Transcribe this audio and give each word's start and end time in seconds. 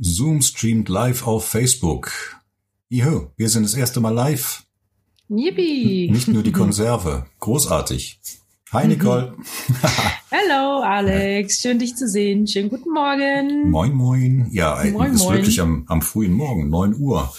Zoom 0.00 0.40
streamt 0.40 0.88
live 0.88 1.26
auf 1.26 1.44
Facebook. 1.46 2.10
Juhu, 2.88 3.26
wir 3.36 3.48
sind 3.48 3.64
das 3.64 3.74
erste 3.74 4.00
Mal 4.00 4.10
live. 4.14 4.62
Yippie. 5.28 6.10
Nicht 6.10 6.28
nur 6.28 6.42
die 6.42 6.52
Konserve. 6.62 7.26
Großartig. 7.40 8.18
Hi 8.72 8.86
Nicole. 8.88 9.34
Hallo 10.30 10.80
Alex, 10.82 11.60
schön 11.60 11.78
dich 11.78 11.94
zu 11.94 12.08
sehen. 12.08 12.46
Schönen 12.46 12.70
guten 12.70 12.90
Morgen. 12.90 13.70
Moin, 13.70 13.92
moin. 13.92 14.48
Ja, 14.50 14.82
Moin, 14.92 15.12
ist 15.12 15.24
moin. 15.24 15.36
wirklich 15.36 15.60
am, 15.60 15.84
am 15.88 16.00
frühen 16.00 16.32
Morgen, 16.32 16.70
9 16.70 16.94
Uhr. 16.98 17.30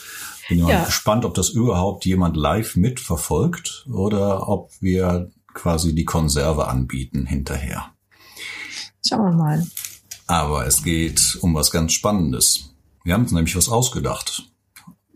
Bin 0.47 0.61
mal 0.61 0.69
Ja. 0.71 0.83
gespannt, 0.85 1.25
ob 1.25 1.33
das 1.33 1.49
überhaupt 1.49 2.05
jemand 2.05 2.37
live 2.37 2.75
mitverfolgt 2.75 3.87
oder 3.91 4.47
ob 4.47 4.69
wir 4.79 5.31
quasi 5.55 5.95
die 5.95 6.05
Konserve 6.05 6.67
anbieten 6.67 7.25
hinterher. 7.25 7.93
Schauen 9.07 9.25
wir 9.25 9.31
mal. 9.35 9.65
Aber 10.27 10.65
es 10.65 10.83
geht 10.83 11.37
um 11.41 11.53
was 11.53 11.71
ganz 11.71 11.93
Spannendes. 11.93 12.73
Wir 13.03 13.13
haben 13.13 13.23
uns 13.23 13.31
nämlich 13.31 13.55
was 13.55 13.69
ausgedacht. 13.69 14.49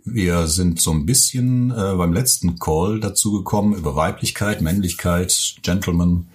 Wir 0.03 0.47
sind 0.47 0.79
so 0.79 0.91
ein 0.91 1.05
bisschen 1.05 1.71
äh, 1.71 1.95
beim 1.95 2.13
letzten 2.13 2.59
Call 2.59 2.99
dazu 2.99 3.31
gekommen, 3.33 3.73
über 3.73 3.95
Weiblichkeit, 3.95 4.61
Männlichkeit, 4.61 5.55
Gentleman 5.63 6.29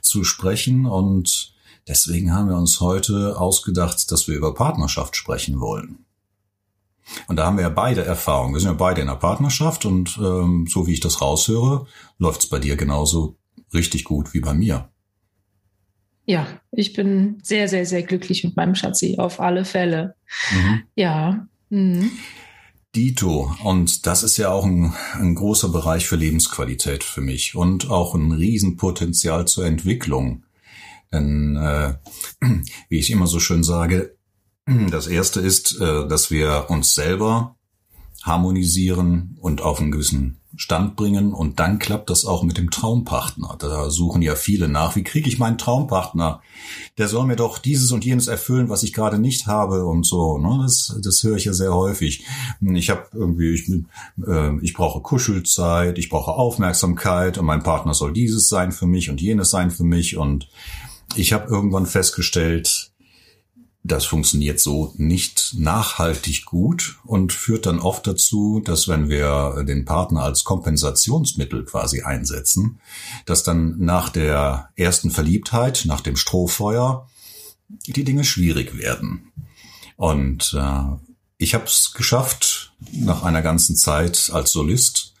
zu 0.00 0.24
sprechen. 0.24 0.86
Und 0.86 1.54
deswegen 1.86 2.32
haben 2.32 2.48
wir 2.48 2.56
uns 2.56 2.80
heute 2.80 3.38
ausgedacht, 3.40 4.10
dass 4.10 4.26
wir 4.26 4.36
über 4.36 4.54
Partnerschaft 4.54 5.16
sprechen 5.16 5.60
wollen. 5.60 6.04
Und 7.28 7.36
da 7.36 7.46
haben 7.46 7.56
wir 7.56 7.62
ja 7.62 7.68
beide 7.68 8.04
Erfahrungen. 8.04 8.54
Wir 8.54 8.60
sind 8.60 8.70
ja 8.70 8.76
beide 8.76 9.00
in 9.00 9.08
einer 9.08 9.18
Partnerschaft 9.18 9.84
und 9.84 10.18
ähm, 10.18 10.66
so 10.68 10.86
wie 10.86 10.94
ich 10.94 11.00
das 11.00 11.20
raushöre, 11.20 11.86
läuft 12.18 12.44
es 12.44 12.48
bei 12.48 12.58
dir 12.58 12.76
genauso 12.76 13.36
richtig 13.74 14.04
gut 14.04 14.34
wie 14.34 14.40
bei 14.40 14.54
mir. 14.54 14.88
Ja, 16.24 16.46
ich 16.70 16.92
bin 16.92 17.38
sehr, 17.42 17.68
sehr, 17.68 17.84
sehr 17.84 18.02
glücklich 18.02 18.44
mit 18.44 18.56
meinem 18.56 18.74
Schatzi, 18.74 19.16
auf 19.18 19.40
alle 19.40 19.64
Fälle. 19.64 20.14
Mhm. 20.52 20.82
Ja. 20.94 21.46
Mhm. 21.70 22.10
Dito. 22.94 23.54
Und 23.64 24.06
das 24.06 24.22
ist 24.22 24.36
ja 24.36 24.50
auch 24.50 24.64
ein, 24.64 24.92
ein 25.14 25.34
großer 25.34 25.70
Bereich 25.70 26.06
für 26.06 26.16
Lebensqualität 26.16 27.02
für 27.02 27.22
mich 27.22 27.54
und 27.54 27.90
auch 27.90 28.14
ein 28.14 28.32
Riesenpotenzial 28.32 29.46
zur 29.46 29.66
Entwicklung. 29.66 30.44
Denn, 31.12 31.56
äh, 31.56 31.94
wie 32.88 32.98
ich 32.98 33.10
immer 33.10 33.26
so 33.26 33.40
schön 33.40 33.64
sage, 33.64 34.16
das 34.90 35.06
erste 35.06 35.40
ist, 35.40 35.80
äh, 35.80 36.06
dass 36.06 36.30
wir 36.30 36.66
uns 36.68 36.94
selber 36.94 37.56
harmonisieren 38.22 39.36
und 39.40 39.60
auf 39.62 39.80
einen 39.80 39.92
gewissen 39.92 40.38
Stand 40.56 40.96
bringen 40.96 41.32
und 41.32 41.60
dann 41.60 41.78
klappt 41.78 42.10
das 42.10 42.26
auch 42.26 42.42
mit 42.42 42.58
dem 42.58 42.70
Traumpartner. 42.70 43.56
Da 43.58 43.88
suchen 43.88 44.20
ja 44.20 44.34
viele 44.34 44.68
nach, 44.68 44.96
wie 44.96 45.02
kriege 45.02 45.28
ich 45.28 45.38
meinen 45.38 45.56
Traumpartner? 45.56 46.42
Der 46.98 47.08
soll 47.08 47.26
mir 47.26 47.36
doch 47.36 47.58
dieses 47.58 47.90
und 47.90 48.04
jenes 48.04 48.26
erfüllen, 48.26 48.68
was 48.68 48.82
ich 48.82 48.92
gerade 48.92 49.18
nicht 49.18 49.46
habe 49.46 49.86
und 49.86 50.04
so. 50.04 50.36
Ne? 50.36 50.60
Das, 50.62 50.94
das 51.02 51.22
höre 51.22 51.36
ich 51.36 51.46
ja 51.46 51.54
sehr 51.54 51.74
häufig. 51.74 52.24
Ich 52.60 52.90
habe 52.90 53.06
irgendwie, 53.14 53.54
ich, 53.54 53.68
äh, 54.26 54.58
ich 54.60 54.74
brauche 54.74 55.00
Kuschelzeit, 55.00 55.98
ich 55.98 56.10
brauche 56.10 56.32
Aufmerksamkeit 56.32 57.38
und 57.38 57.46
mein 57.46 57.62
Partner 57.62 57.94
soll 57.94 58.12
dieses 58.12 58.48
sein 58.48 58.72
für 58.72 58.86
mich 58.86 59.08
und 59.08 59.22
jenes 59.22 59.50
sein 59.50 59.70
für 59.70 59.84
mich 59.84 60.18
und 60.18 60.48
ich 61.16 61.32
habe 61.32 61.48
irgendwann 61.48 61.86
festgestellt, 61.86 62.81
das 63.84 64.04
funktioniert 64.04 64.60
so 64.60 64.94
nicht 64.96 65.54
nachhaltig 65.58 66.44
gut 66.44 66.98
und 67.04 67.32
führt 67.32 67.66
dann 67.66 67.80
oft 67.80 68.06
dazu, 68.06 68.60
dass 68.64 68.86
wenn 68.86 69.08
wir 69.08 69.64
den 69.66 69.84
Partner 69.84 70.22
als 70.22 70.44
Kompensationsmittel 70.44 71.64
quasi 71.64 72.02
einsetzen, 72.02 72.80
dass 73.26 73.42
dann 73.42 73.78
nach 73.78 74.08
der 74.08 74.70
ersten 74.76 75.10
Verliebtheit, 75.10 75.82
nach 75.86 76.00
dem 76.00 76.16
Strohfeuer, 76.16 77.08
die 77.68 78.04
Dinge 78.04 78.22
schwierig 78.22 78.78
werden. 78.78 79.32
Und 79.96 80.56
äh, 80.56 80.82
ich 81.38 81.54
habe 81.54 81.64
es 81.64 81.92
geschafft, 81.92 82.74
nach 82.92 83.24
einer 83.24 83.42
ganzen 83.42 83.74
Zeit 83.74 84.30
als 84.32 84.52
Solist, 84.52 85.14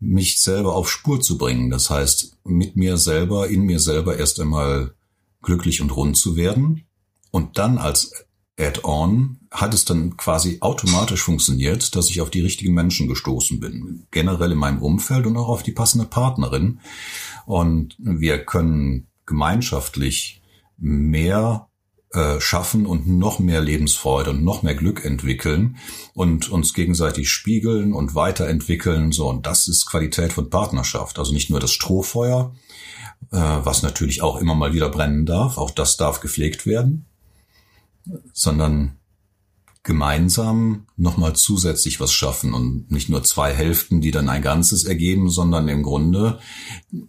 mich 0.00 0.40
selber 0.40 0.74
auf 0.74 0.90
Spur 0.90 1.20
zu 1.20 1.36
bringen. 1.36 1.70
Das 1.70 1.90
heißt, 1.90 2.38
mit 2.44 2.76
mir 2.76 2.96
selber, 2.96 3.48
in 3.48 3.62
mir 3.62 3.80
selber 3.80 4.16
erst 4.16 4.40
einmal 4.40 4.94
glücklich 5.42 5.82
und 5.82 5.90
rund 5.90 6.16
zu 6.16 6.36
werden 6.36 6.87
und 7.30 7.58
dann 7.58 7.78
als 7.78 8.12
Add-on 8.58 9.38
hat 9.50 9.72
es 9.72 9.84
dann 9.84 10.16
quasi 10.16 10.58
automatisch 10.60 11.22
funktioniert, 11.22 11.94
dass 11.94 12.10
ich 12.10 12.20
auf 12.20 12.30
die 12.30 12.40
richtigen 12.40 12.74
Menschen 12.74 13.08
gestoßen 13.08 13.60
bin. 13.60 14.06
Generell 14.10 14.52
in 14.52 14.58
meinem 14.58 14.82
Umfeld 14.82 15.26
und 15.26 15.36
auch 15.36 15.48
auf 15.48 15.62
die 15.62 15.72
passende 15.72 16.06
Partnerin. 16.06 16.80
Und 17.46 17.96
wir 17.98 18.44
können 18.44 19.06
gemeinschaftlich 19.26 20.42
mehr 20.76 21.68
äh, 22.12 22.40
schaffen 22.40 22.84
und 22.84 23.06
noch 23.06 23.38
mehr 23.38 23.60
Lebensfreude 23.60 24.30
und 24.30 24.42
noch 24.42 24.62
mehr 24.62 24.74
Glück 24.74 25.04
entwickeln 25.04 25.76
und 26.14 26.48
uns 26.50 26.74
gegenseitig 26.74 27.30
spiegeln 27.30 27.92
und 27.92 28.14
weiterentwickeln. 28.14 29.12
So, 29.12 29.28
und 29.28 29.46
das 29.46 29.68
ist 29.68 29.86
Qualität 29.86 30.32
von 30.32 30.50
Partnerschaft. 30.50 31.18
Also 31.18 31.32
nicht 31.32 31.48
nur 31.48 31.60
das 31.60 31.70
Strohfeuer, 31.70 32.54
äh, 33.30 33.36
was 33.36 33.82
natürlich 33.82 34.20
auch 34.22 34.40
immer 34.40 34.56
mal 34.56 34.72
wieder 34.72 34.88
brennen 34.88 35.26
darf. 35.26 35.58
Auch 35.58 35.70
das 35.70 35.96
darf 35.96 36.20
gepflegt 36.20 36.66
werden 36.66 37.06
sondern 38.32 38.98
gemeinsam 39.82 40.86
nochmal 40.96 41.34
zusätzlich 41.34 41.98
was 41.98 42.12
schaffen 42.12 42.52
und 42.52 42.90
nicht 42.90 43.08
nur 43.08 43.22
zwei 43.22 43.54
Hälften, 43.54 44.00
die 44.00 44.10
dann 44.10 44.28
ein 44.28 44.42
Ganzes 44.42 44.84
ergeben, 44.84 45.30
sondern 45.30 45.68
im 45.68 45.82
Grunde 45.82 46.40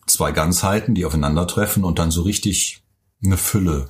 zwei 0.08 0.32
Ganzheiten, 0.32 0.96
die 0.96 1.06
aufeinandertreffen 1.06 1.84
und 1.84 2.00
dann 2.00 2.12
so 2.12 2.22
richtig 2.22 2.82
eine 3.24 3.38
Fülle 3.38 3.90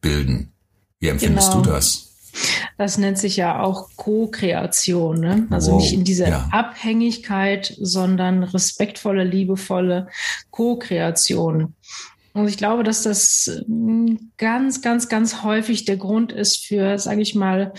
bilden. 0.00 0.52
Wie 0.98 1.08
empfindest 1.08 1.52
Genau. 1.52 1.62
du 1.64 1.70
das? 1.70 2.06
Das 2.76 2.98
nennt 2.98 3.16
sich 3.16 3.36
ja 3.36 3.62
auch 3.62 3.88
Co-Kreation. 3.96 5.18
Ne? 5.20 5.46
Also 5.50 5.72
Wow, 5.72 5.80
nicht 5.80 5.94
in 5.94 6.04
dieser 6.04 6.28
ja. 6.28 6.48
Abhängigkeit, 6.52 7.74
sondern 7.80 8.42
respektvolle, 8.42 9.24
liebevolle 9.24 10.08
Co-Kreation. 10.50 11.74
Und 12.36 12.48
ich 12.48 12.58
glaube, 12.58 12.82
dass 12.82 13.02
das 13.02 13.50
ähm, 13.66 14.30
ganz, 14.36 14.82
ganz, 14.82 15.08
ganz 15.08 15.42
häufig 15.42 15.86
der 15.86 15.96
Grund 15.96 16.32
ist 16.32 16.66
für, 16.66 16.98
sage 16.98 17.22
ich 17.22 17.34
mal, 17.34 17.72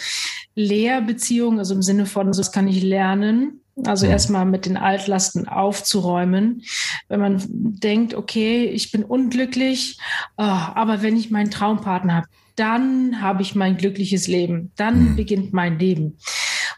Lehrbeziehungen, 0.56 1.59
also 1.59 1.75
im 1.75 1.84
Sinne 1.84 2.07
von, 2.07 2.31
das 2.31 2.51
kann 2.51 2.67
ich 2.67 2.81
lernen. 2.81 3.62
Also 3.85 4.07
erstmal 4.07 4.46
mit 4.46 4.66
den 4.66 4.75
Altlasten 4.75 5.47
aufzuräumen. 5.47 6.63
Wenn 7.07 7.19
man 7.19 7.44
denkt, 7.46 8.16
okay, 8.16 8.66
ich 8.66 8.91
bin 8.91 9.03
unglücklich, 9.03 10.00
oh, 10.38 10.41
aber 10.41 11.03
wenn 11.03 11.16
ich 11.16 11.29
meinen 11.29 11.51
Traumpartner 11.51 12.16
habe, 12.16 12.28
dann 12.56 13.22
habe 13.22 13.44
ich 13.44 13.53
mein 13.53 13.78
glückliches 13.78 14.28
Leben. 14.28 14.72
Dann 14.75 15.12
Mhm. 15.12 15.16
beginnt 15.16 15.53
mein 15.53 15.78
Leben. 15.78 16.17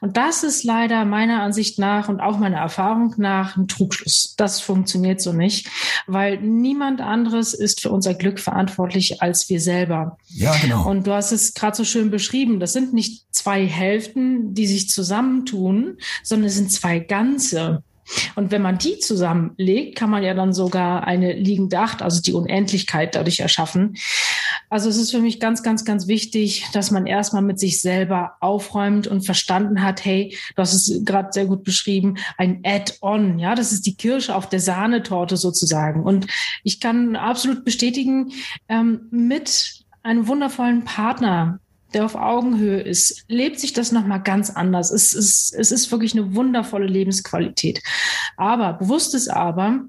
Und 0.02 0.18
das 0.18 0.44
ist 0.44 0.64
leider 0.64 1.06
meiner 1.06 1.42
Ansicht 1.42 1.80
nach 1.80 2.10
und 2.10 2.20
auch 2.20 2.38
meiner 2.38 2.58
Erfahrung 2.58 3.16
nach 3.18 3.58
ein 3.58 3.68
Trugschluss. 3.68 4.36
Das 4.38 4.62
funktioniert 4.62 5.22
so 5.22 5.34
nicht, 5.34 5.68
weil 6.08 6.40
niemand 6.42 7.02
anderes 7.02 7.54
ist 7.54 7.82
für 7.82 7.90
unser 7.90 8.14
Glück 8.14 8.40
verantwortlich 8.40 9.22
als 9.22 9.50
wir 9.50 9.60
selber. 9.60 10.18
Ja, 10.30 10.56
genau. 10.62 10.90
Und 10.90 11.08
du 11.08 11.14
hast 11.14 11.32
es 11.32 11.54
gerade 11.54 11.76
so 11.76 11.84
schön 11.84 12.12
beschrieben. 12.12 12.60
Das 12.60 12.74
sind 12.74 12.94
nicht 12.94 13.26
zwei 13.32 13.66
Hälften, 13.66 14.54
die 14.54 14.68
sich 14.68 14.90
zusammentun, 14.90 15.98
sondern 16.24 16.48
es 16.48 16.56
sind 16.56 16.72
zwei 16.72 17.00
Ganze. 17.00 17.84
Und 18.36 18.52
wenn 18.52 18.62
man 18.62 18.78
die 18.78 19.00
zusammenlegt, 19.00 19.98
kann 19.98 20.10
man 20.10 20.24
ja 20.24 20.34
dann 20.34 20.54
sogar 20.54 21.06
eine 21.06 21.34
liegende 21.34 21.80
Acht, 21.80 22.02
also 22.02 22.22
die 22.22 22.34
Unendlichkeit 22.34 23.16
dadurch 23.16 23.40
erschaffen. 23.40 23.98
Also 24.70 24.90
es 24.90 24.98
ist 24.98 25.12
für 25.12 25.20
mich 25.20 25.40
ganz, 25.40 25.64
ganz, 25.64 25.84
ganz 25.84 26.08
wichtig, 26.08 26.66
dass 26.74 26.92
man 26.92 27.08
erstmal 27.08 27.42
mit 27.42 27.60
sich 27.60 27.82
selber 27.82 28.34
aufräumt 28.40 29.08
und 29.08 29.26
verstanden 29.26 29.82
hat, 29.84 30.06
hey, 30.06 30.38
du 30.56 30.62
hast 30.62 30.74
es 30.74 31.04
gerade 31.06 31.30
sehr 31.32 31.46
gut 31.46 31.64
beschrieben, 31.64 32.18
ein 32.38 32.62
Add-on, 32.64 33.40
ja, 33.40 33.56
das 33.56 33.72
ist 33.72 33.86
die 33.86 33.96
Kirsche 33.96 34.36
auf 34.36 34.48
der 34.48 34.60
Sahnetorte 34.60 35.38
sozusagen. 35.38 36.04
Und 36.04 36.28
ich 36.64 36.80
kann 36.80 37.16
absolut 37.16 37.66
bestätigen, 37.66 38.32
ähm, 38.68 39.02
mit 39.12 39.84
einem 40.04 40.28
wundervollen 40.28 40.86
Partner, 40.86 41.60
der 41.94 42.06
auf 42.06 42.16
Augenhöhe 42.16 42.82
ist, 42.82 43.26
lebt 43.28 43.60
sich 43.60 43.74
das 43.74 43.92
nochmal 43.92 44.22
ganz 44.22 44.50
anders. 44.50 44.92
Es 44.92 45.14
ist, 45.14 45.54
es 45.54 45.72
ist 45.72 45.92
wirklich 45.92 46.14
eine 46.14 46.36
wundervolle 46.36 46.88
Lebensqualität. 46.88 47.82
Aber, 48.38 48.74
bewusstes 48.74 49.28
Aber, 49.28 49.86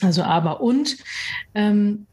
also 0.00 0.22
aber 0.22 0.60
und, 0.60 0.96
ähm, 1.54 2.06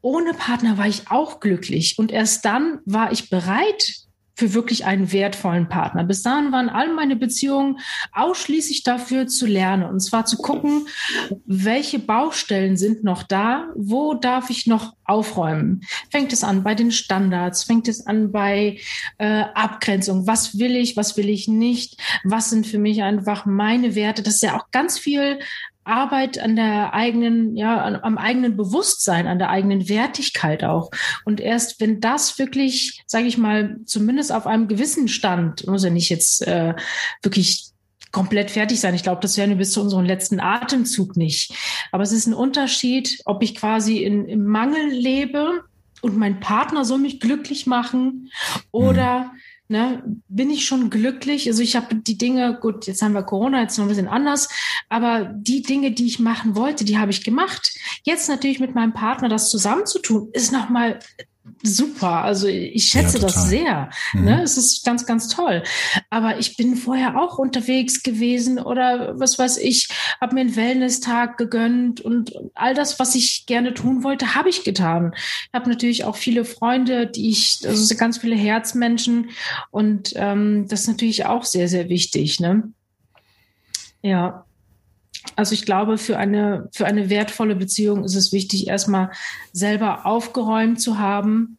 ohne 0.00 0.34
Partner 0.34 0.78
war 0.78 0.88
ich 0.88 1.10
auch 1.10 1.38
glücklich. 1.40 1.98
Und 1.98 2.10
erst 2.10 2.44
dann 2.44 2.80
war 2.84 3.12
ich 3.12 3.30
bereit 3.30 4.02
für 4.42 4.54
wirklich 4.54 4.84
einen 4.84 5.12
wertvollen 5.12 5.68
Partner. 5.68 6.02
Bis 6.02 6.24
dahin 6.24 6.50
waren 6.50 6.68
all 6.68 6.92
meine 6.92 7.14
Beziehungen 7.14 7.78
ausschließlich 8.12 8.82
dafür 8.82 9.28
zu 9.28 9.46
lernen. 9.46 9.84
Und 9.84 10.00
zwar 10.00 10.24
zu 10.24 10.36
gucken, 10.36 10.88
welche 11.46 12.00
Baustellen 12.00 12.76
sind 12.76 13.04
noch 13.04 13.22
da, 13.22 13.68
wo 13.76 14.14
darf 14.14 14.50
ich 14.50 14.66
noch 14.66 14.94
aufräumen. 15.04 15.82
Fängt 16.10 16.32
es 16.32 16.42
an 16.42 16.64
bei 16.64 16.74
den 16.74 16.90
Standards, 16.90 17.62
fängt 17.62 17.86
es 17.86 18.04
an 18.04 18.32
bei 18.32 18.78
äh, 19.18 19.44
Abgrenzung. 19.54 20.26
Was 20.26 20.58
will 20.58 20.74
ich, 20.74 20.96
was 20.96 21.16
will 21.16 21.28
ich 21.28 21.46
nicht? 21.46 22.00
Was 22.24 22.50
sind 22.50 22.66
für 22.66 22.78
mich 22.78 23.04
einfach 23.04 23.46
meine 23.46 23.94
Werte? 23.94 24.24
Das 24.24 24.34
ist 24.34 24.42
ja 24.42 24.58
auch 24.58 24.72
ganz 24.72 24.98
viel 24.98 25.38
Arbeit 25.84 26.38
an 26.38 26.56
der 26.56 26.94
eigenen, 26.94 27.56
ja, 27.56 28.00
am 28.02 28.18
eigenen 28.18 28.56
Bewusstsein, 28.56 29.26
an 29.26 29.38
der 29.38 29.50
eigenen 29.50 29.88
Wertigkeit 29.88 30.64
auch. 30.64 30.90
Und 31.24 31.40
erst 31.40 31.80
wenn 31.80 32.00
das 32.00 32.38
wirklich, 32.38 33.02
sage 33.06 33.26
ich 33.26 33.38
mal, 33.38 33.78
zumindest 33.84 34.32
auf 34.32 34.46
einem 34.46 34.68
gewissen 34.68 35.08
Stand, 35.08 35.66
muss 35.66 35.84
ja 35.84 35.90
nicht 35.90 36.10
jetzt 36.10 36.46
äh, 36.46 36.74
wirklich 37.22 37.70
komplett 38.12 38.50
fertig 38.50 38.78
sein. 38.80 38.94
Ich 38.94 39.02
glaube, 39.02 39.22
das 39.22 39.36
werden 39.36 39.50
wir 39.50 39.56
bis 39.56 39.72
zu 39.72 39.80
unserem 39.80 40.04
letzten 40.04 40.38
Atemzug 40.38 41.16
nicht. 41.16 41.54
Aber 41.92 42.02
es 42.02 42.12
ist 42.12 42.26
ein 42.26 42.34
Unterschied, 42.34 43.20
ob 43.24 43.42
ich 43.42 43.54
quasi 43.54 43.98
in, 43.98 44.26
im 44.26 44.44
Mangel 44.44 44.88
lebe 44.88 45.64
und 46.02 46.16
mein 46.16 46.40
Partner 46.40 46.84
soll 46.84 46.98
mich 46.98 47.20
glücklich 47.20 47.66
machen 47.66 48.30
oder 48.70 49.24
mhm 49.32 49.38
Ne, 49.72 50.02
bin 50.28 50.50
ich 50.50 50.66
schon 50.66 50.90
glücklich? 50.90 51.48
Also 51.48 51.62
ich 51.62 51.76
habe 51.76 51.94
die 51.94 52.18
Dinge, 52.18 52.58
gut, 52.60 52.86
jetzt 52.86 53.00
haben 53.00 53.14
wir 53.14 53.22
Corona, 53.22 53.62
jetzt 53.62 53.78
noch 53.78 53.86
ein 53.86 53.88
bisschen 53.88 54.06
anders, 54.06 54.50
aber 54.90 55.32
die 55.34 55.62
Dinge, 55.62 55.92
die 55.92 56.04
ich 56.04 56.18
machen 56.18 56.56
wollte, 56.56 56.84
die 56.84 56.98
habe 56.98 57.10
ich 57.10 57.24
gemacht. 57.24 57.74
Jetzt 58.02 58.28
natürlich 58.28 58.60
mit 58.60 58.74
meinem 58.74 58.92
Partner 58.92 59.30
das 59.30 59.48
zusammenzutun, 59.48 60.28
ist 60.34 60.52
nochmal 60.52 60.98
super. 61.62 62.22
Also 62.22 62.46
ich 62.46 62.84
schätze 62.84 63.18
ja, 63.18 63.24
das 63.24 63.48
sehr. 63.48 63.90
Mhm. 64.12 64.24
Ne? 64.24 64.42
Es 64.42 64.56
ist 64.56 64.84
ganz, 64.84 65.06
ganz 65.06 65.28
toll. 65.28 65.62
Aber 66.10 66.38
ich 66.38 66.56
bin 66.56 66.76
vorher 66.76 67.20
auch 67.20 67.38
unterwegs 67.38 68.02
gewesen 68.02 68.58
oder 68.58 69.18
was 69.18 69.38
weiß 69.38 69.58
ich, 69.58 69.88
habe 70.20 70.34
mir 70.34 70.42
einen 70.42 70.56
Wellness-Tag 70.56 71.38
gegönnt 71.38 72.00
und 72.00 72.32
all 72.54 72.74
das, 72.74 72.98
was 72.98 73.14
ich 73.14 73.46
gerne 73.46 73.74
tun 73.74 74.04
wollte, 74.04 74.34
habe 74.34 74.48
ich 74.48 74.64
getan. 74.64 75.12
Ich 75.16 75.54
habe 75.54 75.68
natürlich 75.68 76.04
auch 76.04 76.16
viele 76.16 76.44
Freunde, 76.44 77.06
die 77.06 77.30
ich, 77.30 77.60
also 77.66 77.94
ganz 77.96 78.18
viele 78.18 78.36
Herzmenschen 78.36 79.30
und 79.70 80.12
ähm, 80.16 80.66
das 80.68 80.82
ist 80.82 80.88
natürlich 80.88 81.26
auch 81.26 81.44
sehr, 81.44 81.68
sehr 81.68 81.88
wichtig. 81.88 82.40
Ne? 82.40 82.72
Ja. 84.02 84.44
Also 85.36 85.54
ich 85.54 85.64
glaube, 85.64 85.98
für 85.98 86.18
eine, 86.18 86.68
für 86.72 86.86
eine 86.86 87.10
wertvolle 87.10 87.56
Beziehung 87.56 88.04
ist 88.04 88.16
es 88.16 88.32
wichtig, 88.32 88.68
erstmal 88.68 89.10
selber 89.52 90.06
aufgeräumt 90.06 90.80
zu 90.80 90.98
haben 90.98 91.58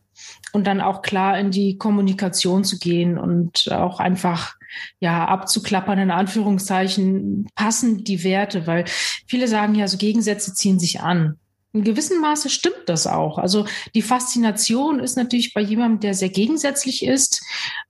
und 0.52 0.68
dann 0.68 0.82
auch 0.82 1.02
klar 1.02 1.40
in 1.40 1.52
die 1.52 1.78
Kommunikation 1.78 2.64
zu 2.64 2.78
gehen 2.78 3.18
und 3.18 3.72
auch 3.72 4.00
einfach 4.00 4.56
ja 5.00 5.26
abzuklappern 5.26 6.00
in 6.00 6.12
Anführungszeichen 6.12 7.48
passen 7.56 8.04
die 8.04 8.24
Werte, 8.24 8.68
weil 8.68 8.86
viele 9.28 9.48
sagen 9.48 9.76
ja, 9.76 9.88
so 9.88 9.98
Gegensätze 9.98 10.54
ziehen 10.54 10.80
sich 10.80 11.02
an 11.02 11.38
in 11.74 11.84
gewissem 11.84 12.22
Maße 12.22 12.50
stimmt 12.50 12.84
das 12.86 13.08
auch. 13.08 13.40
Also 13.40 13.66
die 13.96 14.04
Faszination 14.04 15.00
ist 15.00 15.18
natürlich 15.18 15.54
bei 15.54 15.62
jemandem, 15.62 16.02
der 16.02 16.14
sehr 16.14 16.30
gegensätzlich 16.30 17.04
ist, 17.04 17.44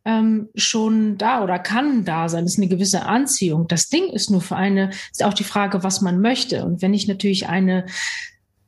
ähm, 0.06 0.50
schon 0.56 1.18
da 1.18 1.44
oder 1.44 1.60
kann 1.60 2.06
da 2.06 2.28
sein. 2.30 2.44
Das 2.44 2.54
ist 2.54 2.60
eine 2.60 2.68
gewisse 2.68 3.06
Anziehung. 3.06 3.68
Das 3.68 3.90
Ding 3.90 4.10
ist 4.10 4.30
nur 4.30 4.42
für 4.42 4.56
eine, 4.56 4.90
ist 5.12 5.24
auch 5.24 5.34
die 5.34 5.44
Frage, 5.44 5.84
was 5.84 6.02
man 6.02 6.20
möchte. 6.20 6.66
Und 6.66 6.82
wenn 6.82 6.94
ich 6.94 7.08
natürlich 7.08 7.48
eine 7.48 7.86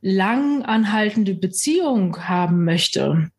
lang 0.00 0.62
anhaltende 0.62 1.34
Beziehung 1.34 2.28
haben 2.28 2.64
möchte, 2.64 3.30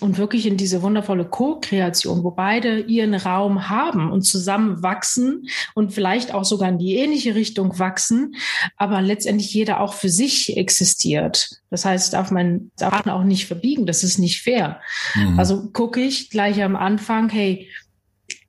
und 0.00 0.18
wirklich 0.18 0.46
in 0.46 0.56
diese 0.56 0.82
wundervolle 0.82 1.24
Co-Kreation, 1.24 2.24
wo 2.24 2.30
beide 2.30 2.80
ihren 2.80 3.14
Raum 3.14 3.68
haben 3.68 4.10
und 4.10 4.22
zusammen 4.22 4.82
wachsen 4.82 5.48
und 5.74 5.92
vielleicht 5.92 6.34
auch 6.34 6.44
sogar 6.44 6.68
in 6.68 6.78
die 6.78 6.96
ähnliche 6.96 7.34
Richtung 7.34 7.78
wachsen, 7.78 8.34
aber 8.76 9.02
letztendlich 9.02 9.52
jeder 9.52 9.80
auch 9.80 9.94
für 9.94 10.08
sich 10.08 10.56
existiert. 10.56 11.50
Das 11.70 11.84
heißt, 11.84 12.14
darf 12.14 12.30
man 12.30 12.70
Partner 12.78 13.14
auch 13.14 13.24
nicht 13.24 13.46
verbiegen, 13.46 13.86
das 13.86 14.02
ist 14.02 14.18
nicht 14.18 14.42
fair. 14.42 14.80
Mhm. 15.14 15.38
Also 15.38 15.70
gucke 15.72 16.00
ich 16.00 16.30
gleich 16.30 16.62
am 16.62 16.76
Anfang, 16.76 17.28
hey, 17.28 17.68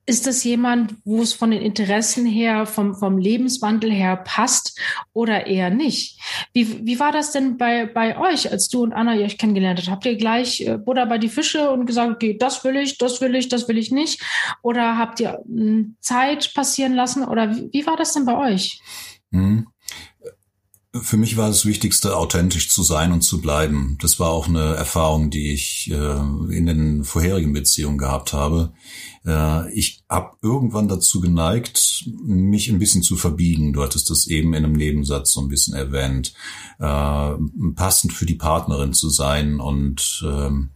ist 0.06 0.26
das 0.26 0.44
jemand, 0.44 0.96
wo 1.06 1.22
es 1.22 1.34
von 1.34 1.52
den 1.52 1.62
Interessen 1.62 2.26
her, 2.26 2.66
vom, 2.66 2.96
vom 2.96 3.18
Lebenswandel 3.18 3.92
her 3.92 4.18
passt 4.18 4.80
oder 5.14 5.46
eher 5.46 5.70
nicht? 5.70 6.20
Wie, 6.54 6.86
wie 6.86 7.00
war 7.00 7.12
das 7.12 7.32
denn 7.32 7.58
bei, 7.58 7.86
bei 7.86 8.18
euch, 8.18 8.52
als 8.52 8.68
du 8.68 8.82
und 8.82 8.94
Anna 8.94 9.14
euch 9.14 9.38
kennengelernt 9.38 9.80
habt? 9.80 9.90
Habt 9.90 10.06
ihr 10.06 10.18
gleich 10.18 10.62
äh, 10.62 10.78
Buddha 10.78 11.06
bei 11.06 11.18
die 11.18 11.30
Fische 11.30 11.70
und 11.70 11.86
gesagt, 11.86 12.12
okay, 12.12 12.36
das 12.38 12.64
will 12.64 12.78
ich, 12.78 12.98
das 12.98 13.22
will 13.22 13.36
ich, 13.36 13.48
das 13.50 13.68
will 13.68 13.78
ich 13.78 13.92
nicht? 13.92 14.22
Oder 14.64 14.98
habt 14.98 15.20
ihr 15.20 15.40
hm, 15.46 15.96
Zeit 16.00 16.54
passieren 16.56 16.94
lassen? 16.94 17.24
Oder 17.24 17.56
wie, 17.56 17.70
wie 17.72 17.86
war 17.86 17.96
das 17.96 18.14
denn 18.14 18.26
bei 18.26 18.38
euch? 18.38 18.82
Mhm. 19.30 19.68
Für 20.94 21.16
mich 21.16 21.38
war 21.38 21.48
das 21.48 21.66
Wichtigste, 21.66 22.18
authentisch 22.18 22.70
zu 22.70 22.84
sein 22.84 23.14
und 23.14 23.22
zu 23.22 23.40
bleiben. 23.40 23.98
Das 24.02 24.20
war 24.20 24.30
auch 24.32 24.50
eine 24.50 24.76
Erfahrung, 24.76 25.30
die 25.30 25.54
ich 25.54 25.90
äh, 25.90 26.20
in 26.54 26.66
den 26.66 27.06
vorherigen 27.06 27.54
Beziehungen 27.54 27.98
gehabt 27.98 28.34
habe. 28.34 28.74
Äh, 29.26 29.72
ich 29.74 30.04
habe 30.10 30.38
irgendwann 30.42 30.88
dazu 30.88 31.22
geneigt, 31.22 32.06
mich 32.24 32.70
ein 32.70 32.80
bisschen 32.80 33.04
zu 33.04 33.16
verbiegen. 33.16 33.74
Du 33.74 33.84
hattest 33.84 34.10
das 34.10 34.28
eben 34.28 34.54
in 34.54 34.66
einem 34.66 34.74
Nebensatz 34.74 35.34
so 35.34 35.42
ein 35.42 35.48
bisschen 35.48 35.74
erwähnt. 35.74 36.34
Äh, 36.80 37.34
passend 37.76 38.14
für 38.14 38.26
die 38.26 38.36
Partnerin 38.36 38.94
zu 38.94 39.10
sein 39.10 39.60
und 39.60 40.24
ähm, 40.26 40.72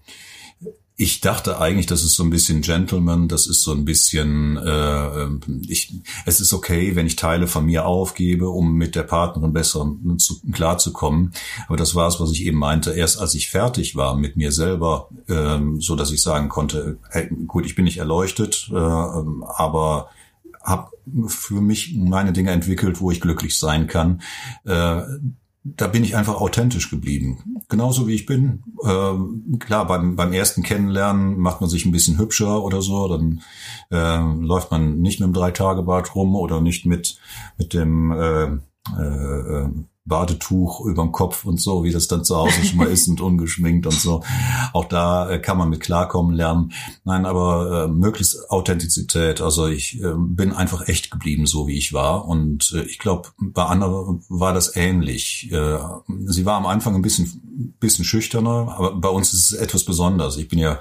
ich 0.97 1.19
dachte 1.19 1.59
eigentlich, 1.59 1.88
das 1.88 2.03
ist 2.03 2.15
so 2.15 2.24
ein 2.24 2.30
bisschen 2.30 2.62
Gentleman, 2.62 3.27
das 3.27 3.47
ist 3.47 3.63
so 3.63 3.74
ein 3.74 3.83
bisschen, 3.83 4.56
äh, 4.57 5.24
ähm, 5.24 5.42
ich, 5.68 5.94
es 6.25 6.39
ist 6.39 6.53
okay, 6.53 6.95
wenn 6.95 7.06
ich 7.06 7.18
Teile 7.18 7.47
von 7.47 7.65
mir 7.65 7.86
aufgebe, 7.86 8.50
um 8.50 8.75
mit 8.75 8.95
der 8.95 9.03
Partnerin 9.03 9.51
besser 9.51 9.94
zu, 10.18 10.39
klarzukommen. 10.53 11.33
Aber 11.68 11.75
das 11.75 11.95
war 11.95 12.07
es, 12.07 12.21
was 12.21 12.31
ich 12.31 12.45
eben 12.45 12.57
meinte. 12.57 12.94
Erst 12.94 13.19
als 13.19 13.33
ich 13.36 13.50
fertig 13.50 13.97
war 13.97 14.15
mit 14.15 14.38
mir 14.38 14.53
selber, 14.53 15.09
ähm, 15.27 15.81
so 15.81 15.97
dass 15.97 16.12
ich 16.12 16.21
sagen 16.21 16.47
konnte, 16.47 16.97
hey, 17.09 17.30
gut, 17.45 17.65
ich 17.65 17.75
bin 17.75 17.83
nicht 17.83 17.97
erleuchtet, 17.97 18.69
äh, 18.71 18.75
aber 18.75 20.09
habe 20.63 20.92
für 21.27 21.62
mich 21.62 21.94
meine 21.95 22.31
Dinge 22.31 22.51
entwickelt, 22.51 23.01
wo 23.01 23.12
ich 23.12 23.19
glücklich 23.19 23.57
sein 23.57 23.88
kann. 23.88 24.21
Äh, 24.63 25.01
da 25.65 25.88
bin 25.88 26.03
ich 26.03 26.15
einfach 26.15 26.39
authentisch 26.39 26.91
geblieben. 26.91 27.63
Genauso 27.69 28.07
wie 28.07 28.13
ich 28.13 28.27
bin. 28.27 28.63
Ähm, 28.85 29.57
klar, 29.59 29.88
beim, 29.88 30.15
beim 30.15 30.31
ersten 30.31 30.62
Kennenlernen 30.62 31.39
macht 31.39 31.59
man 31.59 31.69
sich 31.71 31.85
ein 31.85 31.91
bisschen 31.91 32.19
hübscher 32.19 32.63
oder 32.63 32.83
so. 32.83 33.07
Dann 33.07 33.41
äh, 33.89 34.45
läuft 34.45 34.69
man 34.69 35.01
nicht 35.01 35.19
mit 35.19 35.27
dem 35.27 35.33
Drei-Tage-Bart 35.33 36.13
rum 36.13 36.35
oder 36.35 36.62
nicht 36.62 36.85
mit, 36.85 37.17
mit 37.57 37.73
dem 37.73 38.12
äh, 38.12 38.59
äh, 38.97 39.03
äh 39.03 39.69
Badetuch 40.05 40.85
überm 40.85 41.11
Kopf 41.11 41.45
und 41.45 41.59
so, 41.59 41.83
wie 41.83 41.91
das 41.91 42.07
dann 42.07 42.23
zu 42.23 42.35
Hause 42.35 42.63
schon 42.63 42.77
mal 42.77 42.87
ist 42.87 43.07
und 43.07 43.21
ungeschminkt 43.21 43.87
und 43.87 43.99
so. 43.99 44.23
Auch 44.71 44.85
da 44.85 45.29
äh, 45.29 45.39
kann 45.39 45.57
man 45.57 45.69
mit 45.69 45.79
klarkommen 45.79 46.35
lernen. 46.35 46.73
Nein, 47.03 47.25
aber 47.25 47.85
äh, 47.85 47.87
möglichst 47.87 48.51
Authentizität. 48.51 49.41
Also 49.41 49.65
ich 49.67 49.99
äh, 50.03 50.13
bin 50.15 50.51
einfach 50.51 50.87
echt 50.87 51.09
geblieben, 51.09 51.47
so 51.47 51.67
wie 51.67 51.77
ich 51.77 51.91
war. 51.91 52.27
Und 52.27 52.71
äh, 52.75 52.83
ich 52.83 52.99
glaube, 52.99 53.29
bei 53.39 53.63
Anna 53.63 53.87
war 54.29 54.53
das 54.53 54.75
ähnlich. 54.75 55.51
Äh, 55.51 55.79
sie 56.25 56.45
war 56.45 56.57
am 56.57 56.67
Anfang 56.67 56.93
ein 56.93 57.01
bisschen, 57.01 57.73
bisschen 57.79 58.05
schüchterner, 58.05 58.75
aber 58.77 58.95
bei 58.95 59.09
uns 59.09 59.33
ist 59.33 59.51
es 59.51 59.57
etwas 59.57 59.85
besonders. 59.85 60.37
Ich 60.37 60.47
bin 60.47 60.59
ja 60.59 60.79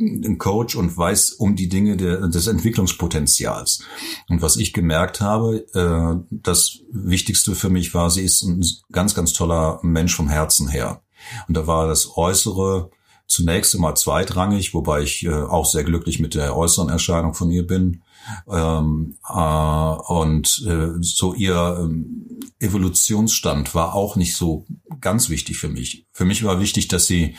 ein 0.00 0.38
Coach 0.38 0.76
und 0.76 0.96
weiß 0.96 1.32
um 1.32 1.56
die 1.56 1.68
Dinge 1.68 1.96
der, 1.96 2.28
des 2.28 2.46
Entwicklungspotenzials. 2.46 3.82
Und 4.28 4.42
was 4.42 4.56
ich 4.56 4.72
gemerkt 4.72 5.20
habe, 5.20 5.66
äh, 5.74 6.24
das 6.30 6.78
Wichtigste 6.90 7.54
für 7.54 7.68
mich 7.68 7.92
war, 7.94 8.10
sie 8.10 8.22
ist 8.22 8.42
ein 8.42 8.64
ganz, 8.90 9.14
ganz 9.14 9.32
toller 9.32 9.78
Mensch 9.82 10.14
vom 10.14 10.28
Herzen 10.28 10.68
her. 10.68 11.02
Und 11.48 11.56
da 11.56 11.66
war 11.66 11.86
das 11.86 12.16
Äußere 12.16 12.90
zunächst 13.26 13.74
immer 13.74 13.94
zweitrangig, 13.94 14.74
wobei 14.74 15.02
ich 15.02 15.24
äh, 15.24 15.32
auch 15.32 15.66
sehr 15.66 15.84
glücklich 15.84 16.18
mit 16.18 16.34
der 16.34 16.56
äußeren 16.56 16.88
Erscheinung 16.88 17.34
von 17.34 17.50
ihr 17.50 17.66
bin. 17.66 18.02
Ähm, 18.50 19.16
äh, 19.28 19.32
und 19.32 20.64
äh, 20.66 20.88
so 21.00 21.34
ihr 21.34 21.78
ähm, 21.80 22.40
Evolutionsstand 22.58 23.74
war 23.74 23.94
auch 23.94 24.16
nicht 24.16 24.36
so 24.36 24.66
ganz 25.00 25.30
wichtig 25.30 25.56
für 25.58 25.68
mich. 25.68 26.06
Für 26.12 26.26
mich 26.26 26.44
war 26.44 26.60
wichtig, 26.60 26.88
dass 26.88 27.06
sie 27.06 27.36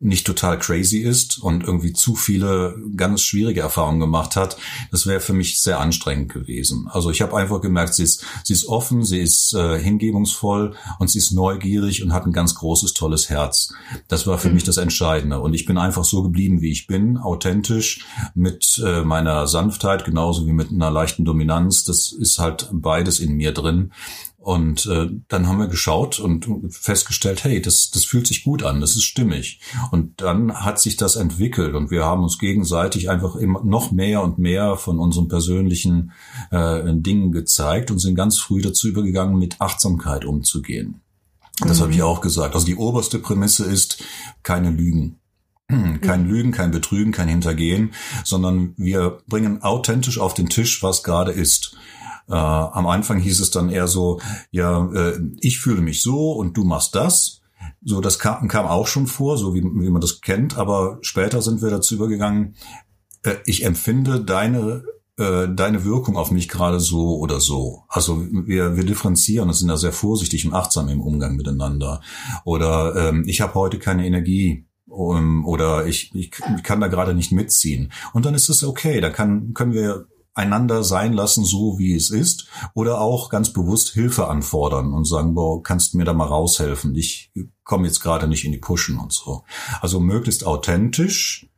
nicht 0.00 0.26
total 0.26 0.58
crazy 0.58 0.98
ist 0.98 1.38
und 1.38 1.64
irgendwie 1.64 1.92
zu 1.92 2.14
viele 2.14 2.76
ganz 2.96 3.20
schwierige 3.22 3.60
Erfahrungen 3.60 4.00
gemacht 4.00 4.36
hat. 4.36 4.56
Das 4.90 5.06
wäre 5.06 5.20
für 5.20 5.34
mich 5.34 5.60
sehr 5.60 5.80
anstrengend 5.80 6.32
gewesen. 6.32 6.88
Also 6.90 7.10
ich 7.10 7.20
habe 7.20 7.36
einfach 7.36 7.60
gemerkt, 7.60 7.94
sie 7.94 8.04
ist, 8.04 8.24
sie 8.44 8.54
ist 8.54 8.66
offen, 8.66 9.04
sie 9.04 9.20
ist 9.20 9.52
äh, 9.52 9.78
hingebungsvoll 9.78 10.74
und 10.98 11.10
sie 11.10 11.18
ist 11.18 11.32
neugierig 11.32 12.02
und 12.02 12.14
hat 12.14 12.24
ein 12.24 12.32
ganz 12.32 12.54
großes, 12.54 12.94
tolles 12.94 13.28
Herz. 13.28 13.74
Das 14.08 14.26
war 14.26 14.38
für 14.38 14.48
mhm. 14.48 14.54
mich 14.54 14.64
das 14.64 14.78
Entscheidende. 14.78 15.40
Und 15.40 15.52
ich 15.52 15.66
bin 15.66 15.76
einfach 15.76 16.04
so 16.04 16.22
geblieben, 16.22 16.62
wie 16.62 16.72
ich 16.72 16.86
bin, 16.86 17.18
authentisch, 17.18 18.06
mit 18.34 18.80
äh, 18.82 19.02
meiner 19.02 19.46
Sanftheit, 19.46 20.06
genauso 20.22 20.46
wie 20.46 20.52
mit 20.52 20.70
einer 20.70 20.90
leichten 20.90 21.24
Dominanz. 21.24 21.82
Das 21.82 22.12
ist 22.12 22.38
halt 22.38 22.68
beides 22.72 23.18
in 23.18 23.34
mir 23.34 23.52
drin. 23.52 23.92
Und 24.38 24.86
äh, 24.86 25.08
dann 25.28 25.46
haben 25.46 25.58
wir 25.58 25.66
geschaut 25.66 26.18
und 26.18 26.48
festgestellt, 26.70 27.44
hey, 27.44 27.60
das, 27.60 27.90
das 27.90 28.04
fühlt 28.04 28.26
sich 28.26 28.44
gut 28.44 28.62
an, 28.64 28.80
das 28.80 28.96
ist 28.96 29.04
stimmig. 29.04 29.60
Und 29.90 30.20
dann 30.20 30.52
hat 30.52 30.80
sich 30.80 30.96
das 30.96 31.14
entwickelt 31.14 31.74
und 31.74 31.90
wir 31.92 32.04
haben 32.04 32.24
uns 32.24 32.38
gegenseitig 32.38 33.08
einfach 33.08 33.36
immer 33.36 33.62
noch 33.64 33.92
mehr 33.92 34.22
und 34.22 34.38
mehr 34.38 34.76
von 34.76 34.98
unseren 34.98 35.28
persönlichen 35.28 36.12
äh, 36.50 36.82
Dingen 36.84 37.30
gezeigt 37.30 37.92
und 37.92 38.00
sind 38.00 38.16
ganz 38.16 38.38
früh 38.38 38.62
dazu 38.62 38.88
übergegangen, 38.88 39.38
mit 39.38 39.60
Achtsamkeit 39.60 40.24
umzugehen. 40.24 41.00
Das 41.60 41.78
mhm. 41.78 41.82
habe 41.82 41.92
ich 41.92 42.02
auch 42.02 42.20
gesagt. 42.20 42.54
Also 42.54 42.66
die 42.66 42.76
oberste 42.76 43.20
Prämisse 43.20 43.64
ist 43.64 44.02
keine 44.42 44.70
Lügen. 44.70 45.20
Kein 46.00 46.26
Lügen, 46.26 46.52
kein 46.52 46.70
Betrügen, 46.70 47.12
kein 47.12 47.28
Hintergehen, 47.28 47.92
sondern 48.24 48.74
wir 48.76 49.18
bringen 49.26 49.62
authentisch 49.62 50.18
auf 50.18 50.34
den 50.34 50.48
Tisch, 50.48 50.82
was 50.82 51.02
gerade 51.02 51.32
ist. 51.32 51.76
Äh, 52.28 52.34
am 52.34 52.86
Anfang 52.86 53.18
hieß 53.18 53.40
es 53.40 53.50
dann 53.50 53.68
eher 53.68 53.88
so, 53.88 54.20
ja, 54.50 54.90
äh, 54.92 55.20
ich 55.40 55.58
fühle 55.58 55.80
mich 55.80 56.02
so 56.02 56.32
und 56.32 56.56
du 56.56 56.64
machst 56.64 56.94
das. 56.94 57.40
So, 57.84 58.00
das 58.00 58.18
kam, 58.18 58.48
kam 58.48 58.66
auch 58.66 58.86
schon 58.86 59.06
vor, 59.06 59.38
so 59.38 59.54
wie, 59.54 59.62
wie 59.62 59.90
man 59.90 60.00
das 60.00 60.20
kennt, 60.20 60.56
aber 60.56 60.98
später 61.02 61.42
sind 61.42 61.62
wir 61.62 61.70
dazu 61.70 61.94
übergegangen, 61.94 62.56
äh, 63.22 63.36
ich 63.46 63.64
empfinde 63.64 64.22
deine 64.24 64.84
äh, 65.18 65.48
deine 65.48 65.84
Wirkung 65.84 66.16
auf 66.16 66.30
mich 66.30 66.48
gerade 66.48 66.80
so 66.80 67.18
oder 67.18 67.38
so. 67.38 67.84
Also 67.88 68.26
wir, 68.30 68.76
wir 68.76 68.84
differenzieren 68.84 69.48
und 69.48 69.54
sind 69.54 69.68
da 69.68 69.76
sehr 69.76 69.92
vorsichtig 69.92 70.46
und 70.46 70.54
achtsam 70.54 70.88
im 70.88 71.02
Umgang 71.02 71.36
miteinander. 71.36 72.00
Oder 72.44 72.96
ähm, 72.96 73.24
ich 73.26 73.42
habe 73.42 73.54
heute 73.54 73.78
keine 73.78 74.06
Energie 74.06 74.66
um, 74.92 75.46
oder 75.46 75.86
ich, 75.86 76.14
ich 76.14 76.30
kann 76.30 76.80
da 76.80 76.88
gerade 76.88 77.14
nicht 77.14 77.32
mitziehen. 77.32 77.92
Und 78.12 78.26
dann 78.26 78.34
ist 78.34 78.48
es 78.48 78.62
okay, 78.62 79.00
da 79.00 79.10
kann, 79.10 79.54
können 79.54 79.72
wir 79.72 80.06
einander 80.34 80.82
sein 80.82 81.12
lassen, 81.12 81.44
so 81.44 81.78
wie 81.78 81.94
es 81.94 82.10
ist, 82.10 82.48
oder 82.74 83.00
auch 83.00 83.28
ganz 83.28 83.52
bewusst 83.52 83.90
Hilfe 83.90 84.28
anfordern 84.28 84.92
und 84.92 85.06
sagen, 85.06 85.34
boah, 85.34 85.62
kannst 85.62 85.92
du 85.92 85.98
mir 85.98 86.04
da 86.04 86.14
mal 86.14 86.26
raushelfen? 86.26 86.94
Ich 86.94 87.30
komme 87.64 87.86
jetzt 87.86 88.00
gerade 88.00 88.28
nicht 88.28 88.44
in 88.44 88.52
die 88.52 88.58
Pushen 88.58 88.98
und 88.98 89.12
so. 89.12 89.42
Also 89.80 90.00
möglichst 90.00 90.46
authentisch, 90.46 91.48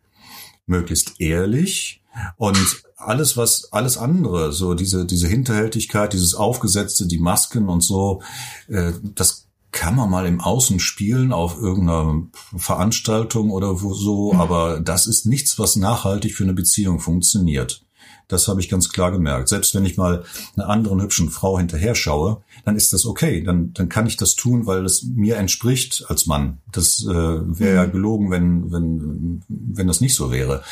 möglichst 0.67 1.21
ehrlich 1.21 2.03
und 2.37 2.83
alles, 2.97 3.37
was, 3.37 3.73
alles 3.73 3.97
andere, 3.97 4.53
so 4.53 4.75
diese, 4.75 5.05
diese 5.05 5.29
Hinterhältigkeit, 5.29 6.13
dieses 6.13 6.35
Aufgesetzte, 6.35 7.07
die 7.07 7.19
Masken 7.19 7.69
und 7.69 7.83
so, 7.83 8.23
äh, 8.69 8.93
das 9.03 9.49
kann 9.75 9.97
man 9.97 10.09
mal 10.09 10.25
im 10.25 10.41
Außen 10.41 10.79
spielen 10.79 11.33
auf 11.33 11.61
irgendeiner 11.61 12.23
Veranstaltung 12.57 13.51
oder 13.51 13.83
wo 13.83 13.93
so, 13.93 14.33
mhm. 14.33 14.41
aber 14.41 14.81
das 14.81 15.07
ist 15.07 15.27
nichts, 15.27 15.59
was 15.59 15.77
nachhaltig 15.77 16.35
für 16.35 16.45
eine 16.45 16.55
Beziehung 16.55 17.01
funktioniert. 17.01 17.85
Das 18.29 18.49
habe 18.49 18.61
ich 18.61 18.71
ganz 18.71 18.89
klar 18.89 19.11
gemerkt. 19.11 19.49
Selbst 19.49 19.75
wenn 19.75 19.85
ich 19.85 19.99
mal 19.99 20.25
einer 20.57 20.71
anderen 20.71 21.03
hübschen 21.03 21.29
Frau 21.29 21.59
hinterher 21.59 21.95
schaue, 21.95 22.43
dann 22.65 22.77
ist 22.77 22.93
das 22.95 23.05
okay. 23.05 23.43
Dann, 23.43 23.75
dann 23.75 23.91
kann 23.91 24.07
ich 24.07 24.17
das 24.17 24.35
tun, 24.35 24.65
weil 24.65 24.85
es 24.87 25.03
mir 25.03 25.37
entspricht 25.37 26.05
als 26.09 26.25
Mann. 26.25 26.59
Das 26.73 27.05
äh, 27.05 27.13
wäre 27.13 27.75
ja 27.75 27.87
mhm. 27.87 27.93
gelogen, 27.93 28.31
wenn, 28.31 28.73
wenn, 28.73 29.43
wenn 29.49 29.87
das 29.87 30.01
nicht 30.01 30.15
so 30.15 30.31
wäre. 30.31 30.63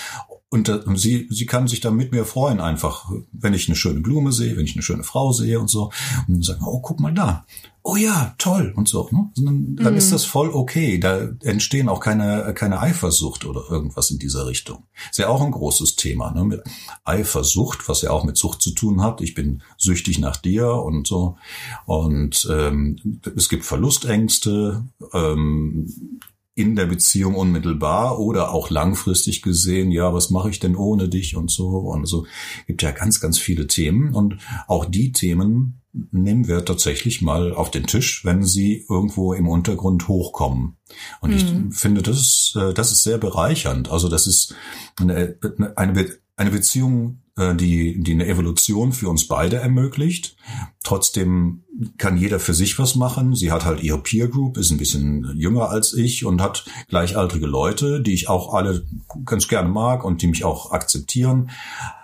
Und 0.52 0.68
äh, 0.68 0.80
sie, 0.97 1.28
sie 1.30 1.47
kann 1.47 1.66
sich 1.66 1.80
dann 1.80 1.97
mit 1.97 2.12
mir 2.12 2.26
freuen, 2.26 2.61
einfach, 2.61 3.11
wenn 3.32 3.54
ich 3.54 3.68
eine 3.68 3.75
schöne 3.75 4.00
Blume 4.00 4.32
sehe, 4.32 4.54
wenn 4.54 4.66
ich 4.66 4.75
eine 4.75 4.82
schöne 4.82 5.02
Frau 5.02 5.32
sehe 5.32 5.59
und 5.59 5.71
so. 5.71 5.90
Und 6.28 6.44
sagen, 6.44 6.62
oh, 6.66 6.80
guck 6.80 7.00
mal 7.00 7.14
da. 7.14 7.47
Oh 7.82 7.97
ja, 7.97 8.35
toll 8.37 8.75
und 8.76 8.87
so. 8.87 9.09
Ne? 9.11 9.30
Dann, 9.37 9.76
dann 9.76 9.92
mhm. 9.94 9.99
ist 9.99 10.12
das 10.12 10.26
voll 10.26 10.50
okay. 10.50 10.99
Da 10.99 11.30
entstehen 11.40 11.88
auch 11.88 12.00
keine, 12.00 12.52
keine 12.52 12.80
Eifersucht 12.80 13.47
oder 13.47 13.62
irgendwas 13.71 14.11
in 14.11 14.18
dieser 14.18 14.47
Richtung. 14.47 14.85
Ist 15.11 15.18
ja 15.18 15.28
auch 15.28 15.40
ein 15.40 15.52
großes 15.52 15.97
Thema. 15.97 16.30
Ne? 16.32 16.44
Mit 16.44 16.62
Eifersucht, 17.02 17.88
was 17.88 18.02
ja 18.02 18.11
auch 18.11 18.25
mit 18.25 18.37
Sucht 18.37 18.61
zu 18.61 18.73
tun 18.73 19.00
hat. 19.00 19.23
Ich 19.23 19.32
bin 19.32 19.62
süchtig 19.78 20.18
nach 20.18 20.37
dir 20.37 20.71
und 20.71 21.06
so. 21.06 21.38
Und 21.87 22.47
ähm, 22.52 23.21
es 23.35 23.49
gibt 23.49 23.64
Verlustängste. 23.64 24.85
Ähm, 25.14 26.21
in 26.54 26.76
der 26.76 26.87
Beziehung 26.87 27.35
unmittelbar 27.35 28.18
oder 28.18 28.52
auch 28.52 28.68
langfristig 28.68 29.40
gesehen, 29.40 29.90
ja, 29.90 30.12
was 30.12 30.30
mache 30.30 30.50
ich 30.50 30.61
denn 30.61 30.76
ohne 30.76 31.09
dich 31.09 31.35
und 31.35 31.50
so. 31.50 31.68
Und 31.78 32.06
so 32.06 32.26
gibt 32.66 32.82
ja 32.82 32.90
ganz, 32.90 33.21
ganz 33.21 33.38
viele 33.38 33.66
Themen. 33.66 34.14
Und 34.14 34.37
auch 34.66 34.85
die 34.85 35.12
Themen 35.12 35.80
nehmen 35.92 36.49
wir 36.49 36.64
tatsächlich 36.64 37.23
mal 37.23 37.54
auf 37.54 37.71
den 37.71 37.87
Tisch, 37.87 38.25
wenn 38.25 38.44
sie 38.44 38.85
irgendwo 38.88 39.32
im 39.32 39.49
Untergrund 39.49 40.09
hochkommen. 40.09 40.76
Und 41.21 41.30
mhm. 41.30 41.71
ich 41.71 41.78
finde, 41.78 42.02
das 42.02 42.18
ist, 42.18 42.56
äh, 42.56 42.75
das 42.75 42.92
ist 42.92 43.02
sehr 43.02 43.18
bereichernd. 43.18 43.90
Also 43.90 44.09
das 44.09 44.26
ist 44.26 44.54
eine, 44.97 45.38
eine, 45.76 46.06
eine 46.37 46.50
Beziehung 46.50 47.21
die, 47.38 47.98
die 48.02 48.12
eine 48.12 48.26
Evolution 48.26 48.92
für 48.92 49.08
uns 49.08 49.26
beide 49.26 49.56
ermöglicht. 49.56 50.36
Trotzdem 50.84 51.62
kann 51.96 52.18
jeder 52.18 52.38
für 52.38 52.52
sich 52.52 52.78
was 52.78 52.94
machen. 52.94 53.34
Sie 53.34 53.50
hat 53.50 53.64
halt 53.64 53.82
ihre 53.82 53.98
Peer 53.98 54.28
Group, 54.28 54.58
ist 54.58 54.70
ein 54.70 54.76
bisschen 54.76 55.32
jünger 55.36 55.70
als 55.70 55.94
ich 55.94 56.26
und 56.26 56.42
hat 56.42 56.66
gleichaltrige 56.88 57.46
Leute, 57.46 58.02
die 58.02 58.12
ich 58.12 58.28
auch 58.28 58.52
alle 58.52 58.84
ganz 59.24 59.48
gerne 59.48 59.70
mag 59.70 60.04
und 60.04 60.20
die 60.20 60.26
mich 60.26 60.44
auch 60.44 60.72
akzeptieren, 60.72 61.50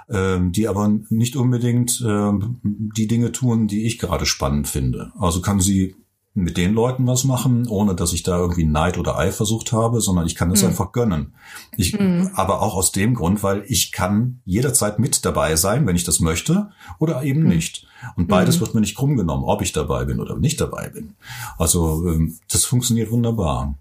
ähm, 0.09 0.53
die 0.53 0.67
aber 0.67 0.89
nicht 1.11 1.37
unbedingt 1.37 2.01
äh, 2.01 2.33
die 2.63 3.07
Dinge 3.07 3.33
tun, 3.33 3.67
die 3.67 3.85
ich 3.85 3.99
gerade 3.99 4.25
spannend 4.25 4.69
finde. 4.69 5.13
Also 5.19 5.43
kann 5.43 5.61
sie 5.61 5.95
mit 6.39 6.57
den 6.57 6.73
Leuten 6.73 7.07
was 7.07 7.25
machen, 7.25 7.67
ohne 7.69 7.95
dass 7.95 8.13
ich 8.13 8.23
da 8.23 8.39
irgendwie 8.39 8.65
Neid 8.65 8.99
oder 8.99 9.19
Eifersucht 9.19 9.73
habe, 9.73 10.01
sondern 10.01 10.27
ich 10.27 10.35
kann 10.35 10.51
das 10.51 10.63
mhm. 10.63 10.69
einfach 10.69 10.93
gönnen. 10.93 11.35
Ich, 11.77 11.99
mhm. 11.99 12.31
aber 12.35 12.63
auch 12.63 12.75
aus 12.75 12.93
dem 12.93 13.15
Grund, 13.15 13.43
weil 13.43 13.65
ich 13.67 13.93
kann 13.93 14.41
jederzeit 14.45 14.99
mit 14.99 15.25
dabei 15.25 15.57
sein, 15.57 15.87
wenn 15.87 15.97
ich 15.97 16.05
das 16.05 16.21
möchte, 16.21 16.71
oder 16.99 17.23
eben 17.23 17.43
mhm. 17.43 17.49
nicht. 17.49 17.87
Und 18.17 18.29
beides 18.29 18.57
mhm. 18.57 18.61
wird 18.61 18.75
mir 18.75 18.81
nicht 18.81 18.97
krumm 18.97 19.17
genommen, 19.17 19.45
ob 19.45 19.63
ich 19.63 19.73
dabei 19.73 20.05
bin 20.05 20.21
oder 20.21 20.37
nicht 20.37 20.61
dabei 20.61 20.89
bin. 20.89 21.15
Also 21.59 22.07
ähm, 22.07 22.39
das 22.51 22.65
funktioniert 22.65 23.11
wunderbar. 23.11 23.75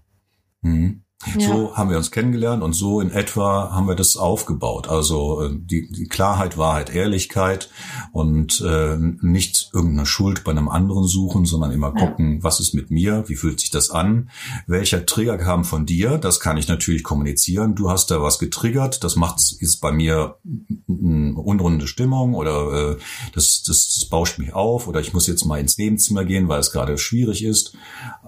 Mhm. 0.62 1.02
Ja. 1.26 1.48
So 1.48 1.76
haben 1.76 1.90
wir 1.90 1.96
uns 1.96 2.12
kennengelernt 2.12 2.62
und 2.62 2.74
so 2.74 3.00
in 3.00 3.10
etwa 3.10 3.72
haben 3.72 3.88
wir 3.88 3.96
das 3.96 4.16
aufgebaut. 4.16 4.88
Also 4.88 5.42
äh, 5.42 5.50
die, 5.52 5.90
die 5.90 6.06
Klarheit, 6.06 6.56
Wahrheit, 6.56 6.94
Ehrlichkeit 6.94 7.70
und 8.12 8.60
äh, 8.60 8.96
nicht 8.96 9.70
irgendeine 9.74 10.06
Schuld 10.06 10.44
bei 10.44 10.52
einem 10.52 10.68
anderen 10.68 11.08
suchen, 11.08 11.44
sondern 11.44 11.72
immer 11.72 11.92
gucken, 11.92 12.36
ja. 12.36 12.44
was 12.44 12.60
ist 12.60 12.72
mit 12.72 12.92
mir, 12.92 13.24
wie 13.26 13.34
fühlt 13.34 13.58
sich 13.58 13.70
das 13.70 13.90
an, 13.90 14.30
welcher 14.68 15.06
Trigger 15.06 15.38
kam 15.38 15.64
von 15.64 15.86
dir, 15.86 16.18
das 16.18 16.38
kann 16.38 16.56
ich 16.56 16.68
natürlich 16.68 17.02
kommunizieren. 17.02 17.74
Du 17.74 17.90
hast 17.90 18.12
da 18.12 18.22
was 18.22 18.38
getriggert, 18.38 19.02
das 19.02 19.16
macht 19.16 19.40
ist 19.58 19.80
bei 19.80 19.90
mir 19.90 20.36
eine 20.88 21.34
unrunde 21.34 21.88
Stimmung 21.88 22.34
oder 22.34 22.92
äh, 22.92 22.96
das, 23.34 23.64
das, 23.64 23.92
das 23.92 24.04
bauscht 24.08 24.38
mich 24.38 24.54
auf 24.54 24.86
oder 24.86 25.00
ich 25.00 25.12
muss 25.12 25.26
jetzt 25.26 25.44
mal 25.44 25.58
ins 25.58 25.78
Nebenzimmer 25.78 26.24
gehen, 26.24 26.46
weil 26.46 26.60
es 26.60 26.70
gerade 26.70 26.96
schwierig 26.96 27.42
ist. 27.42 27.76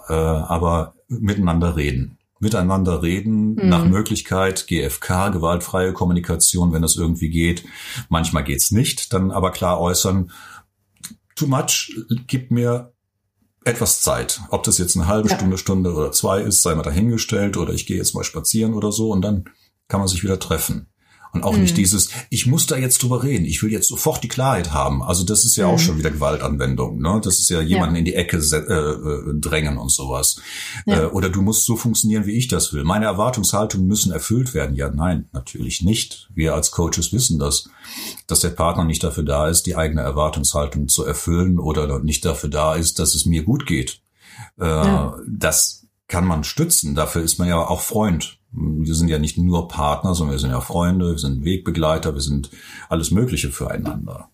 Äh, 0.09 0.13
aber 0.13 0.95
miteinander 1.09 1.77
reden 1.77 2.17
miteinander 2.41 3.03
reden, 3.03 3.55
mhm. 3.55 3.69
nach 3.69 3.85
Möglichkeit 3.85 4.67
GFK, 4.67 5.31
gewaltfreie 5.31 5.93
Kommunikation, 5.93 6.73
wenn 6.73 6.83
das 6.83 6.97
irgendwie 6.97 7.29
geht. 7.29 7.65
Manchmal 8.09 8.45
geht's 8.45 8.71
nicht, 8.71 9.13
dann 9.13 9.31
aber 9.31 9.53
klar 9.53 9.79
äußern, 9.79 10.33
too 11.37 11.47
much, 11.47 11.95
gib 12.27 12.51
mir 12.51 12.93
etwas 13.65 14.01
Zeit. 14.01 14.41
Ob 14.51 14.63
das 14.63 14.79
jetzt 14.79 14.97
eine 14.97 15.07
halbe 15.07 15.29
ja. 15.29 15.37
Stunde, 15.37 15.59
Stunde 15.59 15.93
oder 15.95 16.13
zwei 16.13 16.41
ist, 16.41 16.63
sei 16.63 16.75
mal 16.75 16.83
dahingestellt 16.83 17.57
oder 17.57 17.73
ich 17.75 17.87
gehe 17.87 17.99
jetzt 17.99 18.15
mal 18.15 18.25
spazieren 18.25 18.75
oder 18.75 18.91
so 18.91 19.11
und 19.11 19.23
dann 19.23 19.45
kann 19.89 20.01
man 20.01 20.09
sich 20.09 20.23
wieder 20.23 20.39
treffen. 20.39 20.90
Und 21.33 21.45
auch 21.45 21.55
mhm. 21.55 21.63
nicht 21.63 21.77
dieses, 21.77 22.11
ich 22.29 22.47
muss 22.47 22.67
da 22.67 22.77
jetzt 22.77 23.03
drüber 23.03 23.23
reden, 23.23 23.45
ich 23.45 23.63
will 23.63 23.71
jetzt 23.71 23.89
sofort 23.89 24.23
die 24.25 24.29
Klarheit 24.29 24.73
haben. 24.73 25.03
Also 25.03 25.25
das 25.25 25.45
ist 25.45 25.57
ja 25.57 25.69
mhm. 25.69 25.75
auch 25.75 25.79
schon 25.79 25.99
wieder 25.99 26.11
Gewaltanwendung. 26.11 27.01
Ne? 27.01 27.21
Das 27.23 27.39
ist 27.39 27.49
ja 27.51 27.61
jemanden 27.61 27.95
ja. 27.95 27.99
in 28.01 28.05
die 28.05 28.15
Ecke 28.15 28.39
äh, 28.39 28.57
äh, 28.57 29.41
drängen 29.41 29.79
und 29.79 29.93
sowas. 29.93 30.41
Ja. 30.87 31.03
Äh, 31.03 31.07
oder 31.07 31.29
du 31.29 31.43
musst 31.43 31.67
so 31.67 31.77
funktionieren, 31.77 32.27
wie 32.27 32.37
ich 32.37 32.49
das 32.49 32.73
will. 32.73 32.85
Meine 32.85 33.07
Erwartungshaltungen 33.07 33.87
müssen 33.87 34.13
erfüllt 34.13 34.55
werden. 34.55 34.75
Ja, 34.75 34.91
nein, 34.91 35.29
natürlich 35.33 35.83
nicht. 35.83 36.29
Wir 36.35 36.55
als 36.55 36.73
Coaches 36.73 37.13
wissen 37.13 37.39
das, 37.39 37.69
dass 38.27 38.41
der 38.41 38.51
Partner 38.51 38.85
nicht 38.85 39.05
dafür 39.05 39.25
da 39.25 39.49
ist, 39.49 39.63
die 39.67 39.77
eigene 39.77 40.03
Erwartungshaltung 40.03 40.89
zu 40.89 41.05
erfüllen 41.05 41.59
oder 41.59 42.01
nicht 42.01 42.25
dafür 42.25 42.51
da 42.51 42.75
ist, 42.75 42.99
dass 42.99 43.15
es 43.15 43.25
mir 43.25 43.45
gut 43.45 43.67
geht. 43.67 44.01
Äh, 44.59 44.65
ja. 44.65 45.17
Das 45.29 45.87
kann 46.09 46.27
man 46.27 46.43
stützen. 46.43 46.97
Dafür 46.97 47.23
ist 47.23 47.39
man 47.39 47.47
ja 47.47 47.65
auch 47.65 47.81
Freund 47.81 48.40
wir 48.53 48.95
sind 48.95 49.09
ja 49.09 49.19
nicht 49.19 49.39
nur 49.39 49.69
Partner, 49.69 50.15
sondern 50.15 50.35
wir 50.35 50.41
sind 50.41 50.51
ja 50.51 50.61
Freunde, 50.61 51.13
wir 51.13 51.19
sind 51.19 51.45
Wegbegleiter, 51.45 52.15
wir 52.15 52.21
sind 52.21 52.51
alles 52.89 53.11
Mögliche 53.11 53.51
füreinander. 53.51 54.31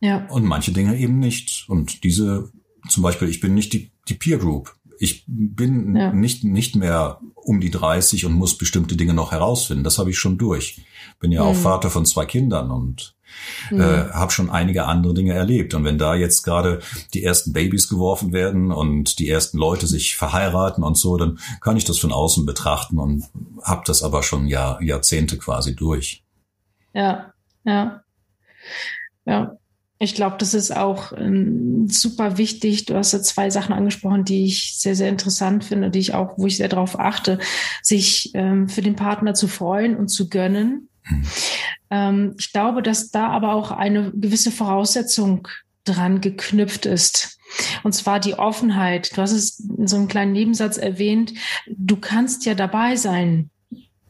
Ja. 0.00 0.26
Und 0.28 0.44
manche 0.44 0.72
Dinge 0.72 0.96
eben 0.96 1.18
nicht. 1.18 1.66
Und 1.68 2.04
diese, 2.04 2.50
zum 2.88 3.02
Beispiel, 3.02 3.28
ich 3.28 3.40
bin 3.40 3.54
nicht 3.54 3.72
die, 3.72 3.90
die 4.08 4.14
Peer 4.14 4.38
Group. 4.38 4.74
Ich 5.02 5.24
bin 5.26 5.96
ja. 5.96 6.12
nicht, 6.12 6.44
nicht 6.44 6.76
mehr 6.76 7.20
um 7.34 7.58
die 7.58 7.70
30 7.70 8.26
und 8.26 8.34
muss 8.34 8.58
bestimmte 8.58 8.96
Dinge 8.96 9.14
noch 9.14 9.32
herausfinden. 9.32 9.82
Das 9.82 9.98
habe 9.98 10.10
ich 10.10 10.18
schon 10.18 10.36
durch. 10.36 10.82
Bin 11.20 11.32
ja 11.32 11.42
mhm. 11.42 11.48
auch 11.48 11.54
Vater 11.54 11.88
von 11.88 12.04
zwei 12.04 12.26
Kindern 12.26 12.70
und 12.70 13.14
mhm. 13.70 13.80
äh, 13.80 14.10
habe 14.10 14.30
schon 14.30 14.50
einige 14.50 14.84
andere 14.84 15.14
Dinge 15.14 15.32
erlebt. 15.32 15.72
Und 15.72 15.84
wenn 15.84 15.96
da 15.96 16.14
jetzt 16.14 16.42
gerade 16.42 16.80
die 17.14 17.24
ersten 17.24 17.54
Babys 17.54 17.88
geworfen 17.88 18.34
werden 18.34 18.70
und 18.70 19.18
die 19.18 19.30
ersten 19.30 19.56
Leute 19.56 19.86
sich 19.86 20.16
verheiraten 20.16 20.84
und 20.84 20.98
so, 20.98 21.16
dann 21.16 21.38
kann 21.62 21.78
ich 21.78 21.86
das 21.86 21.98
von 21.98 22.12
außen 22.12 22.44
betrachten 22.44 22.98
und 22.98 23.24
habe 23.62 23.80
das 23.86 24.02
aber 24.02 24.22
schon 24.22 24.48
Jahr, 24.48 24.82
Jahrzehnte 24.82 25.38
quasi 25.38 25.74
durch. 25.74 26.22
Ja, 26.92 27.32
ja, 27.64 28.02
ja. 29.24 29.56
Ich 30.02 30.14
glaube, 30.14 30.36
das 30.38 30.54
ist 30.54 30.74
auch 30.74 31.12
ähm, 31.12 31.86
super 31.86 32.38
wichtig. 32.38 32.86
Du 32.86 32.94
hast 32.94 33.12
ja 33.12 33.20
zwei 33.20 33.50
Sachen 33.50 33.74
angesprochen, 33.74 34.24
die 34.24 34.46
ich 34.46 34.78
sehr, 34.78 34.96
sehr 34.96 35.10
interessant 35.10 35.62
finde, 35.62 35.90
die 35.90 35.98
ich 35.98 36.14
auch, 36.14 36.38
wo 36.38 36.46
ich 36.46 36.56
sehr 36.56 36.68
darauf 36.68 36.98
achte, 36.98 37.38
sich 37.82 38.30
ähm, 38.32 38.70
für 38.70 38.80
den 38.80 38.96
Partner 38.96 39.34
zu 39.34 39.46
freuen 39.46 39.96
und 39.96 40.08
zu 40.08 40.30
gönnen. 40.30 40.88
Hm. 41.02 41.22
Ähm, 41.90 42.34
ich 42.38 42.50
glaube, 42.50 42.82
dass 42.82 43.10
da 43.10 43.28
aber 43.28 43.52
auch 43.52 43.72
eine 43.72 44.10
gewisse 44.12 44.50
Voraussetzung 44.50 45.46
dran 45.84 46.22
geknüpft 46.22 46.86
ist. 46.86 47.38
Und 47.82 47.92
zwar 47.92 48.20
die 48.20 48.38
Offenheit. 48.38 49.14
Du 49.14 49.20
hast 49.20 49.32
es 49.32 49.58
in 49.58 49.86
so 49.86 49.96
einem 49.96 50.08
kleinen 50.08 50.32
Nebensatz 50.32 50.78
erwähnt. 50.78 51.34
Du 51.66 51.96
kannst 51.96 52.46
ja 52.46 52.54
dabei 52.54 52.96
sein 52.96 53.50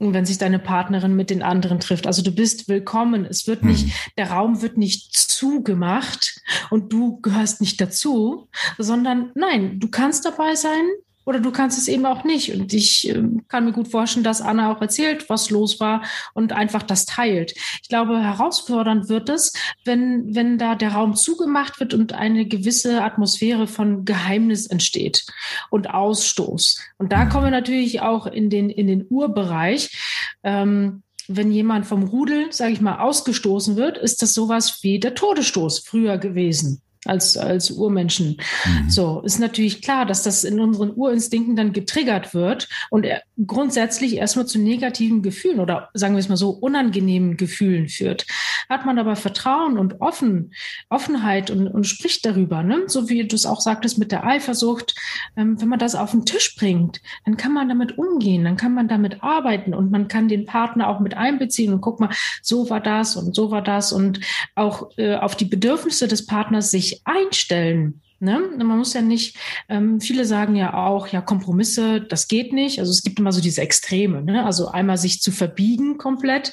wenn 0.01 0.25
sich 0.25 0.39
deine 0.39 0.59
Partnerin 0.59 1.15
mit 1.15 1.31
den 1.31 1.43
anderen 1.43 1.79
trifft. 1.79 2.07
Also 2.07 2.23
du 2.23 2.33
bist 2.33 2.69
willkommen. 2.69 3.27
Es 3.27 3.47
wird 3.47 3.65
nicht, 3.65 3.85
hm. 3.85 3.93
der 4.17 4.31
Raum 4.31 4.63
wird 4.63 4.79
nicht 4.79 5.15
zugemacht 5.15 6.41
und 6.71 6.93
du 6.93 7.21
gehörst 7.21 7.61
nicht 7.61 7.81
dazu, 7.81 8.49
sondern 8.79 9.31
nein, 9.35 9.79
du 9.79 9.89
kannst 9.89 10.25
dabei 10.25 10.55
sein, 10.55 10.89
oder 11.25 11.41
du 11.41 11.51
kannst 11.51 11.79
es 11.79 11.89
eben 11.89 12.07
auch 12.07 12.25
nicht. 12.25 12.53
Und 12.55 12.73
ich 12.73 13.09
äh, 13.09 13.23
kann 13.49 13.65
mir 13.65 13.73
gut 13.73 13.89
vorstellen, 13.89 14.25
dass 14.25 14.41
Anna 14.41 14.73
auch 14.73 14.81
erzählt, 14.81 15.29
was 15.29 15.51
los 15.51 15.81
war 15.81 16.03
und 16.35 16.53
einfach 16.53 16.83
das 16.83 17.07
teilt. 17.07 17.55
Ich 17.83 17.89
glaube, 17.89 18.21
herausfordernd 18.21 19.09
wird 19.09 19.29
es, 19.29 19.53
wenn, 19.85 20.35
wenn 20.35 20.59
da 20.59 20.75
der 20.75 20.93
Raum 20.93 21.15
zugemacht 21.15 21.81
wird 21.81 21.95
und 21.95 22.13
eine 22.13 22.47
gewisse 22.47 23.03
Atmosphäre 23.03 23.67
von 23.67 24.05
Geheimnis 24.05 24.67
entsteht 24.67 25.25
und 25.71 25.91
Ausstoß. 25.91 26.81
Und 26.99 27.13
da 27.13 27.27
kommen 27.27 27.47
wir 27.47 27.51
natürlich 27.51 28.01
auch 28.01 28.27
in 28.27 28.51
den, 28.51 28.71
in 28.71 28.87
den 28.87 29.07
Urbereich. 29.09 30.37
Ähm, 30.43 31.03
wenn 31.29 31.53
jemand 31.53 31.87
vom 31.87 32.03
Rudel, 32.03 32.53
sage 32.53 32.73
ich 32.73 32.81
mal, 32.81 32.99
ausgestoßen 32.99 33.77
wird, 33.77 33.99
ist 33.99 34.21
das 34.21 34.35
sowas 34.35 34.83
wie 34.83 34.99
der 34.99 35.15
Todesstoß 35.15 35.81
früher 35.81 36.19
gewesen 36.19 36.83
als, 37.07 37.37
als 37.37 37.71
Urmenschen. 37.71 38.37
Mhm. 38.65 38.91
So, 38.91 39.23
ist 39.25 39.39
natürlich 39.39 39.81
klar, 39.81 40.05
dass 40.05 40.23
das 40.23 40.45
in 40.45 40.61
unseren 40.61 40.91
Urinstinkten 40.91 41.57
dann 41.57 41.73
getriggert 41.73 42.35
wird 42.35 42.69
und 42.91 43.07
grundsätzlich 43.47 44.17
erstmal 44.17 44.47
zu 44.47 44.59
negativen 44.59 45.23
Gefühlen 45.23 45.61
oder 45.61 45.89
sagen 45.95 46.15
wir 46.15 46.21
es 46.21 46.29
mal 46.29 46.37
so, 46.37 46.51
unangenehmen 46.51 47.39
Gefühlen 47.39 47.89
führt. 47.89 48.27
Hat 48.69 48.85
man 48.85 48.99
aber 48.99 49.17
Vertrauen 49.17 49.79
und 49.79 50.01
Offen, 50.01 50.53
Offenheit 50.91 51.51
und, 51.51 51.69
und 51.69 51.85
spricht 51.85 52.27
darüber, 52.27 52.63
ne? 52.63 52.83
so 52.87 53.09
wie 53.09 53.27
du 53.27 53.35
es 53.35 53.47
auch 53.47 53.61
sagtest 53.61 53.99
mit 53.99 54.13
der 54.13 54.27
Eifersucht, 54.27 54.95
ähm, 55.37 55.61
wenn 55.61 55.69
man 55.69 55.79
das 55.79 55.95
auf 55.95 56.11
den 56.11 56.27
Tisch 56.27 56.55
bringt, 56.57 57.01
dann 57.25 57.39
kann 57.39 57.55
man 57.55 57.69
damit 57.69 57.97
umgehen, 57.97 58.45
dann 58.45 58.59
kann 58.59 58.75
man 58.75 58.89
damit 58.89 59.23
arbeiten 59.23 59.73
und 59.73 59.91
man 59.91 60.09
kann 60.09 60.29
den 60.29 60.45
Partner 60.45 60.89
auch 60.89 61.01
mit 61.01 61.17
einbeziehen 61.17 61.73
und 61.73 61.81
guck 61.81 61.99
mal, 61.99 62.11
so 62.43 62.69
war 62.69 62.81
das 62.81 63.17
und 63.17 63.35
so 63.35 63.51
war 63.51 63.63
das 63.63 63.93
und 63.93 64.21
auch 64.55 64.91
äh, 64.99 65.15
auf 65.15 65.35
die 65.35 65.47
Bedürfnisse 65.47 66.07
des 66.07 66.27
Partners 66.27 66.71
sich 66.71 66.90
einstellen. 67.05 68.01
Ne? 68.23 68.39
Man 68.59 68.77
muss 68.77 68.93
ja 68.93 69.01
nicht, 69.01 69.39
ähm, 69.71 69.99
viele 69.99 70.27
sagen 70.27 70.55
ja 70.55 70.75
auch, 70.75 71.09
ja, 71.09 71.23
Kompromisse, 71.23 72.03
das 72.03 72.29
geht 72.29 72.53
nicht. 72.53 72.79
Also 72.79 72.91
es 72.91 73.03
gibt 73.03 73.19
immer 73.19 73.33
so 73.33 73.41
diese 73.41 73.63
Extreme, 73.63 74.23
ne? 74.23 74.45
Also 74.45 74.69
einmal 74.69 74.99
sich 74.99 75.23
zu 75.23 75.33
verbiegen 75.33 75.97
komplett 75.97 76.53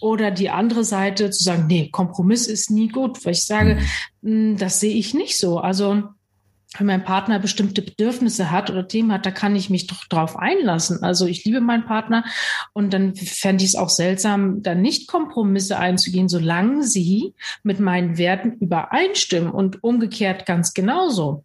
oder 0.00 0.30
die 0.30 0.48
andere 0.48 0.84
Seite 0.84 1.30
zu 1.30 1.42
sagen, 1.42 1.66
nee, 1.66 1.88
Kompromiss 1.90 2.46
ist 2.46 2.70
nie 2.70 2.86
gut, 2.86 3.24
weil 3.24 3.32
ich 3.32 3.44
sage, 3.44 3.78
mh, 4.22 4.30
hm, 4.30 4.56
das 4.58 4.78
sehe 4.78 4.94
ich 4.94 5.12
nicht 5.12 5.38
so. 5.38 5.58
Also 5.58 6.04
wenn 6.76 6.86
mein 6.86 7.04
Partner 7.04 7.38
bestimmte 7.38 7.80
Bedürfnisse 7.80 8.50
hat 8.50 8.68
oder 8.68 8.86
Themen 8.86 9.10
hat, 9.12 9.24
da 9.24 9.30
kann 9.30 9.56
ich 9.56 9.70
mich 9.70 9.86
doch 9.86 10.04
drauf 10.04 10.36
einlassen. 10.36 11.02
Also 11.02 11.26
ich 11.26 11.44
liebe 11.44 11.60
meinen 11.62 11.86
Partner 11.86 12.24
und 12.74 12.92
dann 12.92 13.14
fände 13.14 13.64
ich 13.64 13.70
es 13.70 13.76
auch 13.76 13.88
seltsam, 13.88 14.62
da 14.62 14.74
nicht 14.74 15.08
Kompromisse 15.08 15.78
einzugehen, 15.78 16.28
solange 16.28 16.82
sie 16.84 17.34
mit 17.62 17.80
meinen 17.80 18.18
Werten 18.18 18.52
übereinstimmen 18.60 19.50
und 19.50 19.82
umgekehrt 19.82 20.44
ganz 20.44 20.74
genauso. 20.74 21.44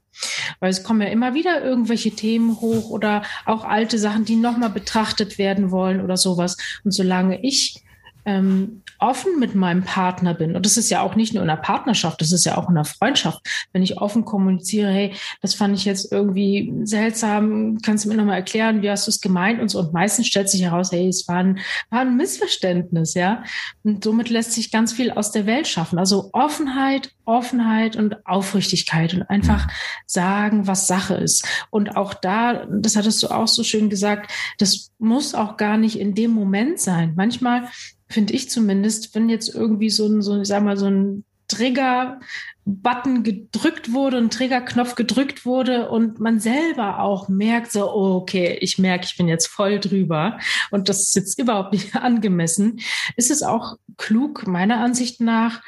Weil 0.60 0.70
es 0.70 0.84
kommen 0.84 1.01
ja 1.01 1.08
immer 1.08 1.34
wieder 1.34 1.63
irgendwelche 1.63 2.12
Themen 2.12 2.60
hoch 2.60 2.89
oder 2.89 3.24
auch 3.46 3.63
alte 3.63 3.98
Sachen, 3.98 4.25
die 4.25 4.36
nochmal 4.36 4.70
betrachtet 4.70 5.38
werden 5.38 5.72
wollen 5.72 6.01
oder 6.01 6.18
sowas. 6.18 6.58
Und 6.84 6.92
solange 6.92 7.44
ich 7.44 7.83
ähm, 8.25 8.84
offen 9.00 9.39
mit 9.39 9.56
meinem 9.56 9.84
Partner 9.84 10.34
bin, 10.34 10.56
und 10.56 10.65
das 10.65 10.77
ist 10.77 10.89
ja 10.89 11.01
auch 11.01 11.15
nicht 11.15 11.34
nur 11.34 11.44
in 11.44 11.50
einer 11.50 11.62
Partnerschaft, 11.62 12.22
das 12.22 12.32
ist 12.32 12.46
ja 12.46 12.58
auch 12.58 12.70
in 12.70 12.75
einer 12.75 12.86
Freundschaft, 12.86 13.42
wenn 13.74 13.84
ich 13.84 14.00
offen 14.00 14.25
kommuniziere, 14.25 14.92
hey, 14.92 15.13
das 15.42 15.53
fand 15.53 15.75
ich 15.75 15.86
jetzt 15.86 16.12
irgendwie 16.12 16.74
seltsam, 16.84 17.80
kannst 17.82 18.06
du 18.06 18.10
mir 18.10 18.15
nochmal 18.15 18.38
erklären, 18.38 18.82
wie 18.82 18.89
hast 18.89 19.08
du 19.08 19.12
es 19.12 19.22
gemeint 19.22 19.62
und 19.62 19.70
so. 19.70 19.80
Und 19.80 19.94
meistens 19.94 20.27
stellt 20.27 20.50
sich 20.50 20.62
heraus, 20.62 20.92
hey, 20.92 21.08
es 21.08 21.27
war 21.27 21.38
ein, 21.38 21.60
war 21.89 22.01
ein 22.01 22.18
Missverständnis, 22.18 23.13
ja. 23.13 23.44
Und 23.84 24.03
somit 24.03 24.30
lässt 24.30 24.53
sich 24.53 24.72
ganz 24.72 24.94
viel 24.94 25.12
aus 25.12 25.32
der 25.32 25.46
Welt 25.46 25.68
schaffen. 25.68 26.00
Also 26.00 26.30
Offenheit, 26.34 27.12
Offenheit 27.25 27.96
und 27.96 28.25
Aufrichtigkeit 28.25 29.13
und 29.13 29.24
einfach 29.24 29.68
sagen, 30.06 30.68
was 30.68 30.88
Sache 30.88 31.15
ist. 31.15 31.46
Und 31.70 31.96
auch 31.96 32.13
da, 32.13 32.65
das 32.65 32.96
hattest 32.96 33.22
du 33.24 33.27
auch 33.27 33.48
so 33.48 33.63
schön 33.63 33.89
gesagt, 33.89 34.32
das 34.58 34.92
muss 35.00 35.36
auch 35.36 35.58
gar 35.58 35.77
nicht 35.77 36.00
in 36.00 36.15
dem 36.15 36.32
Moment 36.32 36.80
sein. 36.80 37.13
Manchmal 37.15 37.68
finde 38.10 38.34
ich 38.34 38.50
zumindest, 38.50 39.16
wenn 39.16 39.30
jetzt 39.30 39.54
irgendwie 39.54 39.90
so 39.90 40.08
ein, 40.08 40.22
so, 40.22 40.42
ich 40.42 40.48
sag 40.48 40.64
mal, 40.64 40.78
so 40.78 40.88
ein 40.88 41.24
Trigger-Button 41.48 43.24
gedrückt 43.24 43.94
wurde, 43.94 44.18
ein 44.18 44.30
Triggerknopf 44.30 44.96
gedrückt 44.96 45.46
wurde 45.46 45.89
und 45.89 46.20
man 46.20 46.39
selber 46.39 47.00
auch 47.00 47.28
merkt, 47.28 47.72
so, 47.72 47.92
oh, 47.92 48.16
okay, 48.16 48.58
ich 48.62 48.80
merke, 48.80 49.06
ich 49.06 49.18
bin 49.18 49.28
jetzt 49.28 49.48
voll 49.48 49.80
drüber 49.80 50.39
und 50.72 50.89
das 50.89 51.02
ist 51.04 51.16
jetzt 51.16 51.39
überhaupt 51.39 51.74
nicht 51.74 51.96
angemessen, 51.98 52.80
ist 53.18 53.32
es 53.32 53.44
auch 53.44 53.78
klug, 53.98 54.48
meiner 54.48 54.80
Ansicht 54.80 55.22
nach, 55.22 55.62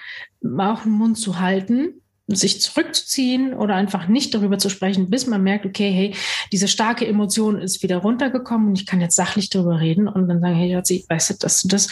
auch 0.58 0.84
den 0.84 0.92
Mund 0.92 1.18
zu 1.18 1.40
halten 1.40 2.02
sich 2.28 2.60
zurückzuziehen 2.60 3.54
oder 3.54 3.76
einfach 3.76 4.08
nicht 4.08 4.34
darüber 4.34 4.58
zu 4.58 4.70
sprechen, 4.70 5.10
bis 5.10 5.28
man 5.28 5.44
merkt, 5.44 5.66
okay, 5.66 5.92
hey, 5.92 6.16
diese 6.52 6.68
starke 6.68 7.06
Emotion 7.06 7.60
ist 7.60 7.84
wieder 7.84 7.98
runtergekommen 7.98 8.70
und 8.70 8.80
ich 8.80 8.88
kann 8.88 9.02
jetzt 9.02 9.16
sachlich 9.16 9.50
darüber 9.50 9.80
reden 9.80 10.08
und 10.08 10.28
dann 10.28 10.42
sagen, 10.42 10.56
hey, 10.56 10.74
Jotzi, 10.74 11.06
weißt 11.08 11.30
du, 11.30 11.34
dass 11.40 11.62
du 11.62 11.68
das 11.68 11.88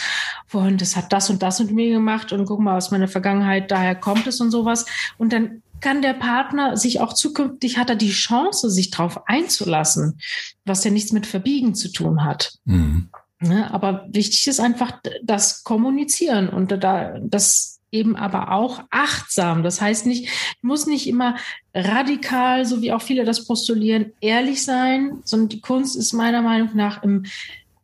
vorhin, 0.46 0.76
das 0.76 0.96
hat 0.96 1.12
das 1.12 1.30
und 1.30 1.42
das 1.42 1.60
mit 1.60 1.70
mir 1.70 1.90
gemacht 1.90 2.32
und 2.32 2.46
guck 2.46 2.60
mal 2.60 2.76
aus 2.76 2.90
meiner 2.90 3.08
Vergangenheit, 3.08 3.70
daher 3.70 3.94
kommt 3.94 4.26
es 4.26 4.40
und 4.40 4.50
sowas. 4.50 4.86
Und 5.18 5.32
dann 5.32 5.62
kann 5.80 6.02
der 6.02 6.14
Partner 6.14 6.76
sich 6.76 7.00
auch 7.00 7.12
zukünftig, 7.12 7.78
hat 7.78 7.90
er 7.90 7.96
die 7.96 8.10
Chance, 8.10 8.70
sich 8.70 8.90
darauf 8.90 9.28
einzulassen, 9.28 10.18
was 10.64 10.82
ja 10.82 10.90
nichts 10.90 11.12
mit 11.12 11.26
Verbiegen 11.26 11.74
zu 11.74 11.92
tun 11.92 12.24
hat. 12.24 12.54
Mhm. 12.64 13.10
Ja, 13.42 13.48
ne, 13.48 13.74
aber 13.74 14.06
wichtig 14.10 14.46
ist 14.46 14.60
einfach 14.60 15.00
das 15.22 15.64
Kommunizieren 15.64 16.48
und 16.48 16.70
da, 16.82 17.18
das 17.20 17.73
eben 17.94 18.16
aber 18.16 18.52
auch 18.52 18.82
achtsam. 18.90 19.62
Das 19.62 19.80
heißt 19.80 20.06
nicht, 20.06 20.28
muss 20.60 20.86
nicht 20.86 21.06
immer 21.08 21.36
radikal, 21.72 22.66
so 22.66 22.82
wie 22.82 22.92
auch 22.92 23.02
viele 23.02 23.24
das 23.24 23.46
postulieren, 23.46 24.12
ehrlich 24.20 24.62
sein, 24.64 25.20
sondern 25.24 25.48
die 25.48 25.60
Kunst 25.60 25.96
ist 25.96 26.12
meiner 26.12 26.42
Meinung 26.42 26.70
nach 26.74 27.02
im 27.02 27.24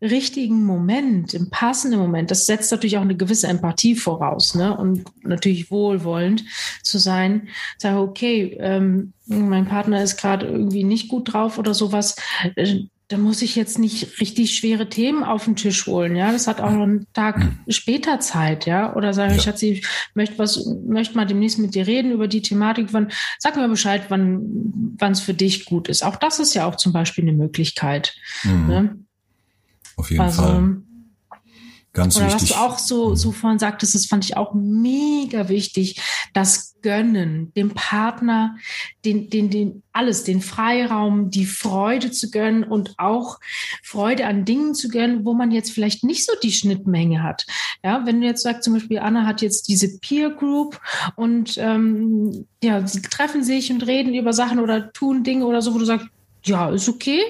richtigen 0.02 0.64
Moment, 0.64 1.34
im 1.34 1.50
passenden 1.50 2.00
Moment. 2.00 2.30
Das 2.30 2.46
setzt 2.46 2.70
natürlich 2.70 2.96
auch 2.96 3.02
eine 3.02 3.16
gewisse 3.16 3.48
Empathie 3.48 3.94
voraus, 3.94 4.54
ne? 4.54 4.74
Und 4.76 5.04
natürlich 5.22 5.70
wohlwollend 5.70 6.44
zu 6.82 6.98
sein. 6.98 7.48
Sage, 7.76 8.00
okay, 8.00 8.56
ähm, 8.60 9.12
mein 9.26 9.66
Partner 9.66 10.02
ist 10.02 10.16
gerade 10.16 10.46
irgendwie 10.46 10.84
nicht 10.84 11.08
gut 11.08 11.32
drauf 11.32 11.58
oder 11.58 11.74
sowas 11.74 12.16
äh, 12.56 12.84
da 13.10 13.18
muss 13.18 13.42
ich 13.42 13.56
jetzt 13.56 13.80
nicht 13.80 14.20
richtig 14.20 14.56
schwere 14.56 14.88
Themen 14.88 15.24
auf 15.24 15.44
den 15.44 15.56
Tisch 15.56 15.84
holen, 15.88 16.14
ja. 16.14 16.30
Das 16.30 16.46
hat 16.46 16.60
auch 16.60 16.70
noch 16.70 16.84
einen 16.84 17.12
Tag 17.12 17.38
mhm. 17.38 17.58
später 17.66 18.20
Zeit, 18.20 18.66
ja. 18.66 18.94
Oder 18.94 19.12
sagen, 19.12 19.34
ja. 19.34 19.40
Schatzi, 19.40 19.72
ich 19.72 19.86
möchte 20.14 20.38
was, 20.38 20.64
möchte 20.86 21.16
mal 21.16 21.26
demnächst 21.26 21.58
mit 21.58 21.74
dir 21.74 21.88
reden 21.88 22.12
über 22.12 22.28
die 22.28 22.40
Thematik. 22.40 22.92
Wann, 22.92 23.10
sag 23.40 23.56
mir 23.56 23.68
Bescheid, 23.68 24.04
wann, 24.10 24.42
wann 24.96 25.10
es 25.10 25.18
für 25.18 25.34
dich 25.34 25.64
gut 25.64 25.88
ist. 25.88 26.04
Auch 26.04 26.14
das 26.14 26.38
ist 26.38 26.54
ja 26.54 26.66
auch 26.66 26.76
zum 26.76 26.92
Beispiel 26.92 27.24
eine 27.24 27.32
Möglichkeit. 27.32 28.14
Mhm. 28.44 28.66
Ne? 28.68 28.98
Auf 29.96 30.08
jeden 30.08 30.22
also, 30.22 30.42
Fall. 30.42 30.76
Ganz 31.92 32.16
Oder 32.16 32.26
wichtig. 32.26 32.42
was 32.42 32.48
du 32.50 32.54
auch 32.54 32.78
so, 32.78 33.14
so 33.16 33.32
vorhin 33.32 33.58
sagtest, 33.58 33.96
das 33.96 34.06
fand 34.06 34.24
ich 34.24 34.36
auch 34.36 34.54
mega 34.54 35.48
wichtig, 35.48 36.00
das 36.32 36.69
Gönnen, 36.82 37.52
dem 37.54 37.70
Partner, 37.70 38.56
den, 39.04 39.30
den, 39.30 39.50
den, 39.50 39.82
alles, 39.92 40.24
den 40.24 40.40
Freiraum, 40.40 41.30
die 41.30 41.46
Freude 41.46 42.10
zu 42.10 42.30
gönnen 42.30 42.64
und 42.64 42.94
auch 42.98 43.38
Freude 43.82 44.26
an 44.26 44.44
Dingen 44.44 44.74
zu 44.74 44.88
gönnen, 44.88 45.24
wo 45.24 45.34
man 45.34 45.50
jetzt 45.50 45.72
vielleicht 45.72 46.04
nicht 46.04 46.24
so 46.24 46.32
die 46.42 46.52
Schnittmenge 46.52 47.22
hat. 47.22 47.46
Ja, 47.84 48.04
wenn 48.06 48.20
du 48.20 48.26
jetzt 48.26 48.42
sagst, 48.42 48.64
zum 48.64 48.74
Beispiel 48.74 48.98
Anna 48.98 49.26
hat 49.26 49.42
jetzt 49.42 49.68
diese 49.68 49.98
Peer 49.98 50.30
Group 50.30 50.80
und 51.16 51.56
ähm, 51.58 52.46
ja, 52.62 52.86
sie 52.86 53.02
treffen 53.02 53.42
sich 53.42 53.72
und 53.72 53.86
reden 53.86 54.14
über 54.14 54.32
Sachen 54.32 54.58
oder 54.58 54.92
tun 54.92 55.24
Dinge 55.24 55.46
oder 55.46 55.62
so, 55.62 55.74
wo 55.74 55.78
du 55.78 55.84
sagst, 55.84 56.06
ja, 56.44 56.70
ist 56.70 56.88
okay. 56.88 57.20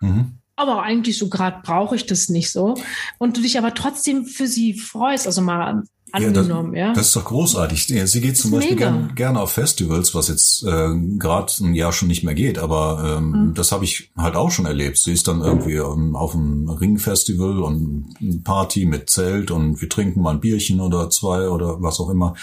Mhm 0.00 0.36
aber 0.56 0.82
eigentlich 0.82 1.18
so 1.18 1.28
gerade 1.28 1.60
brauche 1.62 1.94
ich 1.96 2.06
das 2.06 2.30
nicht 2.30 2.50
so. 2.50 2.76
Und 3.18 3.36
du 3.36 3.42
dich 3.42 3.58
aber 3.58 3.74
trotzdem 3.74 4.24
für 4.24 4.46
sie 4.46 4.74
freust, 4.74 5.26
also 5.26 5.42
mal 5.42 5.82
angenommen, 6.12 6.74
ja. 6.74 6.88
Das, 6.88 6.88
ja. 6.88 6.94
das 6.94 7.06
ist 7.08 7.16
doch 7.16 7.24
großartig. 7.24 7.86
Sie 7.86 8.20
geht 8.20 8.36
zum 8.36 8.52
Beispiel 8.52 8.76
gern, 8.76 9.14
gerne 9.14 9.40
auf 9.40 9.52
Festivals, 9.52 10.14
was 10.14 10.28
jetzt 10.28 10.62
äh, 10.62 10.94
gerade 11.18 11.52
ein 11.60 11.74
Jahr 11.74 11.92
schon 11.92 12.08
nicht 12.08 12.22
mehr 12.22 12.34
geht, 12.34 12.58
aber 12.58 13.16
ähm, 13.18 13.30
mhm. 13.30 13.54
das 13.54 13.72
habe 13.72 13.84
ich 13.84 14.10
halt 14.16 14.36
auch 14.36 14.50
schon 14.50 14.66
erlebt. 14.66 14.98
Sie 14.98 15.12
ist 15.12 15.28
dann 15.28 15.40
irgendwie 15.40 15.78
um, 15.80 16.16
auf 16.16 16.34
einem 16.34 16.68
Ringfestival 16.68 17.58
und 17.58 18.14
Party 18.44 18.86
mit 18.86 19.10
Zelt 19.10 19.50
und 19.50 19.80
wir 19.80 19.88
trinken 19.88 20.22
mal 20.22 20.34
ein 20.34 20.40
Bierchen 20.40 20.80
oder 20.80 21.10
zwei 21.10 21.48
oder 21.48 21.82
was 21.82 22.00
auch 22.00 22.10
immer. 22.10 22.34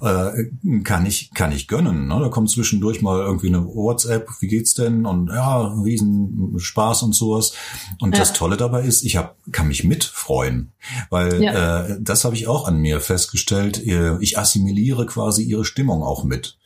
Äh, 0.00 0.80
kann 0.84 1.04
ich 1.06 1.32
kann 1.34 1.52
ich 1.52 1.68
gönnen. 1.68 2.06
Ne? 2.06 2.18
Da 2.20 2.28
kommt 2.28 2.50
zwischendurch 2.50 3.02
mal 3.02 3.20
irgendwie 3.20 3.48
eine 3.48 3.64
WhatsApp, 3.64 4.28
wie 4.40 4.48
geht's 4.48 4.74
denn? 4.74 5.06
Und 5.06 5.28
ja, 5.28 5.74
riesen 5.82 6.54
Spaß 6.58 7.02
und 7.02 7.14
sowas. 7.14 7.52
Und 8.00 8.14
ja. 8.14 8.20
das 8.20 8.32
Tolle 8.32 8.56
dabei 8.56 8.82
ist, 8.82 9.04
ich 9.04 9.16
hab, 9.16 9.36
kann 9.52 9.68
mich 9.68 9.84
mitfreuen, 9.84 10.72
weil 11.10 11.42
ja. 11.42 11.86
äh, 11.86 11.96
das 12.00 12.24
habe 12.24 12.34
ich 12.34 12.46
auch 12.46 12.66
an 12.66 12.78
mir 12.78 12.99
festgestellt, 13.00 13.78
ich 14.20 14.38
assimiliere 14.38 15.06
quasi 15.06 15.42
ihre 15.42 15.64
Stimmung 15.64 16.02
auch 16.02 16.24
mit. 16.24 16.58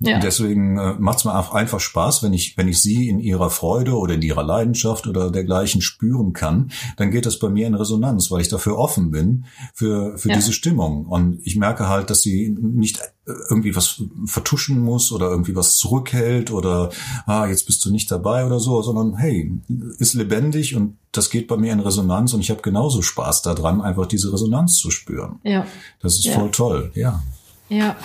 Ja. 0.00 0.18
Deswegen 0.18 0.78
äh, 0.78 0.94
macht 0.98 1.18
es 1.18 1.24
mir 1.24 1.52
einfach 1.54 1.80
Spaß, 1.80 2.22
wenn 2.22 2.32
ich, 2.32 2.56
wenn 2.56 2.68
ich 2.68 2.80
sie 2.80 3.08
in 3.08 3.20
ihrer 3.20 3.50
Freude 3.50 3.96
oder 3.96 4.14
in 4.14 4.22
ihrer 4.22 4.42
Leidenschaft 4.42 5.06
oder 5.06 5.30
dergleichen 5.30 5.80
spüren 5.80 6.32
kann, 6.32 6.72
dann 6.96 7.10
geht 7.10 7.26
das 7.26 7.38
bei 7.38 7.48
mir 7.48 7.66
in 7.66 7.74
Resonanz, 7.74 8.30
weil 8.30 8.40
ich 8.40 8.48
dafür 8.48 8.78
offen 8.78 9.10
bin 9.10 9.44
für, 9.74 10.18
für 10.18 10.30
ja. 10.30 10.34
diese 10.34 10.52
Stimmung. 10.52 11.06
Und 11.06 11.40
ich 11.44 11.56
merke 11.56 11.88
halt, 11.88 12.10
dass 12.10 12.22
sie 12.22 12.56
nicht 12.60 13.00
irgendwie 13.26 13.76
was 13.76 14.02
vertuschen 14.26 14.80
muss 14.80 15.12
oder 15.12 15.30
irgendwie 15.30 15.54
was 15.54 15.76
zurückhält 15.76 16.50
oder 16.50 16.90
ah, 17.26 17.46
jetzt 17.46 17.66
bist 17.66 17.84
du 17.84 17.90
nicht 17.90 18.10
dabei 18.10 18.44
oder 18.44 18.58
so, 18.58 18.82
sondern 18.82 19.16
hey, 19.16 19.52
ist 19.98 20.14
lebendig 20.14 20.74
und 20.74 20.96
das 21.12 21.30
geht 21.30 21.46
bei 21.46 21.56
mir 21.56 21.72
in 21.72 21.80
Resonanz 21.80 22.32
und 22.32 22.40
ich 22.40 22.50
habe 22.50 22.62
genauso 22.62 23.00
Spaß 23.00 23.42
daran, 23.42 23.80
einfach 23.80 24.06
diese 24.06 24.32
Resonanz 24.32 24.78
zu 24.78 24.90
spüren. 24.90 25.38
Ja. 25.44 25.66
Das 26.00 26.16
ist 26.16 26.24
ja. 26.24 26.32
voll 26.32 26.50
toll, 26.50 26.90
ja. 26.94 27.22
Ja. 27.72 27.96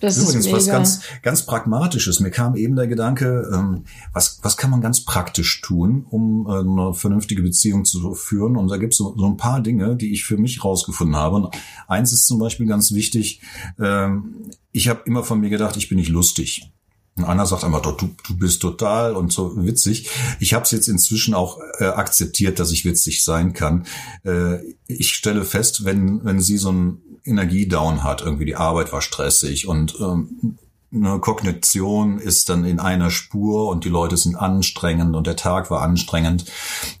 Das 0.00 0.16
Übrigens 0.16 0.36
ist 0.36 0.46
mega. 0.46 0.56
was 0.56 0.66
ganz, 0.66 1.00
ganz 1.22 1.44
Pragmatisches. 1.44 2.20
Mir 2.20 2.30
kam 2.30 2.56
eben 2.56 2.74
der 2.74 2.86
Gedanke, 2.86 3.50
ähm, 3.52 3.84
was, 4.14 4.40
was 4.42 4.56
kann 4.56 4.70
man 4.70 4.80
ganz 4.80 5.04
praktisch 5.04 5.60
tun, 5.60 6.06
um 6.08 6.46
äh, 6.48 6.60
eine 6.60 6.94
vernünftige 6.94 7.42
Beziehung 7.42 7.84
zu 7.84 8.14
führen? 8.14 8.56
Und 8.56 8.68
da 8.68 8.78
gibt 8.78 8.94
es 8.94 8.98
so, 8.98 9.14
so 9.16 9.26
ein 9.26 9.36
paar 9.36 9.60
Dinge, 9.60 9.96
die 9.96 10.12
ich 10.12 10.24
für 10.24 10.38
mich 10.38 10.64
rausgefunden 10.64 11.16
habe. 11.16 11.36
Und 11.36 11.54
eins 11.86 12.12
ist 12.12 12.26
zum 12.26 12.38
Beispiel 12.38 12.66
ganz 12.66 12.92
wichtig. 12.92 13.42
Ähm, 13.78 14.50
ich 14.72 14.88
habe 14.88 15.02
immer 15.04 15.22
von 15.22 15.38
mir 15.38 15.50
gedacht, 15.50 15.76
ich 15.76 15.90
bin 15.90 15.98
nicht 15.98 16.10
lustig. 16.10 16.72
Und 17.16 17.24
einer 17.24 17.44
sagt 17.44 17.64
einfach, 17.64 17.82
du, 17.82 18.10
du 18.26 18.38
bist 18.38 18.62
total 18.62 19.14
und 19.14 19.32
so 19.32 19.52
witzig. 19.62 20.08
Ich 20.38 20.54
habe 20.54 20.64
es 20.64 20.70
jetzt 20.70 20.88
inzwischen 20.88 21.34
auch 21.34 21.58
äh, 21.78 21.84
akzeptiert, 21.84 22.58
dass 22.58 22.72
ich 22.72 22.86
witzig 22.86 23.22
sein 23.22 23.52
kann. 23.52 23.84
Äh, 24.24 24.60
ich 24.86 25.12
stelle 25.12 25.44
fest, 25.44 25.84
wenn, 25.84 26.24
wenn 26.24 26.40
sie 26.40 26.56
so 26.56 26.72
ein 26.72 27.02
Energiedown 27.24 28.02
hat, 28.04 28.22
irgendwie 28.22 28.46
die 28.46 28.56
Arbeit 28.56 28.92
war 28.92 29.02
stressig 29.02 29.66
und 29.66 29.96
ähm, 30.00 30.58
eine 30.92 31.20
Kognition 31.20 32.18
ist 32.18 32.48
dann 32.48 32.64
in 32.64 32.80
einer 32.80 33.10
Spur 33.10 33.68
und 33.68 33.84
die 33.84 33.88
Leute 33.88 34.16
sind 34.16 34.34
anstrengend 34.34 35.14
und 35.14 35.26
der 35.26 35.36
Tag 35.36 35.70
war 35.70 35.82
anstrengend. 35.82 36.46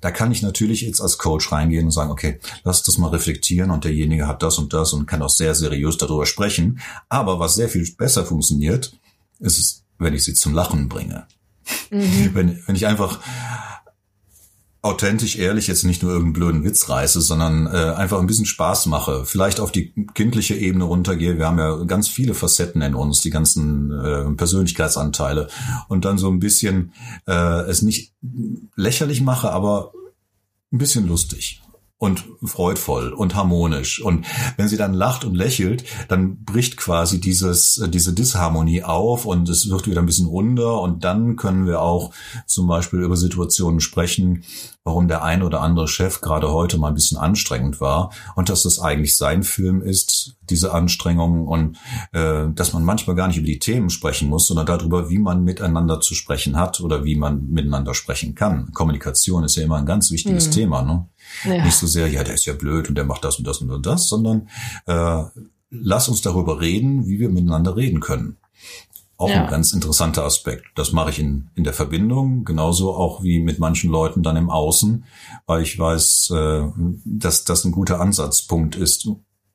Da 0.00 0.12
kann 0.12 0.30
ich 0.30 0.42
natürlich 0.42 0.82
jetzt 0.82 1.00
als 1.00 1.18
Coach 1.18 1.50
reingehen 1.50 1.86
und 1.86 1.90
sagen, 1.90 2.12
okay, 2.12 2.38
lass 2.62 2.84
das 2.84 2.98
mal 2.98 3.08
reflektieren 3.08 3.72
und 3.72 3.82
derjenige 3.82 4.28
hat 4.28 4.44
das 4.44 4.58
und 4.58 4.72
das 4.72 4.92
und 4.92 5.06
kann 5.06 5.22
auch 5.22 5.30
sehr 5.30 5.56
seriös 5.56 5.96
darüber 5.96 6.24
sprechen. 6.24 6.80
Aber 7.08 7.40
was 7.40 7.56
sehr 7.56 7.68
viel 7.68 7.88
besser 7.96 8.24
funktioniert, 8.24 8.92
ist, 9.40 9.82
wenn 9.98 10.14
ich 10.14 10.22
sie 10.22 10.34
zum 10.34 10.54
Lachen 10.54 10.88
bringe. 10.88 11.26
Mhm. 11.90 12.30
Wenn, 12.32 12.62
wenn 12.66 12.76
ich 12.76 12.86
einfach 12.86 13.18
authentisch, 14.82 15.36
ehrlich 15.36 15.66
jetzt 15.66 15.84
nicht 15.84 16.02
nur 16.02 16.12
irgendeinen 16.12 16.32
blöden 16.32 16.64
Witz 16.64 16.88
reiße, 16.88 17.20
sondern 17.20 17.66
äh, 17.66 17.94
einfach 17.94 18.18
ein 18.18 18.26
bisschen 18.26 18.46
Spaß 18.46 18.86
mache, 18.86 19.24
vielleicht 19.26 19.60
auf 19.60 19.72
die 19.72 19.92
kindliche 20.14 20.54
Ebene 20.54 20.84
runtergehe. 20.84 21.36
Wir 21.36 21.46
haben 21.46 21.58
ja 21.58 21.84
ganz 21.84 22.08
viele 22.08 22.34
Facetten 22.34 22.80
in 22.80 22.94
uns, 22.94 23.20
die 23.20 23.30
ganzen 23.30 23.90
äh, 23.90 24.30
Persönlichkeitsanteile 24.32 25.48
und 25.88 26.04
dann 26.04 26.16
so 26.16 26.30
ein 26.30 26.40
bisschen 26.40 26.92
äh, 27.26 27.62
es 27.62 27.82
nicht 27.82 28.14
lächerlich 28.74 29.20
mache, 29.20 29.50
aber 29.50 29.92
ein 30.72 30.78
bisschen 30.78 31.06
lustig 31.06 31.60
und 32.00 32.24
freudvoll 32.42 33.12
und 33.12 33.34
harmonisch. 33.34 34.00
Und 34.00 34.24
wenn 34.56 34.68
sie 34.68 34.78
dann 34.78 34.94
lacht 34.94 35.22
und 35.26 35.34
lächelt, 35.34 35.84
dann 36.08 36.42
bricht 36.44 36.78
quasi 36.78 37.20
dieses, 37.20 37.84
diese 37.88 38.14
Disharmonie 38.14 38.82
auf 38.82 39.26
und 39.26 39.46
es 39.50 39.68
wird 39.68 39.86
wieder 39.86 40.00
ein 40.00 40.06
bisschen 40.06 40.26
runder 40.26 40.80
und 40.80 41.04
dann 41.04 41.36
können 41.36 41.66
wir 41.66 41.82
auch 41.82 42.12
zum 42.46 42.66
Beispiel 42.66 43.00
über 43.00 43.18
Situationen 43.18 43.80
sprechen, 43.80 44.44
warum 44.82 45.08
der 45.08 45.22
ein 45.22 45.42
oder 45.42 45.60
andere 45.60 45.88
Chef 45.88 46.22
gerade 46.22 46.50
heute 46.50 46.78
mal 46.78 46.88
ein 46.88 46.94
bisschen 46.94 47.18
anstrengend 47.18 47.82
war 47.82 48.10
und 48.34 48.48
dass 48.48 48.62
das 48.62 48.80
eigentlich 48.80 49.18
sein 49.18 49.42
Film 49.42 49.82
ist, 49.82 50.36
diese 50.48 50.72
Anstrengung 50.72 51.46
und 51.46 51.76
äh, 52.12 52.46
dass 52.54 52.72
man 52.72 52.82
manchmal 52.82 53.14
gar 53.14 53.28
nicht 53.28 53.36
über 53.36 53.46
die 53.46 53.58
Themen 53.58 53.90
sprechen 53.90 54.30
muss, 54.30 54.46
sondern 54.46 54.64
darüber, 54.64 55.10
wie 55.10 55.18
man 55.18 55.44
miteinander 55.44 56.00
zu 56.00 56.14
sprechen 56.14 56.56
hat 56.56 56.80
oder 56.80 57.04
wie 57.04 57.14
man 57.14 57.46
miteinander 57.50 57.92
sprechen 57.92 58.34
kann. 58.34 58.72
Kommunikation 58.72 59.44
ist 59.44 59.56
ja 59.56 59.64
immer 59.64 59.76
ein 59.76 59.86
ganz 59.86 60.10
wichtiges 60.10 60.46
mhm. 60.46 60.52
Thema. 60.52 60.82
Ne? 60.82 61.06
Ja. 61.44 61.64
Nicht 61.64 61.76
so 61.76 61.86
sehr, 61.86 62.08
ja, 62.08 62.24
der 62.24 62.34
ist 62.34 62.46
ja 62.46 62.54
blöd 62.54 62.88
und 62.88 62.94
der 62.94 63.04
macht 63.04 63.24
das 63.24 63.38
und 63.38 63.46
das 63.46 63.58
und 63.58 63.86
das, 63.86 64.08
sondern 64.08 64.48
äh, 64.86 65.22
lass 65.70 66.08
uns 66.08 66.20
darüber 66.22 66.60
reden, 66.60 67.06
wie 67.06 67.20
wir 67.20 67.28
miteinander 67.28 67.76
reden 67.76 68.00
können. 68.00 68.38
Auch 69.16 69.28
ja. 69.28 69.44
ein 69.44 69.50
ganz 69.50 69.72
interessanter 69.72 70.24
Aspekt. 70.24 70.66
Das 70.76 70.92
mache 70.92 71.10
ich 71.10 71.18
in, 71.18 71.50
in 71.54 71.64
der 71.64 71.74
Verbindung, 71.74 72.44
genauso 72.44 72.94
auch 72.94 73.22
wie 73.22 73.40
mit 73.40 73.58
manchen 73.58 73.90
Leuten 73.90 74.22
dann 74.22 74.36
im 74.36 74.48
Außen, 74.48 75.04
weil 75.46 75.62
ich 75.62 75.78
weiß, 75.78 76.30
äh, 76.34 76.62
dass 77.04 77.44
das 77.44 77.64
ein 77.64 77.72
guter 77.72 78.00
Ansatzpunkt 78.00 78.76
ist, 78.76 79.08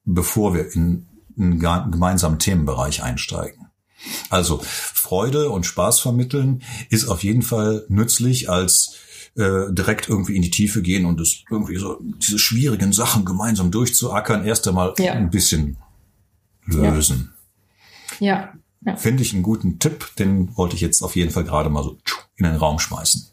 bevor 0.03 0.53
wir 0.53 0.71
in 0.73 1.07
einen 1.37 1.59
gemeinsamen 1.59 2.39
Themenbereich 2.39 3.03
einsteigen. 3.03 3.67
Also 4.29 4.59
Freude 4.61 5.49
und 5.49 5.65
Spaß 5.65 5.99
vermitteln 5.99 6.61
ist 6.89 7.07
auf 7.07 7.23
jeden 7.23 7.41
Fall 7.41 7.85
nützlich 7.89 8.49
als 8.49 8.97
äh, 9.35 9.71
direkt 9.71 10.07
irgendwie 10.09 10.35
in 10.35 10.41
die 10.41 10.51
Tiefe 10.51 10.81
gehen 10.81 11.05
und 11.05 11.19
es 11.19 11.43
irgendwie 11.49 11.75
so 11.77 11.99
diese 12.01 12.39
schwierigen 12.39 12.93
Sachen 12.93 13.25
gemeinsam 13.25 13.71
durchzuackern, 13.71 14.45
erst 14.45 14.67
einmal 14.67 14.93
ja. 14.97 15.13
ein 15.13 15.29
bisschen 15.29 15.77
lösen. 16.65 17.33
Ja. 18.19 18.27
ja. 18.27 18.53
ja. 18.85 18.95
Finde 18.95 19.23
ich 19.23 19.33
einen 19.33 19.43
guten 19.43 19.79
Tipp, 19.79 20.15
den 20.17 20.55
wollte 20.55 20.75
ich 20.75 20.81
jetzt 20.81 21.01
auf 21.01 21.15
jeden 21.15 21.31
Fall 21.31 21.43
gerade 21.43 21.69
mal 21.69 21.83
so 21.83 21.97
in 22.37 22.45
den 22.45 22.55
Raum 22.55 22.79
schmeißen. 22.79 23.27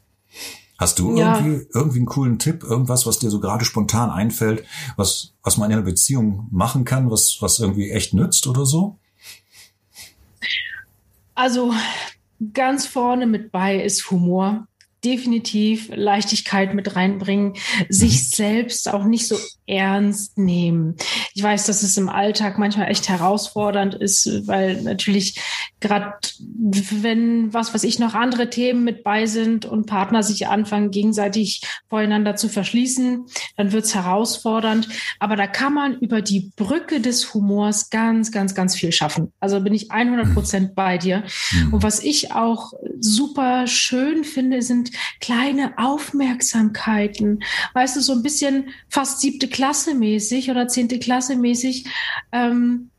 Hast 0.78 0.98
du 0.98 1.16
ja. 1.16 1.38
irgendwie, 1.38 1.68
irgendwie 1.72 1.98
einen 1.98 2.06
coolen 2.06 2.38
Tipp, 2.40 2.64
irgendwas, 2.64 3.06
was 3.06 3.20
dir 3.20 3.30
so 3.30 3.38
gerade 3.38 3.64
spontan 3.64 4.10
einfällt, 4.10 4.64
was, 4.96 5.34
was 5.44 5.56
man 5.56 5.70
in 5.70 5.76
einer 5.76 5.86
Beziehung 5.86 6.48
machen 6.50 6.84
kann, 6.84 7.10
was, 7.10 7.36
was 7.40 7.60
irgendwie 7.60 7.90
echt 7.90 8.14
nützt 8.14 8.48
oder 8.48 8.66
so? 8.66 8.98
Also 11.36 11.72
ganz 12.52 12.86
vorne 12.86 13.26
mit 13.26 13.52
bei 13.52 13.80
ist 13.80 14.10
Humor 14.10 14.66
definitiv 15.04 15.90
Leichtigkeit 15.94 16.74
mit 16.74 16.96
reinbringen, 16.96 17.54
sich 17.88 18.12
mhm. 18.12 18.26
selbst 18.34 18.88
auch 18.88 19.04
nicht 19.04 19.26
so 19.26 19.36
ernst 19.66 20.38
nehmen. 20.38 20.96
Ich 21.34 21.42
weiß, 21.42 21.66
dass 21.66 21.82
es 21.82 21.96
im 21.96 22.08
Alltag 22.08 22.58
manchmal 22.58 22.90
echt 22.90 23.08
herausfordernd 23.08 23.94
ist, 23.94 24.46
weil 24.46 24.82
natürlich 24.82 25.40
gerade 25.80 26.14
wenn 26.38 27.52
was, 27.52 27.74
was 27.74 27.84
ich 27.84 27.98
noch 27.98 28.14
andere 28.14 28.48
Themen 28.48 28.84
mit 28.84 29.04
bei 29.04 29.26
sind 29.26 29.66
und 29.66 29.86
Partner 29.86 30.22
sich 30.22 30.46
anfangen, 30.46 30.90
gegenseitig 30.90 31.62
voreinander 31.88 32.36
zu 32.36 32.48
verschließen, 32.48 33.26
dann 33.56 33.72
wird's 33.72 33.94
herausfordernd. 33.94 34.88
Aber 35.18 35.36
da 35.36 35.46
kann 35.46 35.74
man 35.74 35.98
über 35.98 36.22
die 36.22 36.52
Brücke 36.56 37.00
des 37.00 37.34
Humors 37.34 37.90
ganz, 37.90 38.32
ganz, 38.32 38.54
ganz 38.54 38.76
viel 38.76 38.92
schaffen. 38.92 39.32
Also 39.40 39.60
bin 39.60 39.74
ich 39.74 39.90
100 39.90 40.32
Prozent 40.32 40.74
bei 40.74 40.98
dir. 40.98 41.24
Mhm. 41.52 41.74
Und 41.74 41.82
was 41.82 42.02
ich 42.02 42.32
auch 42.32 42.72
super 43.00 43.66
schön 43.66 44.24
finde, 44.24 44.62
sind 44.62 44.90
kleine 45.20 45.76
Aufmerksamkeiten. 45.76 47.40
Weißt 47.74 47.96
du, 47.96 48.00
so 48.00 48.12
ein 48.12 48.22
bisschen 48.22 48.70
fast 48.88 49.20
siebte 49.20 49.48
Klasse 49.52 49.94
mäßig 49.94 50.50
oder 50.50 50.66
zehnte 50.66 50.98
Klasse 50.98 51.36
mäßig, 51.36 51.86
ähm, 52.32 52.90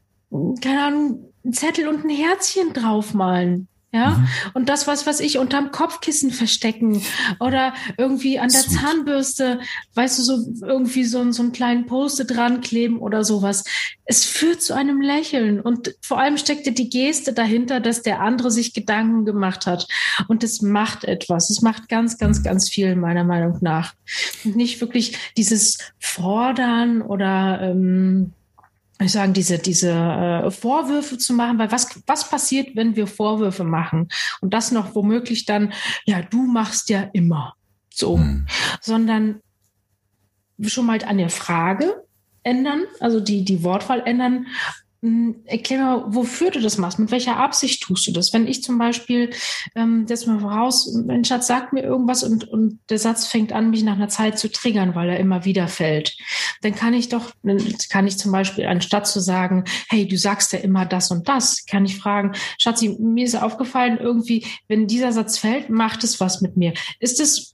keine 0.62 0.84
Ahnung, 0.84 1.34
ein 1.44 1.54
Zettel 1.54 1.88
und 1.88 2.06
ein 2.06 2.10
Herzchen 2.10 2.74
draufmalen. 2.74 3.68
Ja, 3.94 4.10
mhm. 4.10 4.28
und 4.56 4.70
das, 4.70 4.88
was, 4.88 5.06
was 5.06 5.20
ich 5.20 5.38
unterm 5.38 5.70
Kopfkissen 5.72 6.32
verstecken 6.32 7.04
oder 7.40 7.74
irgendwie 7.98 8.40
an 8.40 8.50
der. 8.50 8.64
Zahnbürste, 8.74 9.60
weißt 9.94 10.20
du, 10.20 10.24
so 10.24 10.66
irgendwie 10.66 11.04
so, 11.04 11.32
so 11.32 11.44
einen 11.44 11.52
kleinen 11.52 11.86
Poste 11.86 12.26
dran 12.26 12.62
kleben 12.62 13.00
oder 13.00 13.24
sowas. 13.24 13.64
Es 14.06 14.26
führt 14.26 14.62
zu 14.62 14.74
einem 14.74 15.02
Lächeln 15.02 15.62
und 15.62 15.96
vor 16.02 16.20
allem 16.20 16.38
steckte 16.38 16.72
die 16.72 16.90
Geste 16.90 17.34
dahinter, 17.34 17.80
dass 17.80 18.02
der 18.02 18.22
andere 18.22 18.52
sich 18.52 18.74
Gedanken 18.74 19.26
gemacht 19.26 19.66
hat. 19.66 19.88
Und 20.28 20.44
es 20.44 20.62
macht 20.62 21.04
etwas. 21.04 21.50
Es 21.50 21.62
macht 21.62 21.88
ganz, 21.90 22.18
ganz, 22.18 22.44
ganz 22.44 22.70
viel, 22.70 22.96
meiner 22.96 23.24
Meinung 23.24 23.60
nach. 23.62 23.94
Und 24.44 24.56
nicht 24.56 24.82
wirklich 24.82 25.18
dieses 25.38 25.78
Fordern 26.00 27.02
oder, 27.02 27.62
ähm, 27.62 28.34
ich 29.00 29.12
sagen, 29.12 29.34
diese, 29.34 29.58
diese 29.58 29.92
äh, 29.92 30.52
Vorwürfe 30.52 31.18
zu 31.18 31.34
machen, 31.34 31.58
weil 31.58 31.72
was, 31.72 31.90
was 32.06 32.30
passiert, 32.30 32.76
wenn 32.76 32.96
wir 32.96 33.08
Vorwürfe 33.08 33.64
machen? 33.64 34.10
Und 34.42 34.54
das 34.54 34.72
noch 34.72 34.96
womöglich 34.96 35.46
dann, 35.46 35.74
ja, 36.06 36.22
du 36.22 36.44
machst 36.44 36.90
ja 36.90 37.10
immer 37.14 37.56
so, 37.90 38.18
hm. 38.18 38.48
sondern 38.82 39.42
schon 40.62 40.86
mal 40.86 41.04
an 41.04 41.18
der 41.18 41.30
Frage 41.30 42.04
ändern, 42.44 42.84
also 43.00 43.20
die, 43.20 43.44
die 43.44 43.64
Wortwahl 43.64 44.04
ändern 44.06 44.48
erklär 45.46 45.80
mal, 45.80 46.04
wofür 46.08 46.50
du 46.50 46.62
das 46.62 46.78
machst, 46.78 46.98
mit 46.98 47.12
welcher 47.12 47.36
Absicht 47.38 47.84
tust 47.84 48.08
du 48.08 48.12
das? 48.12 48.32
Wenn 48.32 48.48
ich 48.48 48.64
zum 48.64 48.78
Beispiel, 48.78 49.32
ähm, 49.76 50.06
das 50.08 50.26
mal 50.26 50.40
voraus, 50.40 50.94
mein 51.06 51.26
Schatz 51.26 51.48
sagt 51.48 51.74
mir 51.74 51.84
irgendwas 51.84 52.24
und, 52.24 52.48
und 52.48 52.80
der 52.90 53.00
Satz 53.00 53.28
fängt 53.28 53.52
an, 53.52 53.70
mich 53.70 53.84
nach 53.84 53.96
einer 53.96 54.08
Zeit 54.08 54.40
zu 54.40 54.50
triggern, 54.50 54.96
weil 54.96 55.10
er 55.10 55.20
immer 55.20 55.44
wieder 55.44 55.68
fällt, 55.68 56.16
dann 56.62 56.74
kann 56.74 56.94
ich 56.94 57.10
doch, 57.10 57.32
kann 57.90 58.08
ich 58.08 58.18
zum 58.18 58.32
Beispiel, 58.32 58.66
anstatt 58.66 59.06
zu 59.06 59.20
sagen, 59.20 59.66
hey, 59.90 60.08
du 60.08 60.18
sagst 60.18 60.54
ja 60.54 60.60
immer 60.60 60.86
das 60.86 61.12
und 61.12 61.28
das, 61.28 61.66
kann 61.66 61.84
ich 61.84 61.98
fragen, 61.98 62.32
Schatzi, 62.58 62.96
mir 63.00 63.26
ist 63.26 63.36
aufgefallen, 63.36 63.98
irgendwie, 64.00 64.46
wenn 64.68 64.88
dieser 64.88 65.12
Satz 65.12 65.38
fällt, 65.38 65.70
macht 65.70 66.04
es 66.04 66.22
was 66.22 66.42
mit 66.42 66.56
mir. 66.56 66.74
Ist 67.00 67.20
es 67.20 67.50
hm, 67.50 67.53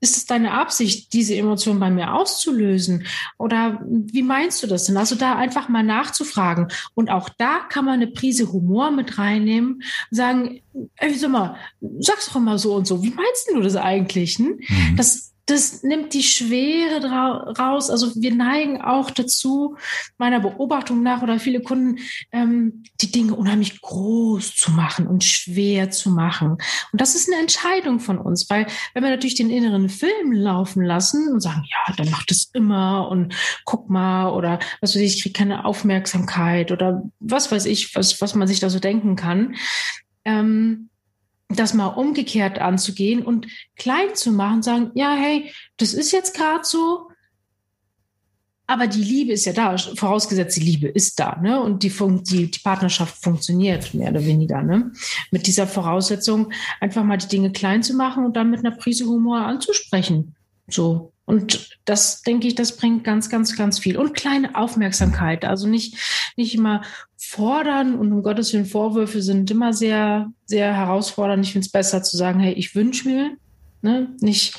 ist 0.00 0.16
es 0.16 0.26
deine 0.26 0.52
Absicht, 0.52 1.12
diese 1.12 1.36
Emotion 1.36 1.78
bei 1.78 1.90
mir 1.90 2.14
auszulösen? 2.14 3.06
Oder 3.38 3.82
wie 3.86 4.22
meinst 4.22 4.62
du 4.62 4.66
das 4.66 4.84
denn? 4.84 4.96
Also 4.96 5.14
da 5.14 5.36
einfach 5.36 5.68
mal 5.68 5.82
nachzufragen. 5.82 6.68
Und 6.94 7.10
auch 7.10 7.28
da 7.28 7.60
kann 7.68 7.84
man 7.84 7.94
eine 7.94 8.06
Prise 8.06 8.52
Humor 8.52 8.90
mit 8.90 9.18
reinnehmen, 9.18 9.82
sagen, 10.10 10.62
ey, 10.96 11.14
sag 11.14 11.30
mal, 11.30 11.56
sag's 11.98 12.28
doch 12.28 12.36
immer 12.36 12.58
so 12.58 12.74
und 12.74 12.86
so. 12.86 13.02
Wie 13.02 13.10
meinst 13.10 13.50
du 13.52 13.60
das 13.60 13.76
eigentlich? 13.76 14.38
Hm? 14.38 14.58
Mhm. 14.58 14.96
Das 14.96 15.34
das 15.46 15.84
nimmt 15.84 16.12
die 16.12 16.24
Schwere 16.24 17.08
raus. 17.56 17.88
Also 17.88 18.14
wir 18.16 18.34
neigen 18.34 18.82
auch 18.82 19.10
dazu, 19.10 19.76
meiner 20.18 20.40
Beobachtung 20.40 21.02
nach 21.02 21.22
oder 21.22 21.38
viele 21.38 21.60
Kunden, 21.60 22.00
ähm, 22.32 22.82
die 23.00 23.12
Dinge 23.12 23.34
unheimlich 23.34 23.80
groß 23.80 24.56
zu 24.56 24.72
machen 24.72 25.06
und 25.06 25.22
schwer 25.22 25.90
zu 25.90 26.10
machen. 26.10 26.58
Und 26.92 27.00
das 27.00 27.14
ist 27.14 27.30
eine 27.30 27.40
Entscheidung 27.40 28.00
von 28.00 28.18
uns, 28.18 28.50
weil 28.50 28.66
wenn 28.92 29.04
wir 29.04 29.10
natürlich 29.10 29.36
den 29.36 29.50
inneren 29.50 29.88
Film 29.88 30.32
laufen 30.32 30.84
lassen 30.84 31.32
und 31.32 31.40
sagen, 31.40 31.64
ja, 31.64 31.94
dann 31.94 32.10
macht 32.10 32.32
es 32.32 32.50
immer 32.52 33.08
und 33.08 33.34
guck 33.64 33.88
mal 33.88 34.30
oder 34.30 34.58
was 34.80 34.94
weiß 34.94 35.02
ich, 35.02 35.16
ich 35.16 35.22
kriege 35.22 35.38
keine 35.38 35.64
Aufmerksamkeit 35.64 36.72
oder 36.72 37.04
was 37.20 37.52
weiß 37.52 37.66
ich, 37.66 37.94
was, 37.94 38.20
was 38.20 38.34
man 38.34 38.48
sich 38.48 38.58
da 38.58 38.68
so 38.68 38.80
denken 38.80 39.14
kann. 39.14 39.54
Ähm, 40.24 40.90
das 41.48 41.74
mal 41.74 41.86
umgekehrt 41.86 42.58
anzugehen 42.58 43.22
und 43.22 43.46
klein 43.76 44.14
zu 44.14 44.32
machen, 44.32 44.62
sagen, 44.62 44.90
ja, 44.94 45.14
hey, 45.14 45.52
das 45.76 45.94
ist 45.94 46.12
jetzt 46.12 46.34
gerade 46.34 46.64
so, 46.64 47.08
aber 48.68 48.88
die 48.88 49.02
Liebe 49.02 49.32
ist 49.32 49.46
ja 49.46 49.52
da, 49.52 49.76
vorausgesetzt 49.78 50.56
die 50.56 50.62
Liebe 50.62 50.88
ist 50.88 51.20
da, 51.20 51.36
ne? 51.40 51.62
Und 51.62 51.84
die, 51.84 51.92
die, 52.22 52.50
die 52.50 52.58
Partnerschaft 52.58 53.22
funktioniert 53.22 53.94
mehr 53.94 54.10
oder 54.10 54.24
weniger, 54.24 54.62
ne? 54.62 54.90
Mit 55.30 55.46
dieser 55.46 55.68
Voraussetzung 55.68 56.52
einfach 56.80 57.04
mal 57.04 57.16
die 57.16 57.28
Dinge 57.28 57.52
klein 57.52 57.84
zu 57.84 57.94
machen 57.94 58.24
und 58.24 58.36
dann 58.36 58.50
mit 58.50 58.64
einer 58.64 58.76
Prise 58.76 59.06
Humor 59.06 59.38
anzusprechen. 59.38 60.34
So. 60.68 61.12
Und 61.26 61.76
das, 61.84 62.22
denke 62.22 62.46
ich, 62.46 62.54
das 62.54 62.76
bringt 62.76 63.04
ganz, 63.04 63.28
ganz, 63.28 63.56
ganz 63.56 63.80
viel. 63.80 63.98
Und 63.98 64.14
kleine 64.14 64.54
Aufmerksamkeit. 64.54 65.44
Also 65.44 65.66
nicht, 65.66 65.96
nicht 66.36 66.54
immer 66.54 66.82
fordern 67.16 67.96
und 67.96 68.12
um 68.12 68.22
Gottes 68.22 68.52
Willen 68.52 68.64
Vorwürfe 68.64 69.20
sind 69.20 69.50
immer 69.50 69.72
sehr, 69.72 70.30
sehr 70.46 70.72
herausfordernd. 70.74 71.44
Ich 71.44 71.52
finde 71.52 71.66
es 71.66 71.72
besser 71.72 72.02
zu 72.02 72.16
sagen, 72.16 72.38
hey, 72.38 72.52
ich 72.52 72.74
wünsche 72.76 73.08
mir, 73.08 73.36
ne? 73.82 74.14
nicht, 74.20 74.54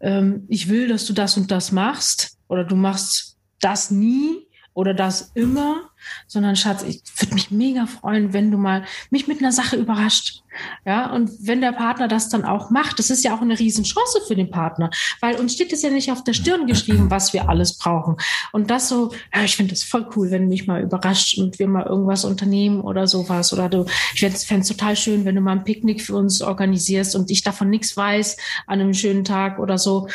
ähm, 0.00 0.44
ich 0.48 0.68
will, 0.68 0.86
dass 0.86 1.04
du 1.04 1.12
das 1.12 1.36
und 1.36 1.50
das 1.50 1.72
machst 1.72 2.38
oder 2.46 2.64
du 2.64 2.76
machst 2.76 3.36
das 3.60 3.90
nie 3.90 4.46
oder 4.74 4.94
das 4.94 5.32
immer, 5.34 5.87
sondern 6.26 6.56
Schatz, 6.56 6.82
ich 6.82 7.02
würde 7.18 7.34
mich 7.34 7.50
mega 7.50 7.86
freuen, 7.86 8.32
wenn 8.32 8.50
du 8.50 8.58
mal 8.58 8.84
mich 9.10 9.28
mit 9.28 9.38
einer 9.40 9.52
Sache 9.52 9.76
überrascht. 9.76 10.42
Ja, 10.84 11.12
und 11.12 11.30
wenn 11.40 11.60
der 11.60 11.72
Partner 11.72 12.08
das 12.08 12.28
dann 12.28 12.44
auch 12.44 12.70
macht, 12.70 12.98
das 12.98 13.10
ist 13.10 13.24
ja 13.24 13.36
auch 13.36 13.42
eine 13.42 13.58
Riesenchance 13.58 14.20
für 14.26 14.34
den 14.34 14.50
Partner, 14.50 14.90
weil 15.20 15.36
uns 15.36 15.52
steht 15.52 15.72
es 15.72 15.82
ja 15.82 15.90
nicht 15.90 16.10
auf 16.10 16.24
der 16.24 16.32
Stirn 16.32 16.66
geschrieben, 16.66 17.10
was 17.10 17.32
wir 17.32 17.48
alles 17.48 17.78
brauchen. 17.78 18.16
Und 18.52 18.70
das 18.70 18.88
so, 18.88 19.12
ja, 19.34 19.44
ich 19.44 19.56
finde 19.56 19.72
das 19.72 19.82
voll 19.82 20.08
cool, 20.16 20.30
wenn 20.30 20.42
du 20.42 20.48
mich 20.48 20.66
mal 20.66 20.82
überrascht 20.82 21.38
und 21.38 21.58
wir 21.58 21.68
mal 21.68 21.86
irgendwas 21.86 22.24
unternehmen 22.24 22.80
oder 22.80 23.06
sowas. 23.06 23.52
Oder 23.52 23.68
du, 23.68 23.86
ich 24.14 24.20
fände 24.20 24.62
es 24.62 24.68
total 24.68 24.96
schön, 24.96 25.24
wenn 25.24 25.34
du 25.34 25.40
mal 25.40 25.52
ein 25.52 25.64
Picknick 25.64 26.02
für 26.02 26.16
uns 26.16 26.42
organisierst 26.42 27.14
und 27.14 27.30
ich 27.30 27.42
davon 27.42 27.70
nichts 27.70 27.96
weiß 27.96 28.36
an 28.66 28.80
einem 28.80 28.94
schönen 28.94 29.24
Tag 29.24 29.58
oder 29.58 29.78
so. 29.78 30.08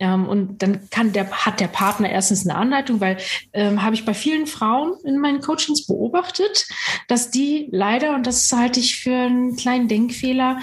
Ähm, 0.00 0.26
und 0.28 0.62
dann 0.62 0.88
kann 0.90 1.12
der, 1.12 1.30
hat 1.30 1.60
der 1.60 1.66
Partner 1.68 2.10
erstens 2.10 2.46
eine 2.46 2.58
Anleitung, 2.58 3.00
weil 3.00 3.18
ähm, 3.52 3.82
habe 3.82 3.94
ich 3.94 4.04
bei 4.04 4.14
vielen 4.14 4.46
Frauen 4.46 4.94
in 5.04 5.18
meinen 5.18 5.40
Coachings 5.40 5.86
beobachtet, 5.86 6.66
dass 7.08 7.30
die 7.30 7.68
leider, 7.72 8.14
und 8.14 8.26
das 8.26 8.50
halte 8.52 8.80
ich 8.80 9.00
für 9.00 9.14
einen 9.14 9.56
kleinen 9.56 9.88
Denkfehler, 9.88 10.58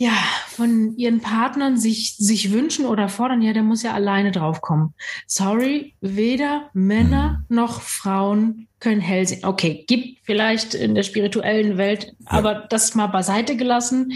ja, 0.00 0.12
von 0.46 0.96
ihren 0.96 1.20
Partnern 1.20 1.76
sich, 1.76 2.14
sich 2.16 2.52
wünschen 2.52 2.86
oder 2.86 3.08
fordern, 3.08 3.42
ja, 3.42 3.52
der 3.52 3.64
muss 3.64 3.82
ja 3.82 3.94
alleine 3.94 4.30
draufkommen. 4.30 4.94
Sorry, 5.26 5.94
weder 6.00 6.70
Männer 6.72 7.44
mhm. 7.48 7.56
noch 7.56 7.82
Frauen 7.82 8.68
können 8.78 9.00
hell 9.00 9.26
sehen. 9.26 9.44
Okay, 9.44 9.84
gibt 9.88 10.18
vielleicht 10.24 10.74
in 10.74 10.94
der 10.94 11.02
spirituellen 11.02 11.78
Welt, 11.78 12.14
aber 12.26 12.54
das 12.54 12.94
mal 12.94 13.08
beiseite 13.08 13.56
gelassen. 13.56 14.12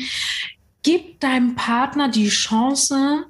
Gib 0.84 1.18
deinem 1.18 1.56
Partner 1.56 2.08
die 2.08 2.28
Chance, 2.28 3.26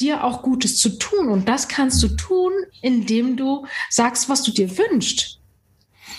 dir 0.00 0.24
auch 0.24 0.42
Gutes 0.42 0.78
zu 0.78 0.98
tun. 0.98 1.28
Und 1.28 1.48
das 1.48 1.68
kannst 1.68 2.02
du 2.02 2.08
tun, 2.08 2.52
indem 2.82 3.36
du 3.36 3.66
sagst, 3.88 4.28
was 4.28 4.42
du 4.42 4.52
dir 4.52 4.76
wünschst. 4.76 5.40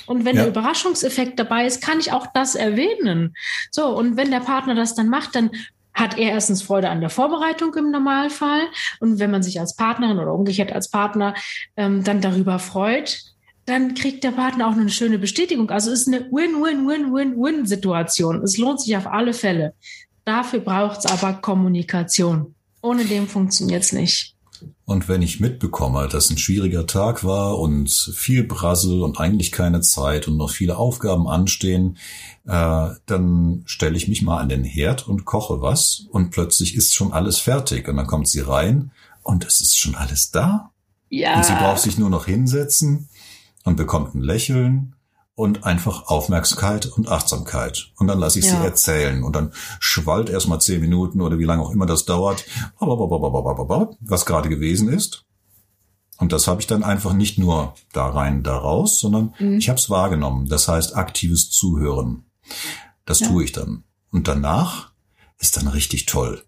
Und 0.06 0.26
wenn 0.26 0.36
ja. 0.36 0.44
der 0.44 0.52
Überraschungseffekt 0.52 1.40
dabei 1.40 1.66
ist, 1.66 1.82
kann 1.82 2.00
ich 2.00 2.12
auch 2.12 2.28
das 2.34 2.56
erwähnen. 2.56 3.36
So, 3.72 3.96
und 3.96 4.18
wenn 4.18 4.32
der 4.32 4.40
Partner 4.40 4.76
das 4.76 4.96
dann 4.96 5.10
macht, 5.10 5.36
dann 5.36 5.52
hat 5.94 6.18
er 6.18 6.32
erstens 6.32 6.62
Freude 6.62 6.90
an 6.90 7.02
der 7.02 7.10
Vorbereitung 7.10 7.74
im 7.76 7.92
Normalfall. 7.92 8.62
Und 9.00 9.20
wenn 9.20 9.32
man 9.32 9.44
sich 9.44 9.60
als 9.60 9.76
Partnerin 9.76 10.20
oder 10.20 10.34
umgekehrt 10.34 10.72
als 10.72 10.90
Partner 10.90 11.36
ähm, 11.76 12.04
dann 12.04 12.22
darüber 12.22 12.60
freut, 12.60 13.20
dann 13.66 13.94
kriegt 13.94 14.24
der 14.24 14.32
Partner 14.32 14.68
auch 14.68 14.72
eine 14.72 14.90
schöne 14.90 15.20
Bestätigung. 15.20 15.70
Also 15.70 15.92
es 15.92 16.02
ist 16.02 16.08
eine 16.08 16.22
Win-Win-Win-Win-Win-Situation. 16.32 18.44
Es 18.44 18.58
lohnt 18.58 18.82
sich 18.82 18.98
auf 18.98 19.08
alle 19.08 19.34
Fälle. 19.34 19.74
Dafür 20.26 20.60
braucht 20.60 21.00
es 21.00 21.06
aber 21.06 21.34
Kommunikation. 21.34 22.56
Ohne 22.82 23.06
dem 23.06 23.28
funktioniert's 23.28 23.91
nicht. 23.91 24.36
Und 24.86 25.08
wenn 25.08 25.22
ich 25.22 25.39
mitbekomme, 25.39 26.08
dass 26.08 26.30
ein 26.30 26.38
schwieriger 26.38 26.86
Tag 26.86 27.24
war 27.24 27.58
und 27.58 27.89
viel 27.89 28.44
Brassel 28.44 29.02
und 29.02 29.20
eigentlich 29.20 29.52
keine 29.52 29.82
Zeit 29.82 30.28
und 30.28 30.38
noch 30.38 30.52
viele 30.52 30.78
Aufgaben 30.78 31.28
anstehen, 31.28 31.98
äh, 32.46 32.89
dann 33.06 33.63
stelle 33.65 33.96
ich 33.96 34.08
mich 34.08 34.22
mal 34.22 34.39
an 34.39 34.50
den 34.50 34.63
Herd 34.63 35.08
und 35.08 35.26
koche 35.26 35.62
was 35.62 36.06
und 36.12 36.32
plötzlich 36.32 36.76
ist 36.76 36.94
schon 36.94 37.13
alles 37.13 37.39
fertig 37.39 37.88
und 37.88 37.98
dann 37.98 38.08
kommt 38.08 38.28
sie 38.28 38.41
rein 38.41 38.91
und 39.24 39.46
es 39.46 39.62
ist 39.62 39.78
schon 39.78 39.96
alles 39.96 40.32
da. 40.32 40.72
Ja. 41.10 41.38
Und 41.38 41.46
sie 41.46 41.54
braucht 41.54 41.80
sich 41.80 41.98
nur 41.98 42.10
noch 42.10 42.26
hinsetzen 42.26 43.10
und 43.63 43.78
bekommt 43.78 44.15
ein 44.15 44.22
Lächeln 44.22 44.96
und 45.36 45.63
einfach 45.63 46.08
Aufmerksamkeit 46.08 46.86
und 46.86 47.08
Achtsamkeit. 47.08 47.91
Und 47.98 48.08
dann 48.08 48.20
lasse 48.20 48.39
ich 48.39 48.46
ja. 48.46 48.60
sie 48.60 48.65
erzählen. 48.65 49.24
Und 49.24 49.36
dann 49.36 49.54
schwallt 49.80 50.30
erstmal 50.30 50.62
zehn 50.62 50.82
Minuten 50.82 51.22
oder 51.22 51.39
wie 51.39 51.46
lange 51.46 51.62
auch 51.62 51.72
immer 51.72 51.86
das 51.86 52.06
dauert, 52.06 52.46
was 52.80 54.26
gerade 54.26 54.50
gewesen 54.50 54.89
ist. 54.89 55.26
Und 56.17 56.32
das 56.34 56.48
habe 56.48 56.62
ich 56.62 56.67
dann 56.67 56.84
einfach 56.84 57.13
nicht 57.13 57.39
nur 57.39 57.74
da 57.94 58.08
rein, 58.08 58.44
da 58.44 58.56
raus, 58.56 59.00
sondern 59.00 59.34
mhm. 59.39 59.58
ich 59.58 59.70
habe 59.70 59.80
es 59.80 59.89
wahrgenommen. 59.89 60.48
Das 60.48 60.67
heißt 60.67 60.96
aktives 60.96 61.50
Zuhören. 61.50 62.26
Das 63.06 63.22
ja. 63.22 63.28
tue 63.28 63.44
ich 63.44 63.54
dann. 63.54 63.84
Und 64.12 64.28
danach 64.28 64.91
ist 65.39 65.58
dann 65.58 65.67
richtig 65.67 66.06
toll. 66.06 66.44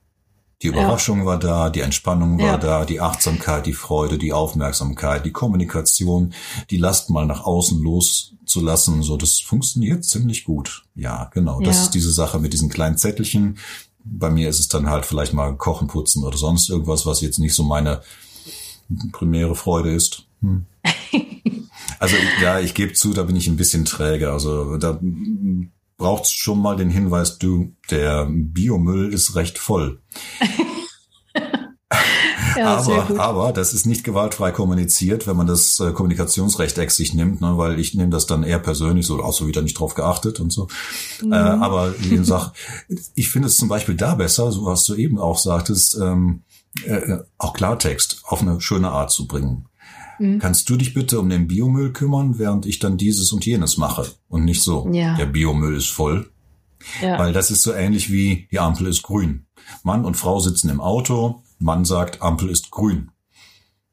Die 0.61 0.67
Überraschung 0.67 1.19
ja. 1.19 1.25
war 1.25 1.39
da, 1.39 1.69
die 1.69 1.81
Entspannung 1.81 2.37
war 2.39 2.45
ja. 2.45 2.57
da, 2.57 2.85
die 2.85 3.01
Achtsamkeit, 3.01 3.65
die 3.65 3.73
Freude, 3.73 4.17
die 4.17 4.31
Aufmerksamkeit, 4.31 5.25
die 5.25 5.31
Kommunikation, 5.31 6.33
die 6.69 6.77
Last 6.77 7.09
mal 7.09 7.25
nach 7.25 7.43
außen 7.43 7.81
loszulassen. 8.43 9.03
So, 9.03 9.17
das 9.17 9.39
funktioniert 9.39 10.03
ziemlich 10.03 10.43
gut. 10.43 10.83
Ja, 10.95 11.29
genau. 11.33 11.59
Das 11.61 11.77
ja. 11.77 11.83
ist 11.83 11.91
diese 11.91 12.11
Sache 12.11 12.39
mit 12.39 12.53
diesen 12.53 12.69
kleinen 12.69 12.97
Zettelchen. 12.97 13.57
Bei 14.03 14.29
mir 14.29 14.49
ist 14.49 14.59
es 14.59 14.67
dann 14.67 14.89
halt 14.89 15.05
vielleicht 15.05 15.33
mal 15.33 15.55
Kochen, 15.55 15.87
Putzen 15.87 16.23
oder 16.23 16.37
sonst 16.37 16.69
irgendwas, 16.69 17.05
was 17.05 17.21
jetzt 17.21 17.39
nicht 17.39 17.53
so 17.53 17.63
meine 17.63 18.01
primäre 19.11 19.55
Freude 19.55 19.93
ist. 19.93 20.25
Hm. 20.41 20.65
Also 21.99 22.15
ja, 22.41 22.59
ich 22.59 22.73
gebe 22.73 22.93
zu, 22.93 23.13
da 23.13 23.23
bin 23.23 23.35
ich 23.35 23.47
ein 23.47 23.55
bisschen 23.55 23.85
träge. 23.85 24.31
Also 24.31 24.77
da 24.77 24.99
braucht 25.97 26.27
schon 26.27 26.59
mal 26.59 26.75
den 26.75 26.89
Hinweis, 26.89 27.37
du, 27.37 27.73
der 27.89 28.27
Biomüll 28.29 29.13
ist 29.13 29.35
recht 29.35 29.57
voll. 29.57 30.01
ja, 32.57 32.77
aber, 32.77 33.19
aber 33.19 33.53
das 33.53 33.73
ist 33.73 33.85
nicht 33.85 34.03
gewaltfrei 34.03 34.51
kommuniziert, 34.51 35.27
wenn 35.27 35.37
man 35.37 35.47
das 35.47 35.79
äh, 35.79 35.91
Kommunikationsrecht 35.91 36.77
sich 36.91 37.13
nimmt, 37.13 37.41
ne, 37.41 37.57
weil 37.57 37.79
ich 37.79 37.93
nehme 37.93 38.09
das 38.09 38.25
dann 38.25 38.43
eher 38.43 38.59
persönlich, 38.59 39.05
so 39.05 39.21
auch 39.23 39.33
so 39.33 39.47
wieder 39.47 39.61
nicht 39.61 39.79
drauf 39.79 39.95
geachtet 39.95 40.39
und 40.39 40.51
so. 40.51 40.67
Mhm. 41.21 41.33
Äh, 41.33 41.35
aber 41.35 41.93
wie 41.99 42.17
gesagt, 42.17 42.55
ich 43.15 43.29
finde 43.29 43.47
es 43.47 43.57
zum 43.57 43.69
Beispiel 43.69 43.95
da 43.95 44.15
besser, 44.15 44.51
so 44.51 44.65
was 44.65 44.85
du 44.85 44.95
eben 44.95 45.19
auch 45.19 45.37
sagtest, 45.37 45.97
ähm, 46.01 46.43
äh, 46.85 47.17
auch 47.37 47.53
Klartext 47.53 48.21
auf 48.23 48.41
eine 48.41 48.59
schöne 48.61 48.89
Art 48.89 49.11
zu 49.11 49.27
bringen. 49.27 49.67
Mhm. 50.19 50.39
Kannst 50.39 50.69
du 50.69 50.75
dich 50.75 50.93
bitte 50.93 51.19
um 51.19 51.29
den 51.29 51.47
Biomüll 51.47 51.91
kümmern, 51.91 52.39
während 52.39 52.65
ich 52.65 52.79
dann 52.79 52.97
dieses 52.97 53.31
und 53.31 53.45
jenes 53.45 53.77
mache? 53.77 54.05
Und 54.27 54.45
nicht 54.45 54.61
so, 54.61 54.89
ja. 54.91 55.15
der 55.15 55.25
Biomüll 55.25 55.75
ist 55.75 55.89
voll. 55.89 56.29
Ja. 57.01 57.17
Weil 57.17 57.33
das 57.33 57.51
ist 57.51 57.63
so 57.63 57.73
ähnlich 57.73 58.11
wie 58.11 58.47
die 58.51 58.59
Ampel 58.59 58.87
ist 58.87 59.03
grün. 59.03 59.45
Mann 59.83 60.05
und 60.05 60.17
Frau 60.17 60.39
sitzen 60.39 60.69
im 60.69 60.81
Auto, 60.81 61.42
Mann 61.63 61.85
sagt, 61.85 62.21
Ampel 62.21 62.49
ist 62.49 62.71
grün. 62.71 63.11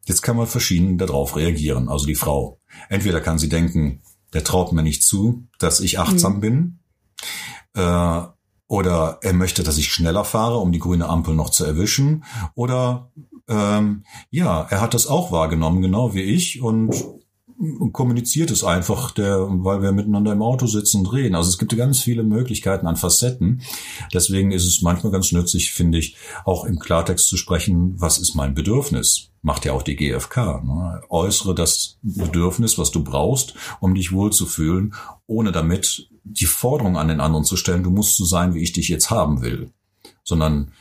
Jetzt 0.07 0.23
kann 0.23 0.37
man 0.37 0.47
verschieden 0.47 0.99
darauf 0.99 1.37
reagieren, 1.37 1.89
also 1.89 2.07
die 2.07 2.15
Frau. 2.15 2.61
Entweder 2.89 3.21
kann 3.21 3.39
sie 3.39 3.49
denken, 3.49 4.03
der 4.33 4.45
traut 4.45 4.73
mir 4.73 4.83
nicht 4.83 5.03
zu, 5.03 5.47
dass 5.59 5.81
ich 5.81 5.99
achtsam 5.99 6.37
mhm. 6.37 6.41
bin, 6.41 6.79
äh, 7.75 8.23
oder 8.67 9.19
er 9.23 9.33
möchte, 9.33 9.63
dass 9.63 9.79
ich 9.79 9.93
schneller 9.93 10.25
fahre, 10.25 10.59
um 10.59 10.71
die 10.73 10.79
grüne 10.79 11.09
Ampel 11.09 11.35
noch 11.35 11.51
zu 11.51 11.65
erwischen, 11.65 12.25
oder 12.55 13.11
ähm, 13.49 14.05
ja, 14.31 14.63
er 14.71 14.81
hat 14.81 14.95
das 14.95 15.09
auch 15.09 15.33
wahrgenommen, 15.33 15.83
genau 15.83 16.15
wie 16.15 16.23
ich. 16.23 16.63
Und 16.63 16.95
kommuniziert 17.93 18.51
es 18.51 18.65
einfach, 18.65 19.11
der, 19.11 19.47
weil 19.49 19.83
wir 19.83 19.93
miteinander 19.93 20.33
im 20.33 20.43
Auto 20.43 20.67
sitzen 20.67 20.99
und 21.01 21.13
reden. 21.13 21.35
Also 21.35 21.51
es 21.51 21.59
gibt 21.59 21.77
ganz 21.77 22.01
viele 22.01 22.23
Möglichkeiten 22.23 22.87
an 22.87 22.97
Facetten. 22.97 23.61
Deswegen 24.15 24.51
ist 24.51 24.67
es 24.67 24.81
manchmal 24.83 25.13
ganz 25.13 25.31
nützlich, 25.33 25.73
finde 25.73 25.99
ich, 25.99 26.17
auch 26.45 26.65
im 26.65 26.79
Klartext 26.79 27.29
zu 27.29 27.37
sprechen, 27.37 28.01
was 28.01 28.19
ist 28.19 28.35
mein 28.35 28.55
Bedürfnis? 28.55 29.31
Macht 29.43 29.65
ja 29.65 29.73
auch 29.73 29.83
die 29.83 29.97
GfK. 29.97 30.63
Ne? 30.65 31.03
Äußere 31.11 31.55
das 31.55 31.99
Bedürfnis, 32.03 32.79
was 32.79 32.91
du 32.91 33.05
brauchst, 33.05 33.55
um 33.81 33.95
dich 33.95 34.13
wohlzufühlen, 34.13 34.95
ohne 35.27 35.53
damit 35.53 36.09
die 36.25 36.47
Forderung 36.47 36.97
an 36.97 37.09
den 37.09 37.21
anderen 37.21 37.45
zu 37.45 37.57
stellen, 37.57 37.83
du 37.83 37.91
musst 37.91 38.17
so 38.17 38.25
sein, 38.25 38.55
wie 38.55 38.63
ich 38.63 38.73
dich 38.73 38.89
jetzt 38.89 39.11
haben 39.11 39.43
will. 39.43 39.71
Sondern 40.25 40.73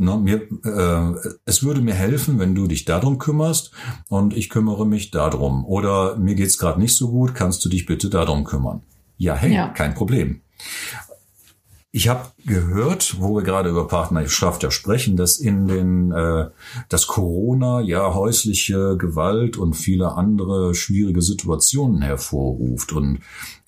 Ne, 0.00 0.16
mir, 0.16 0.42
äh, 0.64 1.30
es 1.44 1.64
würde 1.64 1.80
mir 1.80 1.94
helfen, 1.94 2.38
wenn 2.38 2.54
du 2.54 2.68
dich 2.68 2.84
darum 2.84 3.18
kümmerst 3.18 3.72
und 4.08 4.32
ich 4.32 4.48
kümmere 4.48 4.86
mich 4.86 5.10
darum. 5.10 5.64
Oder 5.64 6.16
mir 6.16 6.36
geht's 6.36 6.56
gerade 6.56 6.78
nicht 6.78 6.96
so 6.96 7.10
gut, 7.10 7.34
kannst 7.34 7.64
du 7.64 7.68
dich 7.68 7.84
bitte 7.84 8.08
darum 8.08 8.44
kümmern? 8.44 8.82
Ja, 9.16 9.34
hey, 9.34 9.52
ja. 9.52 9.68
kein 9.70 9.94
Problem. 9.94 10.42
Ich 11.90 12.06
habe 12.06 12.28
gehört, 12.46 13.16
wo 13.18 13.34
wir 13.34 13.42
gerade 13.42 13.70
über 13.70 13.88
Partnerschaft 13.88 14.62
ja 14.62 14.70
sprechen, 14.70 15.16
dass 15.16 15.38
in 15.38 15.66
den 15.66 16.12
äh, 16.12 16.50
dass 16.88 17.08
Corona 17.08 17.80
ja 17.80 18.14
häusliche 18.14 18.96
Gewalt 18.96 19.56
und 19.56 19.74
viele 19.74 20.12
andere 20.12 20.76
schwierige 20.76 21.22
Situationen 21.22 22.02
hervorruft 22.02 22.92
und 22.92 23.18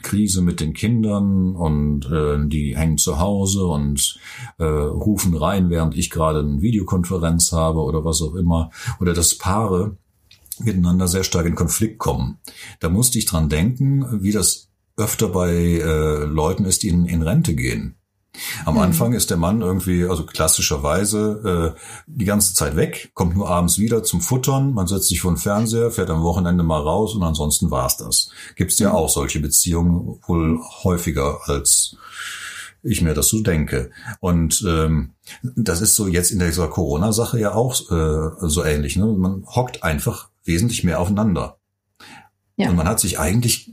Krise 0.02 0.42
mit 0.42 0.60
den 0.60 0.72
Kindern 0.72 1.54
und 1.54 2.06
äh, 2.06 2.38
die 2.46 2.76
hängen 2.76 2.98
zu 2.98 3.18
Hause 3.18 3.66
und 3.66 4.18
äh, 4.58 4.64
rufen 4.64 5.36
rein, 5.36 5.70
während 5.70 5.96
ich 5.96 6.10
gerade 6.10 6.40
eine 6.40 6.62
Videokonferenz 6.62 7.52
habe 7.52 7.80
oder 7.80 8.04
was 8.04 8.22
auch 8.22 8.34
immer 8.34 8.70
oder 9.00 9.12
dass 9.12 9.36
Paare 9.36 9.96
miteinander 10.58 11.08
sehr 11.08 11.24
stark 11.24 11.46
in 11.46 11.54
Konflikt 11.54 11.98
kommen. 11.98 12.38
Da 12.80 12.88
musste 12.88 13.18
ich 13.18 13.26
dran 13.26 13.48
denken, 13.48 14.22
wie 14.22 14.32
das 14.32 14.68
öfter 14.96 15.28
bei 15.28 15.52
äh, 15.52 16.24
Leuten 16.24 16.64
ist, 16.64 16.82
die 16.82 16.88
in, 16.88 17.06
in 17.06 17.22
Rente 17.22 17.54
gehen 17.54 17.99
am 18.64 18.74
mhm. 18.74 18.80
Anfang 18.80 19.12
ist 19.12 19.30
der 19.30 19.36
Mann 19.36 19.60
irgendwie, 19.60 20.04
also 20.04 20.24
klassischerweise, 20.24 21.74
äh, 21.76 21.80
die 22.06 22.24
ganze 22.24 22.54
Zeit 22.54 22.76
weg, 22.76 23.10
kommt 23.14 23.34
nur 23.34 23.48
abends 23.48 23.78
wieder 23.78 24.02
zum 24.02 24.20
Futtern, 24.20 24.72
man 24.72 24.86
setzt 24.86 25.08
sich 25.08 25.20
vor 25.20 25.32
den 25.32 25.36
Fernseher, 25.36 25.90
fährt 25.90 26.10
am 26.10 26.22
Wochenende 26.22 26.62
mal 26.62 26.80
raus 26.80 27.14
und 27.14 27.22
ansonsten 27.22 27.70
war's 27.70 27.96
das. 27.96 28.30
Gibt 28.56 28.72
es 28.72 28.78
ja 28.78 28.90
mhm. 28.90 28.96
auch 28.96 29.08
solche 29.08 29.40
Beziehungen 29.40 30.18
wohl 30.26 30.60
häufiger 30.82 31.40
als 31.44 31.96
ich 32.82 33.02
mir 33.02 33.14
das 33.14 33.28
so 33.28 33.42
denke. 33.42 33.90
Und 34.20 34.64
ähm, 34.66 35.12
das 35.42 35.80
ist 35.80 35.96
so 35.96 36.08
jetzt 36.08 36.30
in 36.30 36.38
dieser 36.38 36.68
Corona-Sache 36.68 37.38
ja 37.38 37.54
auch 37.54 37.78
äh, 37.90 38.48
so 38.48 38.64
ähnlich. 38.64 38.96
Ne? 38.96 39.06
Man 39.06 39.44
hockt 39.46 39.82
einfach 39.82 40.30
wesentlich 40.44 40.84
mehr 40.84 41.00
aufeinander. 41.00 41.58
Ja. 42.56 42.70
Und 42.70 42.76
man 42.76 42.88
hat 42.88 43.00
sich 43.00 43.18
eigentlich 43.18 43.72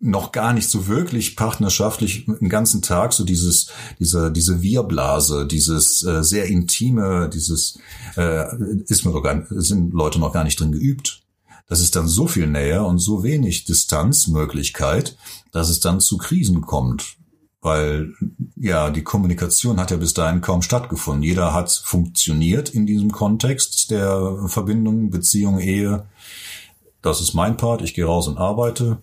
noch 0.00 0.32
gar 0.32 0.54
nicht 0.54 0.68
so 0.68 0.88
wirklich 0.88 1.36
partnerschaftlich 1.36 2.24
den 2.24 2.48
ganzen 2.48 2.80
Tag 2.80 3.12
so 3.12 3.24
dieses 3.24 3.70
diese 3.98 4.32
diese 4.32 4.62
Wir-Blase, 4.62 5.46
dieses 5.46 6.02
äh, 6.04 6.24
sehr 6.24 6.46
intime, 6.46 7.28
dieses 7.32 7.78
äh, 8.16 8.46
ist 8.86 9.04
mir 9.04 9.12
doch 9.12 9.22
gar, 9.22 9.44
sind 9.50 9.92
Leute 9.92 10.18
noch 10.18 10.32
gar 10.32 10.44
nicht 10.44 10.58
drin 10.58 10.72
geübt. 10.72 11.22
Das 11.68 11.80
ist 11.80 11.94
dann 11.94 12.08
so 12.08 12.26
viel 12.26 12.48
näher 12.48 12.84
und 12.84 12.98
so 12.98 13.22
wenig 13.22 13.64
Distanzmöglichkeit, 13.64 15.16
dass 15.52 15.68
es 15.68 15.78
dann 15.78 16.00
zu 16.00 16.16
Krisen 16.16 16.62
kommt, 16.62 17.16
weil 17.60 18.14
ja 18.56 18.90
die 18.90 19.04
Kommunikation 19.04 19.78
hat 19.78 19.90
ja 19.90 19.98
bis 19.98 20.14
dahin 20.14 20.40
kaum 20.40 20.62
stattgefunden. 20.62 21.22
Jeder 21.22 21.52
hat 21.52 21.70
funktioniert 21.84 22.70
in 22.70 22.86
diesem 22.86 23.12
Kontext 23.12 23.90
der 23.90 24.44
Verbindung, 24.46 25.10
Beziehung, 25.10 25.60
Ehe. 25.60 26.06
Das 27.02 27.20
ist 27.20 27.34
mein 27.34 27.56
Part. 27.56 27.82
Ich 27.82 27.94
gehe 27.94 28.04
raus 28.04 28.26
und 28.28 28.38
arbeite 28.38 28.98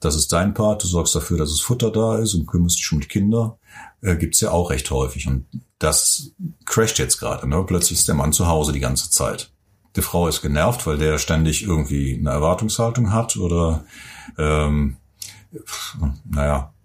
das 0.00 0.16
ist 0.16 0.32
dein 0.32 0.54
Part, 0.54 0.82
du 0.82 0.86
sorgst 0.86 1.14
dafür, 1.14 1.36
dass 1.36 1.50
es 1.50 1.60
Futter 1.60 1.90
da 1.90 2.18
ist 2.18 2.34
und 2.34 2.46
kümmerst 2.46 2.78
dich 2.78 2.90
um 2.92 3.00
die 3.00 3.08
Kinder. 3.08 3.58
Äh, 4.00 4.16
gibt's 4.16 4.40
ja 4.40 4.50
auch 4.50 4.70
recht 4.70 4.90
häufig. 4.90 5.28
Und 5.28 5.46
das 5.78 6.32
crasht 6.64 6.98
jetzt 6.98 7.18
gerade. 7.18 7.46
Ne? 7.46 7.62
Plötzlich 7.66 7.98
ist 7.98 8.08
der 8.08 8.14
Mann 8.14 8.32
zu 8.32 8.48
Hause 8.48 8.72
die 8.72 8.80
ganze 8.80 9.10
Zeit. 9.10 9.52
Die 9.96 10.02
Frau 10.02 10.26
ist 10.26 10.40
genervt, 10.40 10.86
weil 10.86 10.96
der 10.96 11.18
ständig 11.18 11.64
irgendwie 11.64 12.16
eine 12.18 12.30
Erwartungshaltung 12.30 13.12
hat 13.12 13.36
oder 13.36 13.84
ähm, 14.38 14.96
naja. 16.24 16.72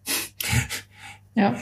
Ja. 1.38 1.58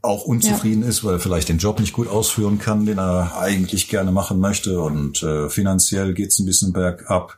auch 0.00 0.24
unzufrieden 0.24 0.80
ja. 0.82 0.88
ist, 0.88 1.04
weil 1.04 1.12
er 1.12 1.20
vielleicht 1.20 1.50
den 1.50 1.58
Job 1.58 1.78
nicht 1.78 1.92
gut 1.92 2.08
ausführen 2.08 2.58
kann, 2.58 2.86
den 2.86 2.96
er 2.96 3.36
eigentlich 3.36 3.90
gerne 3.90 4.12
machen 4.12 4.40
möchte 4.40 4.80
und 4.80 5.22
äh, 5.22 5.50
finanziell 5.50 6.14
geht's 6.14 6.38
ein 6.38 6.46
bisschen 6.46 6.72
bergab. 6.72 7.36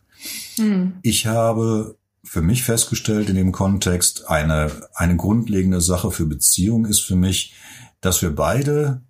Mhm. 0.59 0.98
Ich 1.02 1.26
habe 1.26 1.96
für 2.26 2.42
mich 2.42 2.64
festgestellt 2.64 3.30
in 3.30 3.36
dem 3.36 3.52
Kontext, 3.52 4.28
eine, 4.28 4.70
eine 4.94 5.16
grundlegende 5.16 5.80
Sache 5.80 6.10
für 6.10 6.26
Beziehung 6.26 6.84
ist 6.84 7.00
für 7.00 7.16
mich, 7.16 7.54
dass 8.00 8.20
wir 8.20 8.34
beide 8.34 9.02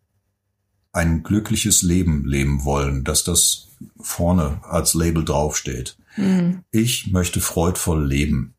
ein 0.93 1.23
glückliches 1.23 1.83
Leben 1.83 2.27
leben 2.27 2.65
wollen, 2.65 3.05
dass 3.05 3.25
das 3.25 3.69
vorne 3.99 4.61
als 4.65 4.95
Label 4.95 5.25
draufsteht. 5.25 5.97
Mhm. 6.17 6.63
Ich 6.71 7.09
möchte 7.09 7.41
freudvoll 7.41 8.07
leben. 8.07 8.55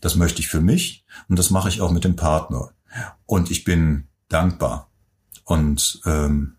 Das 0.00 0.16
möchte 0.16 0.40
ich 0.40 0.48
für 0.48 0.60
mich 0.60 1.04
und 1.28 1.38
das 1.38 1.50
mache 1.50 1.68
ich 1.68 1.80
auch 1.80 1.92
mit 1.92 2.04
dem 2.04 2.16
Partner. 2.16 2.72
Und 3.26 3.50
ich 3.50 3.64
bin 3.64 4.08
dankbar. 4.28 4.90
Und 5.44 6.00
ähm, 6.06 6.56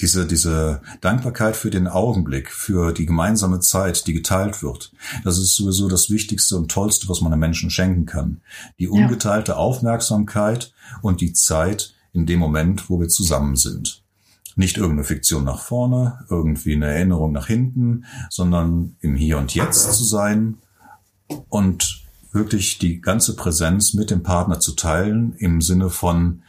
diese, 0.00 0.26
diese 0.26 0.82
Dankbarkeit 1.00 1.56
für 1.56 1.70
den 1.70 1.86
Augenblick, 1.86 2.50
für 2.50 2.92
die 2.92 3.06
gemeinsame 3.06 3.60
Zeit, 3.60 4.06
die 4.06 4.14
geteilt 4.14 4.62
wird, 4.62 4.92
das 5.24 5.38
ist 5.38 5.56
sowieso 5.56 5.88
das 5.88 6.10
Wichtigste 6.10 6.56
und 6.56 6.70
Tollste, 6.70 7.08
was 7.08 7.20
man 7.20 7.32
einem 7.32 7.40
Menschen 7.40 7.70
schenken 7.70 8.06
kann. 8.06 8.40
Die 8.78 8.88
ungeteilte 8.88 9.52
ja. 9.52 9.58
Aufmerksamkeit 9.58 10.72
und 11.02 11.20
die 11.20 11.32
Zeit 11.32 11.94
in 12.12 12.26
dem 12.26 12.40
Moment, 12.40 12.90
wo 12.90 13.00
wir 13.00 13.08
zusammen 13.08 13.56
sind. 13.56 14.02
Nicht 14.56 14.76
irgendeine 14.76 15.04
Fiktion 15.04 15.44
nach 15.44 15.60
vorne, 15.60 16.24
irgendwie 16.28 16.74
eine 16.74 16.86
Erinnerung 16.86 17.32
nach 17.32 17.46
hinten, 17.46 18.04
sondern 18.28 18.96
im 19.00 19.14
Hier 19.14 19.38
und 19.38 19.54
Jetzt 19.54 19.92
zu 19.92 20.04
sein 20.04 20.58
und 21.48 22.04
wirklich 22.32 22.78
die 22.78 23.00
ganze 23.00 23.34
Präsenz 23.36 23.94
mit 23.94 24.10
dem 24.10 24.22
Partner 24.22 24.60
zu 24.60 24.72
teilen 24.72 25.34
im 25.38 25.60
Sinne 25.60 25.90
von, 25.90 26.42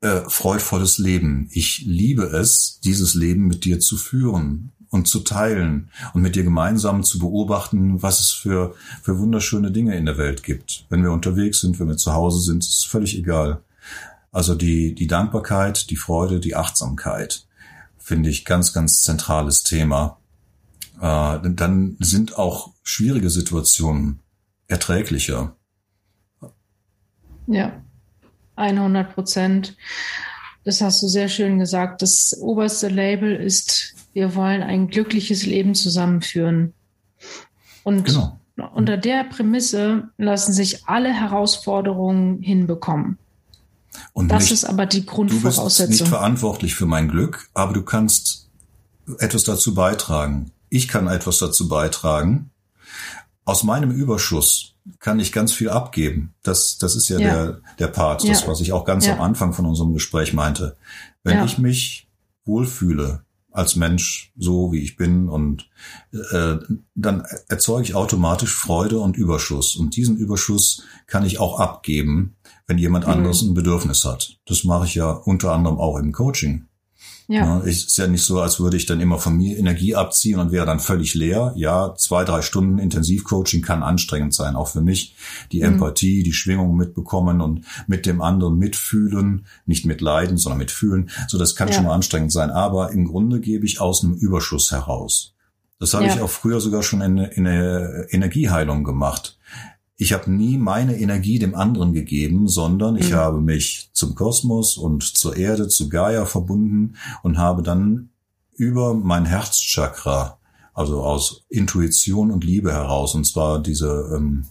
äh, 0.00 0.20
freudvolles 0.28 0.98
Leben. 0.98 1.48
Ich 1.52 1.82
liebe 1.86 2.24
es, 2.24 2.80
dieses 2.80 3.14
Leben 3.14 3.46
mit 3.46 3.64
dir 3.64 3.80
zu 3.80 3.96
führen 3.96 4.72
und 4.90 5.08
zu 5.08 5.20
teilen 5.20 5.90
und 6.14 6.22
mit 6.22 6.36
dir 6.36 6.44
gemeinsam 6.44 7.02
zu 7.02 7.18
beobachten, 7.18 8.02
was 8.02 8.20
es 8.20 8.30
für, 8.30 8.74
für 9.02 9.18
wunderschöne 9.18 9.70
Dinge 9.70 9.96
in 9.96 10.06
der 10.06 10.18
Welt 10.18 10.42
gibt. 10.42 10.86
Wenn 10.88 11.02
wir 11.02 11.12
unterwegs 11.12 11.60
sind, 11.60 11.80
wenn 11.80 11.88
wir 11.88 11.96
zu 11.96 12.12
Hause 12.12 12.40
sind, 12.40 12.62
ist 12.62 12.86
völlig 12.86 13.18
egal. 13.18 13.62
Also 14.32 14.54
die, 14.54 14.94
die 14.94 15.06
Dankbarkeit, 15.06 15.90
die 15.90 15.96
Freude, 15.96 16.40
die 16.40 16.56
Achtsamkeit 16.56 17.46
finde 17.98 18.28
ich 18.28 18.44
ganz, 18.44 18.72
ganz 18.72 19.02
zentrales 19.02 19.62
Thema. 19.62 20.18
Äh, 21.00 21.38
dann 21.50 21.96
sind 22.00 22.38
auch 22.38 22.72
schwierige 22.82 23.30
Situationen 23.30 24.20
erträglicher. 24.68 25.56
Ja. 27.46 27.82
100 28.56 29.14
Prozent. 29.14 29.76
Das 30.64 30.80
hast 30.80 31.02
du 31.02 31.08
sehr 31.08 31.28
schön 31.28 31.58
gesagt. 31.58 32.02
Das 32.02 32.36
oberste 32.40 32.88
Label 32.88 33.36
ist, 33.36 33.94
wir 34.12 34.34
wollen 34.34 34.62
ein 34.62 34.88
glückliches 34.88 35.46
Leben 35.46 35.74
zusammenführen. 35.74 36.74
Und 37.84 38.04
genau. 38.04 38.38
unter 38.74 38.96
der 38.96 39.24
Prämisse 39.24 40.08
lassen 40.16 40.52
sich 40.52 40.86
alle 40.86 41.12
Herausforderungen 41.12 42.42
hinbekommen. 42.42 43.18
Und 44.12 44.28
das 44.28 44.44
nicht, 44.44 44.52
ist 44.52 44.64
aber 44.64 44.86
die 44.86 45.06
Grundvoraussetzung. 45.06 45.86
Du 45.86 45.90
bist 45.90 46.00
nicht 46.00 46.08
verantwortlich 46.08 46.74
für 46.74 46.86
mein 46.86 47.08
Glück, 47.08 47.48
aber 47.54 47.72
du 47.72 47.82
kannst 47.82 48.48
etwas 49.18 49.44
dazu 49.44 49.74
beitragen. 49.74 50.50
Ich 50.68 50.88
kann 50.88 51.06
etwas 51.06 51.38
dazu 51.38 51.68
beitragen. 51.68 52.50
Aus 53.44 53.62
meinem 53.62 53.92
Überschuss 53.92 54.75
kann 54.98 55.20
ich 55.20 55.32
ganz 55.32 55.52
viel 55.52 55.68
abgeben. 55.68 56.34
Das, 56.42 56.78
das 56.78 56.96
ist 56.96 57.08
ja, 57.08 57.18
ja. 57.18 57.28
Der, 57.28 57.60
der 57.78 57.86
Part, 57.88 58.22
ja. 58.22 58.32
das, 58.32 58.46
was 58.46 58.60
ich 58.60 58.72
auch 58.72 58.84
ganz 58.84 59.06
ja. 59.06 59.14
am 59.14 59.20
Anfang 59.20 59.52
von 59.52 59.66
unserem 59.66 59.92
Gespräch 59.92 60.32
meinte. 60.32 60.76
Wenn 61.22 61.44
ich 61.44 61.58
mich 61.58 62.08
wohlfühle 62.44 63.24
als 63.50 63.74
Mensch, 63.74 64.32
so 64.36 64.70
wie 64.70 64.80
ich 64.80 64.96
bin, 64.96 65.28
und 65.28 65.68
äh, 66.12 66.56
dann 66.94 67.24
erzeuge 67.48 67.84
ich 67.84 67.94
automatisch 67.94 68.54
Freude 68.54 69.00
und 69.00 69.16
Überschuss. 69.16 69.76
Und 69.76 69.96
diesen 69.96 70.18
Überschuss 70.18 70.84
kann 71.06 71.24
ich 71.24 71.40
auch 71.40 71.58
abgeben, 71.58 72.36
wenn 72.66 72.78
jemand 72.78 73.06
mhm. 73.06 73.12
anderes 73.12 73.42
ein 73.42 73.54
Bedürfnis 73.54 74.04
hat. 74.04 74.38
Das 74.46 74.64
mache 74.64 74.86
ich 74.86 74.94
ja 74.94 75.10
unter 75.10 75.52
anderem 75.52 75.78
auch 75.78 75.96
im 75.96 76.12
Coaching. 76.12 76.66
Ja. 77.28 77.60
Es 77.60 77.84
ist 77.84 77.98
ja 77.98 78.06
nicht 78.06 78.22
so, 78.22 78.40
als 78.40 78.60
würde 78.60 78.76
ich 78.76 78.86
dann 78.86 79.00
immer 79.00 79.18
von 79.18 79.36
mir 79.36 79.58
Energie 79.58 79.96
abziehen 79.96 80.38
und 80.38 80.52
wäre 80.52 80.64
dann 80.64 80.78
völlig 80.78 81.14
leer. 81.14 81.52
Ja, 81.56 81.94
zwei, 81.96 82.24
drei 82.24 82.40
Stunden 82.40 82.78
Intensivcoaching 82.78 83.62
kann 83.62 83.82
anstrengend 83.82 84.32
sein, 84.32 84.54
auch 84.54 84.68
für 84.68 84.80
mich. 84.80 85.16
Die 85.50 85.58
mhm. 85.58 85.64
Empathie, 85.64 86.22
die 86.22 86.32
Schwingung 86.32 86.76
mitbekommen 86.76 87.40
und 87.40 87.64
mit 87.88 88.06
dem 88.06 88.22
anderen 88.22 88.58
mitfühlen, 88.58 89.46
nicht 89.66 89.86
mitleiden, 89.86 90.36
sondern 90.36 90.58
mitfühlen. 90.58 91.10
So, 91.26 91.36
das 91.36 91.56
kann 91.56 91.68
ja. 91.68 91.74
schon 91.74 91.84
mal 91.84 91.94
anstrengend 91.94 92.32
sein. 92.32 92.50
Aber 92.50 92.92
im 92.92 93.06
Grunde 93.06 93.40
gebe 93.40 93.66
ich 93.66 93.80
aus 93.80 94.04
einem 94.04 94.14
Überschuss 94.14 94.70
heraus. 94.70 95.34
Das 95.80 95.94
habe 95.94 96.06
ja. 96.06 96.14
ich 96.14 96.20
auch 96.20 96.30
früher 96.30 96.60
sogar 96.60 96.82
schon 96.82 97.00
in, 97.00 97.18
in 97.18 97.44
der 97.44 98.06
Energieheilung 98.10 98.84
gemacht. 98.84 99.35
Ich 99.96 100.12
habe 100.12 100.30
nie 100.30 100.58
meine 100.58 100.98
Energie 100.98 101.38
dem 101.38 101.54
anderen 101.54 101.92
gegeben, 101.92 102.48
sondern 102.48 102.96
ich 102.96 103.10
mhm. 103.10 103.14
habe 103.14 103.40
mich 103.40 103.90
zum 103.92 104.14
Kosmos 104.14 104.76
und 104.76 105.02
zur 105.02 105.36
Erde, 105.36 105.68
zu 105.68 105.88
Gaia 105.88 106.26
verbunden 106.26 106.96
und 107.22 107.38
habe 107.38 107.62
dann 107.62 108.10
über 108.54 108.94
mein 108.94 109.24
Herzchakra, 109.24 110.38
also 110.74 111.02
aus 111.02 111.44
Intuition 111.48 112.30
und 112.30 112.44
Liebe 112.44 112.72
heraus, 112.72 113.14
und 113.14 113.24
zwar 113.26 113.62
diese 113.62 114.12
ähm, 114.14 114.44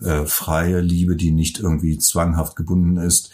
äh, 0.00 0.26
freie 0.26 0.80
Liebe, 0.80 1.16
die 1.16 1.32
nicht 1.32 1.58
irgendwie 1.58 1.98
zwanghaft 1.98 2.54
gebunden 2.56 2.96
ist, 2.98 3.30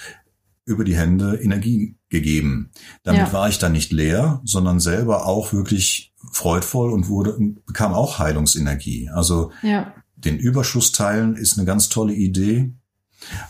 über 0.64 0.84
die 0.84 0.96
Hände 0.96 1.36
Energie 1.42 1.96
gegeben. 2.10 2.70
Damit 3.02 3.28
ja. 3.28 3.32
war 3.32 3.48
ich 3.48 3.58
dann 3.58 3.72
nicht 3.72 3.90
leer, 3.90 4.40
sondern 4.44 4.80
selber 4.80 5.26
auch 5.26 5.52
wirklich 5.52 6.12
freudvoll 6.30 6.92
und 6.92 7.08
wurde, 7.08 7.38
bekam 7.66 7.94
auch 7.94 8.18
Heilungsenergie. 8.18 9.08
Also 9.08 9.50
ja. 9.62 9.94
Den 10.24 10.38
Überschuss 10.38 10.92
teilen 10.92 11.36
ist 11.36 11.56
eine 11.56 11.66
ganz 11.66 11.88
tolle 11.88 12.14
Idee, 12.14 12.72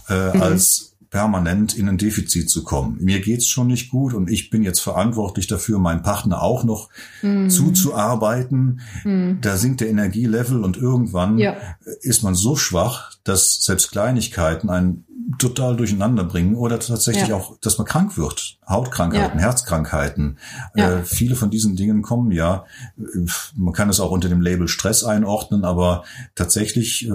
äh, 0.08 0.36
mhm. 0.36 0.42
als 0.42 0.88
permanent 1.10 1.76
in 1.76 1.88
ein 1.88 1.96
Defizit 1.96 2.50
zu 2.50 2.64
kommen. 2.64 2.98
Mir 3.00 3.20
geht's 3.20 3.46
schon 3.46 3.68
nicht 3.68 3.90
gut 3.90 4.12
und 4.12 4.30
ich 4.30 4.50
bin 4.50 4.62
jetzt 4.62 4.80
verantwortlich 4.80 5.46
dafür, 5.46 5.78
meinen 5.78 6.02
Partner 6.02 6.42
auch 6.42 6.64
noch 6.64 6.90
mm. 7.22 7.48
zuzuarbeiten. 7.48 8.80
Mm. 9.04 9.40
Da 9.40 9.56
sinkt 9.56 9.80
der 9.80 9.88
Energielevel 9.88 10.62
und 10.62 10.76
irgendwann 10.76 11.38
ja. 11.38 11.56
ist 12.02 12.22
man 12.22 12.34
so 12.34 12.56
schwach, 12.56 13.14
dass 13.24 13.62
selbst 13.62 13.90
Kleinigkeiten 13.90 14.68
einen 14.68 15.06
total 15.36 15.76
durcheinander 15.76 16.24
bringen 16.24 16.54
oder 16.54 16.78
tatsächlich 16.80 17.28
ja. 17.28 17.36
auch, 17.36 17.58
dass 17.60 17.76
man 17.76 17.86
krank 17.86 18.16
wird. 18.16 18.58
Hautkrankheiten, 18.66 19.38
ja. 19.38 19.44
Herzkrankheiten. 19.44 20.38
Äh, 20.74 21.02
viele 21.02 21.34
von 21.34 21.50
diesen 21.50 21.76
Dingen 21.76 22.02
kommen 22.02 22.30
ja, 22.30 22.64
man 23.54 23.74
kann 23.74 23.90
es 23.90 24.00
auch 24.00 24.10
unter 24.10 24.28
dem 24.28 24.40
Label 24.40 24.68
Stress 24.68 25.04
einordnen, 25.04 25.64
aber 25.64 26.04
tatsächlich, 26.34 27.08
äh, 27.08 27.12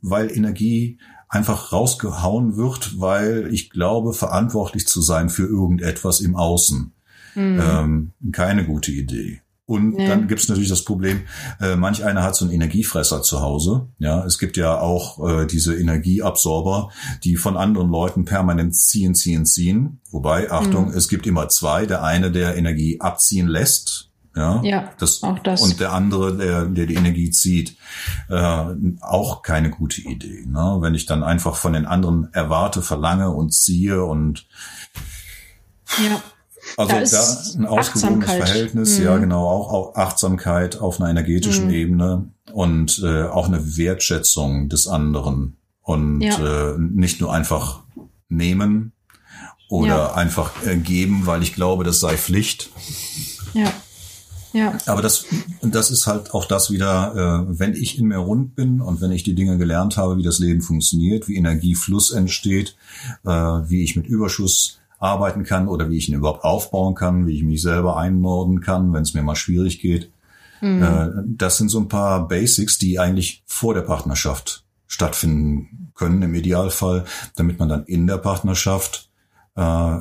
weil 0.00 0.30
Energie 0.30 0.98
einfach 1.28 1.72
rausgehauen 1.72 2.56
wird, 2.56 3.00
weil 3.00 3.48
ich 3.52 3.70
glaube, 3.70 4.12
verantwortlich 4.12 4.86
zu 4.86 5.02
sein 5.02 5.28
für 5.28 5.46
irgendetwas 5.46 6.20
im 6.20 6.36
Außen. 6.36 6.92
Mhm. 7.34 7.60
Ähm, 7.60 8.12
keine 8.32 8.64
gute 8.64 8.92
Idee. 8.92 9.42
Und 9.66 9.96
nee. 9.96 10.06
dann 10.06 10.28
gibt 10.28 10.40
es 10.40 10.48
natürlich 10.48 10.70
das 10.70 10.84
Problem, 10.84 11.22
äh, 11.60 11.74
manch 11.74 12.04
einer 12.04 12.22
hat 12.22 12.36
so 12.36 12.44
einen 12.44 12.54
Energiefresser 12.54 13.22
zu 13.22 13.40
Hause. 13.40 13.88
Ja, 13.98 14.24
es 14.24 14.38
gibt 14.38 14.56
ja 14.56 14.78
auch 14.78 15.28
äh, 15.28 15.46
diese 15.46 15.76
Energieabsorber, 15.76 16.90
die 17.24 17.36
von 17.36 17.56
anderen 17.56 17.90
Leuten 17.90 18.24
permanent 18.24 18.76
ziehen, 18.76 19.16
ziehen, 19.16 19.44
ziehen. 19.44 20.00
Wobei, 20.12 20.52
Achtung, 20.52 20.90
mhm. 20.90 20.96
es 20.96 21.08
gibt 21.08 21.26
immer 21.26 21.48
zwei. 21.48 21.84
Der 21.84 22.04
eine, 22.04 22.30
der 22.30 22.56
Energie 22.56 23.00
abziehen 23.00 23.48
lässt, 23.48 24.06
ja, 24.36 24.62
ja 24.62 24.92
das, 24.98 25.22
auch 25.22 25.38
das. 25.40 25.62
Und 25.62 25.80
der 25.80 25.92
andere, 25.92 26.36
der, 26.36 26.66
der 26.66 26.86
die 26.86 26.94
Energie 26.94 27.30
zieht, 27.30 27.76
äh, 28.28 28.64
auch 29.00 29.42
keine 29.42 29.70
gute 29.70 30.02
Idee. 30.02 30.44
Ne? 30.46 30.76
Wenn 30.80 30.94
ich 30.94 31.06
dann 31.06 31.24
einfach 31.24 31.56
von 31.56 31.72
den 31.72 31.86
anderen 31.86 32.28
erwarte, 32.32 32.82
verlange 32.82 33.30
und 33.30 33.52
ziehe 33.52 34.04
und 34.04 34.46
ja. 35.98 36.22
Also 36.76 36.92
da, 36.92 37.00
da 37.00 37.58
ein 37.58 37.66
ausgewogenes 37.66 38.30
Verhältnis, 38.30 38.98
mhm. 38.98 39.04
ja 39.04 39.16
genau, 39.18 39.48
auch, 39.48 39.72
auch 39.72 39.94
Achtsamkeit 39.96 40.80
auf 40.80 41.00
einer 41.00 41.10
energetischen 41.10 41.66
mhm. 41.66 41.74
Ebene 41.74 42.28
und 42.52 43.00
äh, 43.04 43.24
auch 43.24 43.46
eine 43.46 43.76
Wertschätzung 43.76 44.68
des 44.68 44.88
anderen 44.88 45.56
und 45.82 46.20
ja. 46.20 46.74
äh, 46.74 46.78
nicht 46.78 47.20
nur 47.20 47.32
einfach 47.32 47.80
nehmen 48.28 48.92
oder 49.68 49.88
ja. 49.88 50.14
einfach 50.14 50.52
äh, 50.64 50.76
geben, 50.76 51.26
weil 51.26 51.42
ich 51.42 51.54
glaube, 51.54 51.84
das 51.84 52.00
sei 52.00 52.16
Pflicht. 52.16 52.70
Ja. 53.54 53.72
Ja. 54.52 54.78
Aber 54.86 55.02
das, 55.02 55.26
das 55.60 55.90
ist 55.90 56.06
halt 56.06 56.32
auch 56.32 56.46
das 56.46 56.70
wieder, 56.70 57.46
äh, 57.50 57.58
wenn 57.58 57.74
ich 57.74 57.98
in 57.98 58.06
mir 58.06 58.16
rund 58.16 58.54
bin 58.54 58.80
und 58.80 59.02
wenn 59.02 59.12
ich 59.12 59.22
die 59.22 59.34
Dinge 59.34 59.58
gelernt 59.58 59.98
habe, 59.98 60.16
wie 60.16 60.22
das 60.22 60.38
Leben 60.38 60.62
funktioniert, 60.62 61.28
wie 61.28 61.36
Energiefluss 61.36 62.10
entsteht, 62.10 62.74
äh, 63.24 63.28
wie 63.30 63.82
ich 63.82 63.96
mit 63.96 64.06
Überschuss 64.06 64.78
arbeiten 64.98 65.44
kann 65.44 65.68
oder 65.68 65.90
wie 65.90 65.98
ich 65.98 66.08
ihn 66.08 66.14
überhaupt 66.14 66.44
aufbauen 66.44 66.94
kann, 66.94 67.26
wie 67.26 67.36
ich 67.36 67.42
mich 67.42 67.62
selber 67.62 67.96
einnorden 67.96 68.60
kann, 68.60 68.92
wenn 68.92 69.02
es 69.02 69.14
mir 69.14 69.22
mal 69.22 69.36
schwierig 69.36 69.80
geht. 69.80 70.10
Mhm. 70.60 70.82
Äh, 70.82 71.08
das 71.26 71.58
sind 71.58 71.68
so 71.68 71.78
ein 71.78 71.88
paar 71.88 72.28
Basics, 72.28 72.78
die 72.78 72.98
eigentlich 72.98 73.42
vor 73.46 73.74
der 73.74 73.82
Partnerschaft 73.82 74.64
stattfinden 74.86 75.90
können 75.94 76.22
im 76.22 76.34
Idealfall, 76.34 77.04
damit 77.34 77.58
man 77.58 77.68
dann 77.68 77.84
in 77.84 78.06
der 78.06 78.18
Partnerschaft 78.18 79.10
äh, 79.56 79.96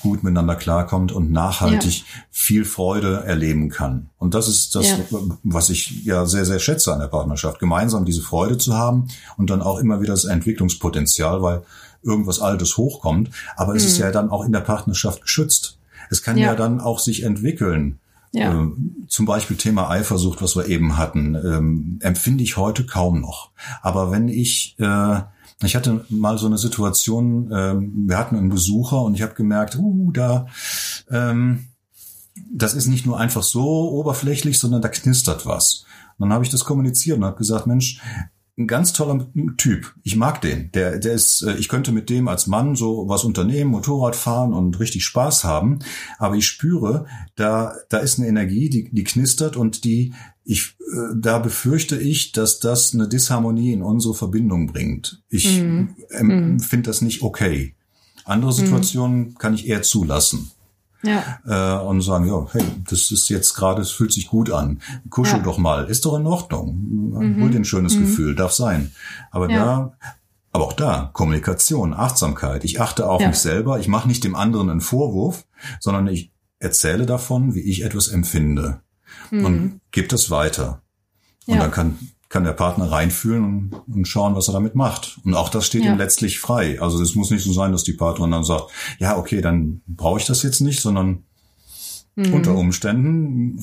gut 0.00 0.22
miteinander 0.22 0.56
klarkommt 0.56 1.12
und 1.12 1.30
nachhaltig 1.30 1.98
ja. 1.98 2.04
viel 2.30 2.64
Freude 2.64 3.22
erleben 3.24 3.68
kann. 3.68 4.08
Und 4.18 4.34
das 4.34 4.48
ist 4.48 4.74
das, 4.74 4.88
ja. 4.88 4.96
was 5.42 5.68
ich 5.70 6.04
ja 6.04 6.24
sehr, 6.26 6.46
sehr 6.46 6.58
schätze 6.58 6.92
an 6.92 7.00
der 7.00 7.08
Partnerschaft. 7.08 7.58
Gemeinsam 7.58 8.06
diese 8.06 8.22
Freude 8.22 8.56
zu 8.56 8.74
haben 8.74 9.08
und 9.36 9.50
dann 9.50 9.62
auch 9.62 9.78
immer 9.78 10.00
wieder 10.00 10.14
das 10.14 10.24
Entwicklungspotenzial, 10.24 11.42
weil 11.42 11.62
irgendwas 12.08 12.40
Altes 12.40 12.76
hochkommt. 12.76 13.30
Aber 13.56 13.74
es 13.74 13.84
ist 13.84 13.98
mhm. 13.98 14.04
ja 14.04 14.10
dann 14.10 14.30
auch 14.30 14.44
in 14.44 14.52
der 14.52 14.60
Partnerschaft 14.60 15.22
geschützt. 15.22 15.78
Es 16.10 16.22
kann 16.22 16.36
ja, 16.36 16.48
ja 16.48 16.54
dann 16.54 16.80
auch 16.80 16.98
sich 16.98 17.22
entwickeln. 17.22 18.00
Ja. 18.32 18.52
Ähm, 18.52 19.06
zum 19.08 19.26
Beispiel 19.26 19.56
Thema 19.56 19.90
Eifersucht, 19.90 20.42
was 20.42 20.56
wir 20.56 20.66
eben 20.66 20.98
hatten, 20.98 21.34
ähm, 21.34 21.98
empfinde 22.02 22.44
ich 22.44 22.56
heute 22.56 22.84
kaum 22.84 23.20
noch. 23.20 23.50
Aber 23.82 24.10
wenn 24.10 24.28
ich 24.28 24.76
äh, 24.78 25.20
ich 25.64 25.74
hatte 25.74 26.04
mal 26.08 26.38
so 26.38 26.46
eine 26.46 26.58
Situation, 26.58 27.50
ähm, 27.52 28.04
wir 28.06 28.16
hatten 28.16 28.36
einen 28.36 28.48
Besucher 28.48 29.02
und 29.02 29.14
ich 29.14 29.22
habe 29.22 29.34
gemerkt, 29.34 29.76
uh, 29.76 30.12
da, 30.12 30.46
ähm, 31.10 31.66
das 32.52 32.74
ist 32.74 32.86
nicht 32.86 33.06
nur 33.06 33.18
einfach 33.18 33.42
so 33.42 33.90
oberflächlich, 33.90 34.58
sondern 34.58 34.82
da 34.82 34.88
knistert 34.88 35.46
was. 35.46 35.84
Und 36.16 36.28
dann 36.28 36.32
habe 36.32 36.44
ich 36.44 36.50
das 36.50 36.64
kommuniziert 36.64 37.18
und 37.18 37.24
habe 37.24 37.38
gesagt, 37.38 37.66
Mensch, 37.66 38.00
ein 38.58 38.66
ganz 38.66 38.92
toller 38.92 39.26
Typ. 39.56 39.94
Ich 40.02 40.16
mag 40.16 40.40
den. 40.40 40.70
Der, 40.72 40.98
der 40.98 41.12
ist, 41.12 41.42
äh, 41.42 41.54
ich 41.54 41.68
könnte 41.68 41.92
mit 41.92 42.10
dem 42.10 42.26
als 42.28 42.46
Mann 42.46 42.74
so 42.74 43.08
was 43.08 43.24
unternehmen, 43.24 43.70
Motorrad 43.70 44.16
fahren 44.16 44.52
und 44.52 44.80
richtig 44.80 45.04
Spaß 45.04 45.44
haben. 45.44 45.78
Aber 46.18 46.34
ich 46.34 46.46
spüre, 46.46 47.06
da, 47.36 47.74
da 47.88 47.98
ist 47.98 48.18
eine 48.18 48.28
Energie, 48.28 48.68
die, 48.68 48.90
die 48.90 49.04
knistert 49.04 49.56
und 49.56 49.84
die, 49.84 50.12
ich, 50.44 50.76
äh, 50.80 51.14
da 51.16 51.38
befürchte 51.38 51.96
ich, 51.96 52.32
dass 52.32 52.58
das 52.58 52.92
eine 52.94 53.08
Disharmonie 53.08 53.72
in 53.72 53.82
unsere 53.82 54.14
Verbindung 54.14 54.66
bringt. 54.66 55.22
Ich 55.28 55.60
mhm. 55.60 55.94
ähm, 56.10 56.58
finde 56.58 56.90
das 56.90 57.00
nicht 57.00 57.22
okay. 57.22 57.74
Andere 58.24 58.50
mhm. 58.50 58.56
Situationen 58.56 59.18
mhm. 59.18 59.34
kann 59.34 59.54
ich 59.54 59.68
eher 59.68 59.82
zulassen. 59.82 60.50
Ja. 61.02 61.38
Äh, 61.46 61.84
und 61.84 62.00
sagen, 62.00 62.26
ja, 62.26 62.46
hey, 62.52 62.64
das 62.88 63.10
ist 63.10 63.28
jetzt 63.28 63.54
gerade, 63.54 63.82
es 63.82 63.90
fühlt 63.90 64.12
sich 64.12 64.28
gut 64.28 64.50
an. 64.50 64.80
Kuschel 65.10 65.38
ja. 65.38 65.44
doch 65.44 65.58
mal, 65.58 65.84
ist 65.84 66.04
doch 66.04 66.18
in 66.18 66.26
Ordnung. 66.26 66.76
Mhm. 67.12 67.42
Hol 67.42 67.50
dir 67.50 67.60
ein 67.60 67.64
schönes 67.64 67.96
mhm. 67.96 68.00
Gefühl, 68.02 68.34
darf 68.34 68.52
sein. 68.52 68.92
Aber 69.30 69.48
ja. 69.48 69.64
da, 69.64 69.92
aber 70.52 70.64
auch 70.64 70.72
da, 70.72 71.10
Kommunikation, 71.12 71.94
Achtsamkeit. 71.94 72.64
Ich 72.64 72.80
achte 72.80 73.08
auf 73.08 73.20
ja. 73.20 73.28
mich 73.28 73.38
selber, 73.38 73.78
ich 73.78 73.88
mache 73.88 74.08
nicht 74.08 74.24
dem 74.24 74.34
anderen 74.34 74.70
einen 74.70 74.80
Vorwurf, 74.80 75.46
sondern 75.78 76.08
ich 76.08 76.32
erzähle 76.58 77.06
davon, 77.06 77.54
wie 77.54 77.60
ich 77.60 77.84
etwas 77.84 78.08
empfinde. 78.08 78.80
Mhm. 79.30 79.44
Und 79.44 79.80
gebe 79.92 80.08
das 80.08 80.30
weiter. 80.30 80.82
Und 81.46 81.58
dann 81.58 81.70
kann 81.70 81.98
kann 82.28 82.44
der 82.44 82.52
Partner 82.52 82.90
reinfühlen 82.90 83.44
und, 83.44 83.94
und, 83.94 84.08
schauen, 84.08 84.34
was 84.34 84.48
er 84.48 84.52
damit 84.52 84.74
macht. 84.74 85.18
Und 85.24 85.34
auch 85.34 85.48
das 85.48 85.66
steht 85.66 85.84
ja. 85.84 85.92
ihm 85.92 85.98
letztlich 85.98 86.38
frei. 86.40 86.80
Also 86.80 87.02
es 87.02 87.14
muss 87.14 87.30
nicht 87.30 87.42
so 87.42 87.52
sein, 87.52 87.72
dass 87.72 87.84
die 87.84 87.94
Partnerin 87.94 88.32
dann 88.32 88.44
sagt, 88.44 88.70
ja, 88.98 89.16
okay, 89.16 89.40
dann 89.40 89.80
brauche 89.86 90.20
ich 90.20 90.26
das 90.26 90.42
jetzt 90.42 90.60
nicht, 90.60 90.80
sondern 90.80 91.24
mhm. 92.16 92.34
unter 92.34 92.54
Umständen 92.54 93.58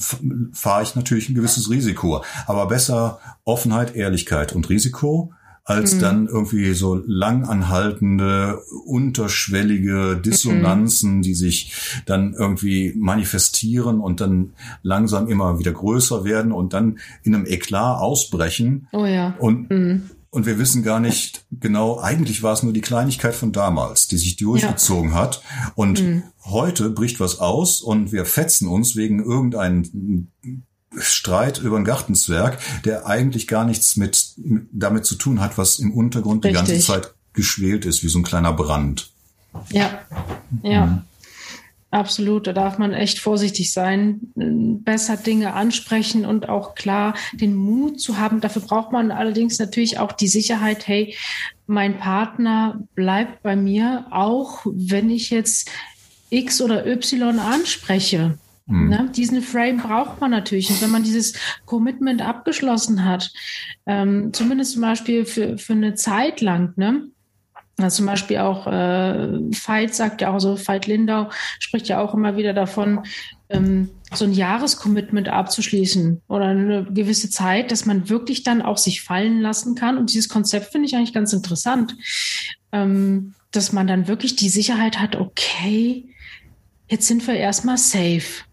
fahre 0.51 0.83
ich 0.83 0.95
natürlich 0.95 1.29
ein 1.29 1.35
gewisses 1.35 1.69
Risiko. 1.69 2.23
Aber 2.47 2.67
besser 2.67 3.19
Offenheit, 3.43 3.95
Ehrlichkeit 3.95 4.53
und 4.53 4.67
Risiko 4.69 5.31
als 5.65 5.95
mhm. 5.95 5.99
dann 5.99 6.27
irgendwie 6.27 6.73
so 6.73 7.01
langanhaltende, 7.07 8.61
unterschwellige 8.85 10.15
Dissonanzen, 10.15 11.17
mhm. 11.17 11.21
die 11.23 11.33
sich 11.33 12.01
dann 12.05 12.33
irgendwie 12.33 12.93
manifestieren 12.95 13.99
und 13.99 14.21
dann 14.21 14.53
langsam 14.83 15.27
immer 15.27 15.57
wieder 15.57 15.71
größer 15.71 16.23
werden 16.23 16.51
und 16.51 16.73
dann 16.73 16.99
in 17.23 17.33
einem 17.33 17.47
Eklat 17.47 17.99
ausbrechen. 17.99 18.87
Oh 18.93 19.05
ja. 19.05 19.35
Und 19.39 19.69
mhm. 19.71 20.09
Und 20.35 20.45
wir 20.45 20.59
wissen 20.59 20.83
gar 20.83 20.99
nicht 20.99 21.45
genau, 21.49 22.01
eigentlich 22.01 22.43
war 22.43 22.51
es 22.51 22.61
nur 22.61 22.73
die 22.73 22.81
Kleinigkeit 22.81 23.33
von 23.33 23.53
damals, 23.53 24.09
die 24.09 24.17
sich 24.17 24.35
durchgezogen 24.35 25.11
ja. 25.11 25.15
hat. 25.15 25.41
Und 25.75 26.03
mhm. 26.03 26.23
heute 26.43 26.89
bricht 26.89 27.21
was 27.21 27.39
aus 27.39 27.79
und 27.79 28.11
wir 28.11 28.25
fetzen 28.25 28.67
uns 28.67 28.97
wegen 28.97 29.23
irgendeinen 29.23 30.33
Streit 30.99 31.59
über 31.59 31.75
einen 31.75 31.85
Gartenzwerg, 31.85 32.59
der 32.83 33.05
eigentlich 33.05 33.47
gar 33.47 33.65
nichts 33.65 33.95
mit, 33.95 34.33
mit 34.37 34.67
damit 34.71 35.05
zu 35.05 35.15
tun 35.15 35.39
hat, 35.41 35.57
was 35.57 35.79
im 35.79 35.93
Untergrund 35.93 36.45
Richtig. 36.45 36.63
die 36.63 36.67
ganze 36.73 36.85
Zeit 36.85 37.13
geschwelt 37.33 37.85
ist, 37.85 38.03
wie 38.03 38.07
so 38.07 38.19
ein 38.19 38.23
kleiner 38.23 38.53
Brand. 38.53 39.09
Ja, 39.71 40.01
ja. 40.63 40.85
Mhm. 40.85 41.01
Absolut, 41.91 42.45
da 42.45 42.51
darf 42.51 42.77
man 42.77 42.91
echt 42.91 43.19
vorsichtig 43.19 43.71
sein, 43.71 44.19
besser 44.35 45.15
Dinge 45.15 45.53
ansprechen 45.53 46.25
und 46.25 46.49
auch 46.49 46.75
klar 46.75 47.13
den 47.31 47.55
Mut 47.55 48.01
zu 48.01 48.17
haben. 48.17 48.41
Dafür 48.41 48.63
braucht 48.63 48.91
man 48.91 49.11
allerdings 49.11 49.59
natürlich 49.59 49.97
auch 49.97 50.11
die 50.11 50.27
Sicherheit, 50.27 50.87
hey, 50.87 51.15
mein 51.67 51.97
Partner 51.97 52.81
bleibt 52.95 53.43
bei 53.43 53.55
mir, 53.55 54.07
auch 54.11 54.65
wenn 54.65 55.09
ich 55.09 55.29
jetzt 55.29 55.69
X 56.29 56.59
oder 56.59 56.85
Y 56.85 57.39
anspreche. 57.39 58.37
Mhm. 58.67 58.89
Ne? 58.89 59.11
Diesen 59.15 59.41
Frame 59.41 59.77
braucht 59.77 60.19
man 60.21 60.31
natürlich. 60.31 60.69
Und 60.69 60.81
wenn 60.81 60.91
man 60.91 61.03
dieses 61.03 61.33
Commitment 61.65 62.21
abgeschlossen 62.21 63.05
hat, 63.05 63.31
ähm, 63.85 64.33
zumindest 64.33 64.73
zum 64.73 64.81
Beispiel 64.81 65.25
für, 65.25 65.57
für 65.57 65.73
eine 65.73 65.95
Zeit 65.95 66.41
lang, 66.41 66.73
ne? 66.75 67.07
Also 67.77 67.97
zum 67.97 68.05
Beispiel 68.05 68.37
auch 68.37 68.67
äh, 68.67 68.71
Veit 69.51 69.93
sagt 69.93 70.21
ja 70.21 70.33
auch 70.33 70.39
so, 70.39 70.57
Veit 70.57 70.87
Lindau 70.87 71.29
spricht 71.59 71.89
ja 71.89 71.99
auch 71.99 72.13
immer 72.13 72.37
wieder 72.37 72.53
davon, 72.53 73.03
ähm, 73.49 73.89
so 74.13 74.23
ein 74.23 74.31
Jahrescommitment 74.31 75.27
abzuschließen 75.27 76.21
oder 76.29 76.45
eine 76.45 76.85
gewisse 76.85 77.29
Zeit, 77.29 77.71
dass 77.71 77.85
man 77.85 78.07
wirklich 78.07 78.43
dann 78.43 78.61
auch 78.61 78.77
sich 78.77 79.01
fallen 79.01 79.41
lassen 79.41 79.75
kann. 79.75 79.97
Und 79.97 80.13
dieses 80.13 80.29
Konzept 80.29 80.71
finde 80.71 80.87
ich 80.87 80.95
eigentlich 80.95 81.13
ganz 81.13 81.33
interessant, 81.33 81.97
ähm, 82.71 83.33
dass 83.51 83.73
man 83.73 83.87
dann 83.87 84.07
wirklich 84.07 84.37
die 84.37 84.49
Sicherheit 84.49 85.01
hat, 85.01 85.17
okay, 85.17 86.07
jetzt 86.87 87.07
sind 87.07 87.27
wir 87.27 87.35
erstmal 87.35 87.77
safe 87.77 88.45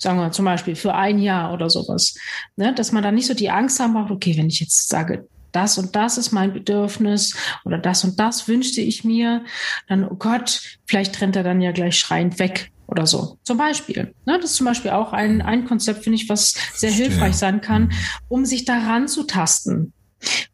sagen 0.00 0.18
wir 0.18 0.32
zum 0.32 0.44
Beispiel 0.44 0.74
für 0.74 0.94
ein 0.94 1.18
Jahr 1.18 1.52
oder 1.52 1.70
sowas, 1.70 2.14
ne? 2.56 2.74
dass 2.74 2.90
man 2.90 3.02
da 3.02 3.12
nicht 3.12 3.26
so 3.26 3.34
die 3.34 3.50
Angst 3.50 3.78
haben 3.78 3.94
braucht, 3.94 4.10
okay, 4.10 4.36
wenn 4.36 4.48
ich 4.48 4.60
jetzt 4.60 4.88
sage, 4.88 5.28
das 5.52 5.78
und 5.78 5.94
das 5.96 6.16
ist 6.16 6.32
mein 6.32 6.52
Bedürfnis 6.52 7.36
oder 7.64 7.78
das 7.78 8.04
und 8.04 8.18
das 8.18 8.48
wünschte 8.48 8.80
ich 8.80 9.04
mir, 9.04 9.44
dann, 9.88 10.08
oh 10.08 10.14
Gott, 10.14 10.62
vielleicht 10.86 11.20
rennt 11.20 11.36
er 11.36 11.42
dann 11.42 11.60
ja 11.60 11.72
gleich 11.72 11.98
schreiend 11.98 12.38
weg 12.38 12.70
oder 12.86 13.06
so. 13.06 13.38
Zum 13.42 13.58
Beispiel. 13.58 14.14
Ne, 14.26 14.38
das 14.40 14.52
ist 14.52 14.56
zum 14.56 14.66
Beispiel 14.66 14.90
auch 14.90 15.12
ein, 15.12 15.42
ein 15.42 15.64
Konzept, 15.64 16.04
finde 16.04 16.16
ich, 16.16 16.28
was 16.28 16.54
sehr 16.74 16.90
hilfreich 16.90 17.34
sein 17.34 17.60
kann, 17.60 17.84
mhm. 17.84 17.92
um 18.28 18.44
sich 18.44 18.64
daran 18.64 19.08
zu 19.08 19.24
tasten. 19.24 19.92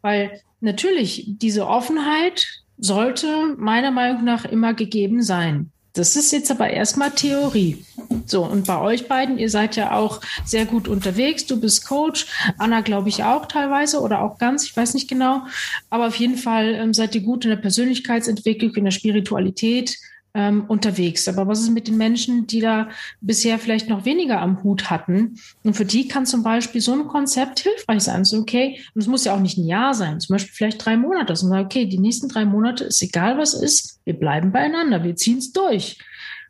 Weil 0.01 0.41
natürlich 0.59 1.25
diese 1.27 1.67
Offenheit 1.67 2.47
sollte 2.77 3.55
meiner 3.57 3.91
Meinung 3.91 4.23
nach 4.23 4.45
immer 4.45 4.73
gegeben 4.73 5.21
sein. 5.21 5.71
Das 5.97 6.15
ist 6.15 6.31
jetzt 6.31 6.51
aber 6.51 6.69
erstmal 6.69 7.11
Theorie. 7.11 7.83
So, 8.25 8.43
und 8.43 8.67
bei 8.67 8.79
euch 8.79 9.07
beiden, 9.07 9.39
ihr 9.39 9.49
seid 9.49 9.75
ja 9.75 9.93
auch 9.93 10.21
sehr 10.45 10.65
gut 10.65 10.87
unterwegs. 10.87 11.45
Du 11.45 11.59
bist 11.59 11.87
Coach, 11.87 12.27
Anna 12.57 12.81
glaube 12.81 13.09
ich 13.09 13.23
auch 13.23 13.47
teilweise 13.47 14.01
oder 14.01 14.21
auch 14.21 14.37
ganz, 14.37 14.65
ich 14.65 14.77
weiß 14.77 14.93
nicht 14.93 15.09
genau. 15.09 15.43
Aber 15.89 16.07
auf 16.07 16.15
jeden 16.15 16.37
Fall 16.37 16.75
ähm, 16.75 16.93
seid 16.93 17.15
ihr 17.15 17.21
gut 17.21 17.45
in 17.45 17.49
der 17.49 17.57
Persönlichkeitsentwicklung, 17.57 18.75
in 18.75 18.85
der 18.85 18.91
Spiritualität 18.91 19.97
ähm, 20.37 20.65
unterwegs. 20.67 21.27
Aber 21.27 21.47
was 21.47 21.61
ist 21.61 21.71
mit 21.71 21.87
den 21.87 21.97
Menschen, 21.97 22.45
die 22.45 22.59
da 22.59 22.89
bisher 23.21 23.57
vielleicht 23.57 23.89
noch 23.89 24.05
weniger 24.05 24.39
am 24.39 24.63
Hut 24.63 24.91
hatten? 24.91 25.39
Und 25.63 25.73
für 25.73 25.83
die 25.83 26.07
kann 26.07 26.27
zum 26.27 26.43
Beispiel 26.43 26.79
so 26.79 26.93
ein 26.93 27.07
Konzept 27.07 27.59
hilfreich 27.59 28.03
sein. 28.03 28.23
So, 28.23 28.37
okay, 28.37 28.79
und 28.93 29.01
es 29.01 29.07
muss 29.07 29.25
ja 29.25 29.33
auch 29.33 29.39
nicht 29.39 29.57
ein 29.57 29.65
Jahr 29.65 29.95
sein, 29.95 30.19
zum 30.19 30.35
Beispiel 30.35 30.53
vielleicht 30.53 30.85
drei 30.85 30.95
Monate. 30.95 31.33
Und 31.33 31.37
sagen, 31.37 31.65
okay, 31.65 31.85
die 31.87 31.97
nächsten 31.97 32.29
drei 32.29 32.45
Monate 32.45 32.83
ist 32.83 33.01
egal, 33.01 33.39
was 33.39 33.55
ist, 33.55 33.99
wir 34.05 34.13
bleiben 34.13 34.51
beieinander, 34.51 35.03
wir 35.03 35.15
ziehen 35.15 35.39
es 35.39 35.51
durch. 35.51 35.97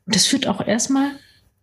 Und 0.05 0.15
das 0.15 0.25
führt 0.25 0.47
auch 0.47 0.65
erstmal 0.67 1.11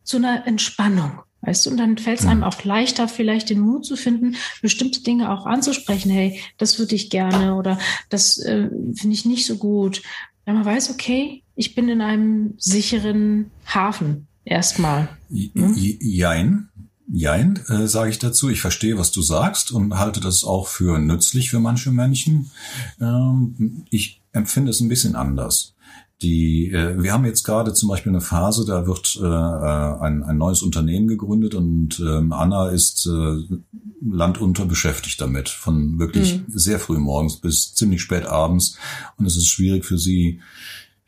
zu 0.02 0.16
einer 0.16 0.46
Entspannung. 0.46 1.20
Weißt 1.42 1.66
du, 1.66 1.70
und 1.70 1.76
dann 1.76 1.98
fällt 1.98 2.20
es 2.20 2.26
einem 2.26 2.42
auch 2.42 2.64
leichter, 2.64 3.06
vielleicht 3.06 3.50
den 3.50 3.60
Mut 3.60 3.84
zu 3.84 3.96
finden, 3.96 4.36
bestimmte 4.62 5.02
Dinge 5.02 5.30
auch 5.30 5.44
anzusprechen. 5.44 6.10
Hey, 6.10 6.40
das 6.56 6.78
würde 6.78 6.94
ich 6.94 7.10
gerne 7.10 7.56
oder 7.56 7.78
das 8.08 8.38
äh, 8.38 8.70
finde 8.94 9.14
ich 9.14 9.26
nicht 9.26 9.44
so 9.44 9.58
gut. 9.58 10.00
Wenn 10.46 10.54
man 10.54 10.64
weiß, 10.64 10.90
okay, 10.90 11.43
ich 11.56 11.74
bin 11.74 11.88
in 11.88 12.00
einem 12.00 12.54
sicheren 12.58 13.50
Hafen 13.66 14.26
erstmal. 14.44 15.08
Hm? 15.30 15.74
Jein. 15.76 16.68
Jein, 17.12 17.60
äh, 17.68 17.86
sage 17.86 18.10
ich 18.10 18.18
dazu. 18.18 18.48
Ich 18.48 18.62
verstehe, 18.62 18.96
was 18.96 19.12
du 19.12 19.20
sagst 19.20 19.72
und 19.72 19.98
halte 19.98 20.20
das 20.20 20.42
auch 20.42 20.68
für 20.68 20.98
nützlich 20.98 21.50
für 21.50 21.60
manche 21.60 21.90
Menschen. 21.90 22.50
Ähm, 22.98 23.84
ich 23.90 24.22
empfinde 24.32 24.70
es 24.70 24.80
ein 24.80 24.88
bisschen 24.88 25.14
anders. 25.14 25.74
Die, 26.22 26.70
äh, 26.70 27.02
wir 27.02 27.12
haben 27.12 27.26
jetzt 27.26 27.44
gerade 27.44 27.74
zum 27.74 27.90
Beispiel 27.90 28.10
eine 28.10 28.22
Phase, 28.22 28.64
da 28.64 28.86
wird 28.86 29.18
äh, 29.20 29.26
äh 29.26 30.00
ein, 30.00 30.22
ein 30.22 30.38
neues 30.38 30.62
Unternehmen 30.62 31.06
gegründet 31.06 31.54
und 31.54 32.00
ähm, 32.00 32.32
Anna 32.32 32.70
ist 32.70 33.06
äh, 33.06 33.56
landunter 34.00 34.64
beschäftigt 34.64 35.20
damit, 35.20 35.48
von 35.48 35.98
wirklich 35.98 36.38
mhm. 36.38 36.44
sehr 36.48 36.78
früh 36.78 36.98
morgens 36.98 37.36
bis 37.36 37.74
ziemlich 37.74 38.00
spät 38.00 38.26
abends. 38.26 38.78
Und 39.18 39.26
es 39.26 39.36
ist 39.36 39.48
schwierig 39.48 39.84
für 39.84 39.98
sie, 39.98 40.40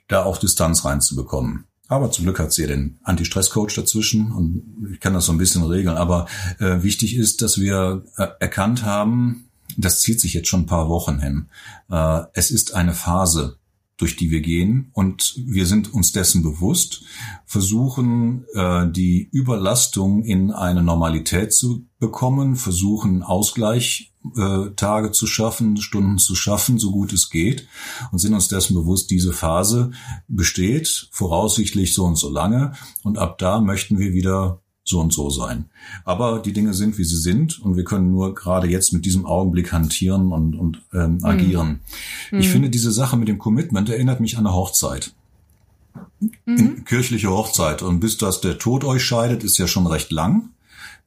da 0.09 0.25
auch 0.25 0.39
Distanz 0.39 0.85
reinzubekommen. 0.85 1.67
Aber 1.89 2.11
zum 2.11 2.25
Glück 2.25 2.41
hat 2.41 2.53
sie 2.53 2.63
ja 2.63 2.69
den 2.69 2.99
Anti-Stress-Coach 3.05 3.75
dazwischen 3.77 4.33
und 4.33 4.89
ich 4.93 5.01
kann 5.01 5.15
das 5.15 5.27
so 5.27 5.33
ein 5.33 5.39
bisschen 5.39 5.63
regeln. 5.63 5.97
Aber 5.97 6.27
äh, 6.59 6.83
wichtig 6.83 7.17
ist, 7.17 7.43
dass 7.43 7.61
wir 7.61 8.05
äh, 8.17 8.27
erkannt 8.41 8.85
haben, 8.85 9.51
das 9.77 10.01
zieht 10.01 10.21
sich 10.21 10.35
jetzt 10.35 10.49
schon 10.49 10.63
ein 10.63 10.67
paar 10.67 10.89
Wochen 10.89 11.21
hin. 11.21 11.47
Äh, 11.91 12.23
es 12.33 12.51
ist 12.51 12.75
eine 12.75 12.93
Phase, 12.93 13.59
durch 13.97 14.17
die 14.17 14.31
wir 14.31 14.41
gehen 14.41 14.91
und 14.93 15.35
wir 15.47 15.65
sind 15.65 15.95
uns 15.95 16.13
dessen 16.13 16.43
bewusst, 16.43 17.03
versuchen 17.47 18.45
äh, 18.53 18.91
die 18.91 19.29
Überlastung 19.33 20.23
in 20.23 20.51
eine 20.51 20.83
Normalität 20.83 21.55
zu 21.55 21.87
bekommen, 21.99 22.57
versuchen 22.57 23.23
Ausgleich 23.23 24.13
äh, 24.37 24.71
Tage 24.77 25.13
zu 25.13 25.27
schaffen, 25.27 25.77
Stunden 25.77 26.19
zu 26.19 26.35
schaffen, 26.35 26.79
so 26.79 26.91
gut 26.91 27.13
es 27.13 27.31
geht 27.31 27.69
und 28.13 28.19
sind 28.19 28.35
uns 28.35 28.49
dessen 28.49 28.75
bewusst, 28.75 29.11
diese 29.11 29.33
Phase 29.33 29.91
besteht, 30.29 31.09
voraussichtlich 31.13 31.95
so 31.95 32.05
und 32.05 32.17
so 32.17 32.31
lange 32.31 32.73
und 33.03 33.19
ab 33.19 33.39
da 33.39 33.61
möchten 33.61 33.99
wir 33.99 34.13
wieder 34.13 34.61
so 34.87 35.01
und 35.01 35.13
so 35.13 35.31
sein. 35.31 35.67
Aber 36.05 36.39
die 36.39 36.53
Dinge 36.53 36.73
sind, 36.73 36.97
wie 36.97 37.05
sie 37.05 37.17
sind 37.17 37.59
und 37.61 37.77
wir 37.77 37.85
können 37.85 38.11
nur 38.11 38.35
gerade 38.35 38.69
jetzt 38.69 38.93
mit 38.93 39.05
diesem 39.05 39.27
Augenblick 39.27 39.73
hantieren 39.73 40.33
und, 40.33 40.55
und 40.55 40.83
ähm, 40.95 41.17
mhm. 41.17 41.25
agieren. 41.25 41.81
Mhm. 42.31 42.39
Ich 42.39 42.49
finde, 42.49 42.71
diese 42.71 42.93
Sache 42.93 43.17
mit 43.17 43.29
dem 43.29 43.39
Commitment 43.39 43.89
erinnert 43.89 44.21
mich 44.21 44.39
an 44.39 44.47
eine 44.47 44.55
Hochzeit. 44.55 45.13
Mhm. 46.45 46.85
Kirchliche 46.85 47.31
Hochzeit. 47.31 47.83
Und 47.83 48.01
bis 48.01 48.17
das 48.17 48.41
der 48.41 48.59
Tod 48.59 48.85
euch 48.85 49.05
scheidet, 49.05 49.43
ist 49.43 49.59
ja 49.59 49.67
schon 49.67 49.87
recht 49.87 50.13
lang. 50.13 50.51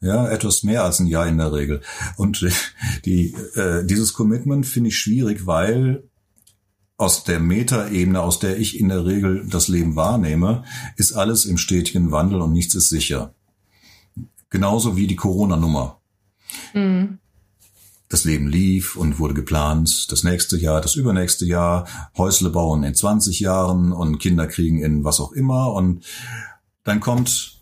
Ja, 0.01 0.29
etwas 0.29 0.63
mehr 0.63 0.85
als 0.85 0.99
ein 0.99 1.07
Jahr 1.07 1.27
in 1.27 1.37
der 1.37 1.51
Regel. 1.51 1.81
Und 2.15 2.45
die, 3.05 3.33
äh, 3.55 3.85
dieses 3.85 4.13
Commitment 4.13 4.65
finde 4.65 4.89
ich 4.89 4.97
schwierig, 4.97 5.45
weil 5.45 6.03
aus 6.95 7.23
der 7.23 7.39
Metaebene, 7.39 8.21
aus 8.21 8.39
der 8.39 8.57
ich 8.57 8.79
in 8.79 8.89
der 8.89 9.05
Regel 9.05 9.47
das 9.49 9.67
Leben 9.67 9.95
wahrnehme, 9.95 10.63
ist 10.97 11.13
alles 11.13 11.45
im 11.45 11.57
stetigen 11.57 12.11
Wandel 12.11 12.41
und 12.41 12.51
nichts 12.51 12.75
ist 12.75 12.89
sicher. 12.89 13.33
Genauso 14.49 14.97
wie 14.97 15.07
die 15.07 15.15
Corona-Nummer. 15.15 16.01
Mhm. 16.73 17.19
Das 18.09 18.23
Leben 18.23 18.47
lief 18.47 18.95
und 18.95 19.19
wurde 19.19 19.35
geplant. 19.35 20.11
Das 20.11 20.23
nächste 20.23 20.57
Jahr, 20.57 20.81
das 20.81 20.95
übernächste 20.95 21.45
Jahr, 21.45 21.87
Häusle 22.17 22.49
bauen 22.49 22.83
in 22.83 22.95
20 22.95 23.39
Jahren 23.39 23.93
und 23.93 24.17
Kinder 24.17 24.47
kriegen 24.47 24.81
in 24.81 25.03
was 25.03 25.19
auch 25.19 25.31
immer. 25.31 25.73
Und 25.73 26.03
dann 26.83 26.99
kommt 26.99 27.59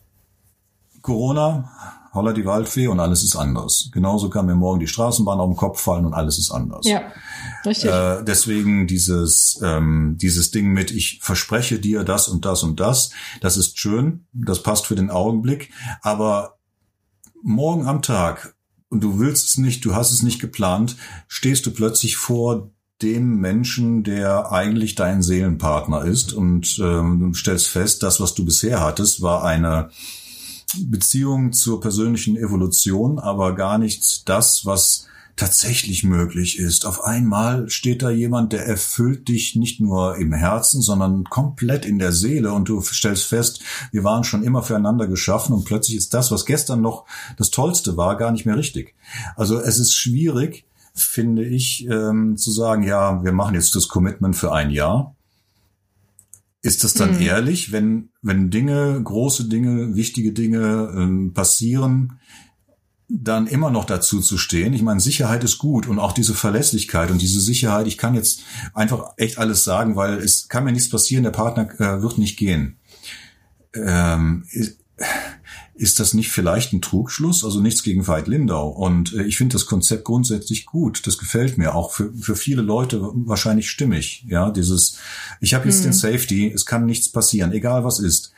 Corona, 1.02 1.97
holla 2.18 2.34
die 2.34 2.46
Waldfee 2.46 2.88
und 2.88 3.00
alles 3.00 3.24
ist 3.24 3.38
anders. 3.38 3.90
Genauso 3.94 4.30
kann 4.30 4.46
mir 4.46 4.56
morgen 4.56 4.82
die 4.82 4.88
Straßenbahn 4.88 5.40
auf 5.40 5.50
den 5.50 5.56
Kopf 5.56 5.80
fallen 5.80 6.06
und 6.06 6.14
alles 6.14 6.38
ist 6.38 6.52
anders. 6.52 6.86
Ja, 6.86 7.04
richtig. 7.66 7.90
Äh, 7.90 8.24
deswegen 8.26 8.88
dieses, 8.88 9.60
ähm, 9.64 10.18
dieses 10.20 10.52
Ding 10.52 10.74
mit, 10.74 10.92
ich 10.92 11.20
verspreche 11.22 11.80
dir 11.80 12.04
das 12.04 12.28
und 12.28 12.44
das 12.44 12.64
und 12.64 12.80
das, 12.82 13.12
das 13.40 13.56
ist 13.56 13.80
schön, 13.80 14.26
das 14.34 14.62
passt 14.62 14.86
für 14.86 14.96
den 14.96 15.10
Augenblick, 15.10 15.72
aber 16.02 16.58
morgen 17.42 17.88
am 17.88 18.02
Tag 18.02 18.56
und 18.90 19.02
du 19.04 19.20
willst 19.20 19.48
es 19.48 19.58
nicht, 19.58 19.86
du 19.86 19.96
hast 19.96 20.12
es 20.12 20.24
nicht 20.24 20.40
geplant, 20.40 20.98
stehst 21.28 21.66
du 21.66 21.72
plötzlich 21.72 22.18
vor 22.18 22.72
dem 23.02 23.40
Menschen, 23.40 24.04
der 24.04 24.52
eigentlich 24.52 24.96
dein 24.96 25.22
Seelenpartner 25.22 26.04
ist 26.04 26.34
und 26.34 26.80
ähm, 26.80 27.34
stellst 27.36 27.68
fest, 27.68 28.02
das, 28.02 28.20
was 28.20 28.34
du 28.34 28.44
bisher 28.44 28.82
hattest, 28.82 29.22
war 29.22 29.44
eine 29.44 29.90
Beziehung 30.86 31.54
zur 31.54 31.80
persönlichen 31.80 32.36
Evolution, 32.36 33.20
aber 33.20 33.56
gar 33.56 33.78
nicht 33.78 34.28
das, 34.28 34.66
was 34.66 35.08
tatsächlich 35.38 36.04
möglich 36.04 36.58
ist. 36.58 36.86
Auf 36.86 37.04
einmal 37.04 37.70
steht 37.70 38.02
da 38.02 38.10
jemand, 38.10 38.54
der 38.54 38.66
erfüllt 38.66 39.28
dich 39.28 39.56
nicht 39.56 39.80
nur 39.80 40.18
im 40.18 40.34
Herzen, 40.34 40.82
sondern 40.82 41.26
komplett 41.26 41.86
in 41.86 42.00
der 42.00 42.12
Seele 42.12 42.52
und 42.52 42.68
du 42.68 42.82
stellst 42.82 43.26
fest, 43.26 43.62
wir 43.92 44.04
waren 44.04 44.24
schon 44.24 44.44
immer 44.44 44.64
füreinander 44.64 45.08
geschaffen 45.08 45.54
und 45.54 45.64
plötzlich 45.64 45.98
ist 45.98 46.14
das, 46.14 46.32
was 46.32 46.46
gestern 46.46 46.82
noch 46.82 47.06
das 47.38 47.52
Tollste 47.52 47.96
war, 47.98 48.18
gar 48.18 48.32
nicht 48.32 48.46
mehr 48.46 48.58
richtig. 48.58 48.96
Also 49.36 49.60
es 49.60 49.78
ist 49.78 49.94
schwierig, 49.94 50.66
finde 50.96 51.46
ich, 51.46 51.88
ähm, 51.88 52.36
zu 52.36 52.52
sagen, 52.52 52.82
ja, 52.82 53.24
wir 53.24 53.32
machen 53.32 53.54
jetzt 53.54 53.76
das 53.76 53.88
Commitment 53.88 54.36
für 54.36 54.52
ein 54.52 54.72
Jahr. 54.72 55.17
Ist 56.62 56.84
das 56.84 56.94
dann 56.94 57.16
hm. 57.16 57.22
ehrlich, 57.22 57.72
wenn, 57.72 58.10
wenn 58.22 58.50
Dinge, 58.50 59.00
große 59.02 59.48
Dinge, 59.48 59.96
wichtige 59.96 60.34
Dinge 60.34 60.92
ähm, 60.96 61.34
passieren, 61.34 62.20
dann 63.10 63.48
immer 63.48 63.70
noch 63.70 63.86
dazu 63.86 64.20
zu 64.20 64.38
stehen. 64.38 64.74
Ich 64.74 64.82
meine, 64.82 65.00
Sicherheit 65.00 65.44
ist 65.44 65.60
gut 65.60 65.88
und 65.88 65.98
auch 66.00 66.12
diese 66.12 66.34
Verlässlichkeit 66.34 67.10
und 67.10 67.22
diese 67.22 67.40
Sicherheit, 67.40 67.88
ich 67.88 67.98
kann 67.98 68.16
jetzt 68.16 68.42
einfach 68.74 69.14
echt 69.16 69.38
alles 69.38 69.64
sagen, 69.64 69.96
weil 69.96 70.18
es 70.18 70.50
kann 70.50 70.66
mir 70.66 70.74
nichts 70.74 70.90
passieren, 70.90 71.24
der 71.24 71.32
Partner 71.32 71.70
äh, 71.80 72.02
wird 72.02 72.18
nicht 72.18 72.38
gehen. 72.38 72.78
Ähm, 73.74 74.44
ist, 75.78 76.00
das 76.00 76.14
nicht 76.14 76.32
vielleicht 76.32 76.74
ein 76.74 76.82
Trugschluss? 76.82 77.44
Also 77.44 77.60
nichts 77.60 77.84
gegen 77.84 78.08
Veit 78.08 78.28
Lindau. 78.28 78.70
Und 78.70 79.14
äh, 79.14 79.24
ich 79.24 79.38
finde 79.38 79.54
das 79.54 79.66
Konzept 79.66 80.04
grundsätzlich 80.04 80.66
gut. 80.66 81.06
Das 81.08 81.18
gefällt 81.18 81.58
mir 81.58 81.76
auch 81.76 81.92
für, 81.92 82.14
für 82.14 82.36
viele 82.36 82.62
Leute 82.62 83.02
wahrscheinlich 83.02 83.70
stimmig. 83.70 84.26
Ja, 84.28 84.52
dieses, 84.52 84.98
ich 85.40 85.54
habe 85.54 85.68
jetzt 85.68 85.80
mhm. 85.80 85.86
den 85.86 85.94
Safety, 85.94 86.52
es 86.52 86.66
kann 86.66 86.86
nichts 86.86 87.10
passieren, 87.10 87.52
egal 87.52 87.84
was 87.84 88.00
ist. 88.00 88.34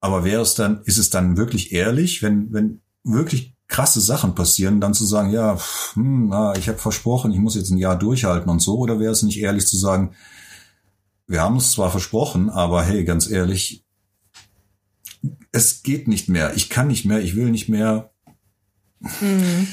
Aber 0.00 0.24
wäre 0.24 0.42
es 0.42 0.54
dann, 0.54 0.82
ist 0.84 0.98
es 0.98 1.10
dann 1.10 1.36
wirklich 1.36 1.72
ehrlich, 1.72 2.22
wenn, 2.22 2.52
wenn 2.52 2.80
wirklich 3.02 3.54
krasse 3.68 4.00
Sachen 4.00 4.34
passieren, 4.34 4.80
dann 4.80 4.94
zu 4.94 5.04
sagen, 5.04 5.30
ja, 5.30 5.58
hm, 5.94 6.28
na, 6.28 6.56
ich 6.56 6.68
habe 6.68 6.78
versprochen, 6.78 7.32
ich 7.32 7.38
muss 7.38 7.56
jetzt 7.56 7.70
ein 7.70 7.78
Jahr 7.78 7.98
durchhalten 7.98 8.50
und 8.50 8.60
so, 8.60 8.78
oder 8.78 9.00
wäre 9.00 9.12
es 9.12 9.22
nicht 9.22 9.40
ehrlich 9.40 9.66
zu 9.66 9.76
sagen, 9.76 10.12
wir 11.26 11.40
haben 11.40 11.56
es 11.56 11.72
zwar 11.72 11.90
versprochen, 11.90 12.50
aber 12.50 12.84
hey, 12.84 13.04
ganz 13.04 13.28
ehrlich, 13.28 13.84
es 15.52 15.82
geht 15.82 16.08
nicht 16.08 16.28
mehr, 16.28 16.54
ich 16.54 16.68
kann 16.68 16.88
nicht 16.88 17.04
mehr, 17.04 17.20
ich 17.20 17.36
will 17.36 17.50
nicht 17.50 17.68
mehr. 17.68 18.10
Mhm. 19.00 19.68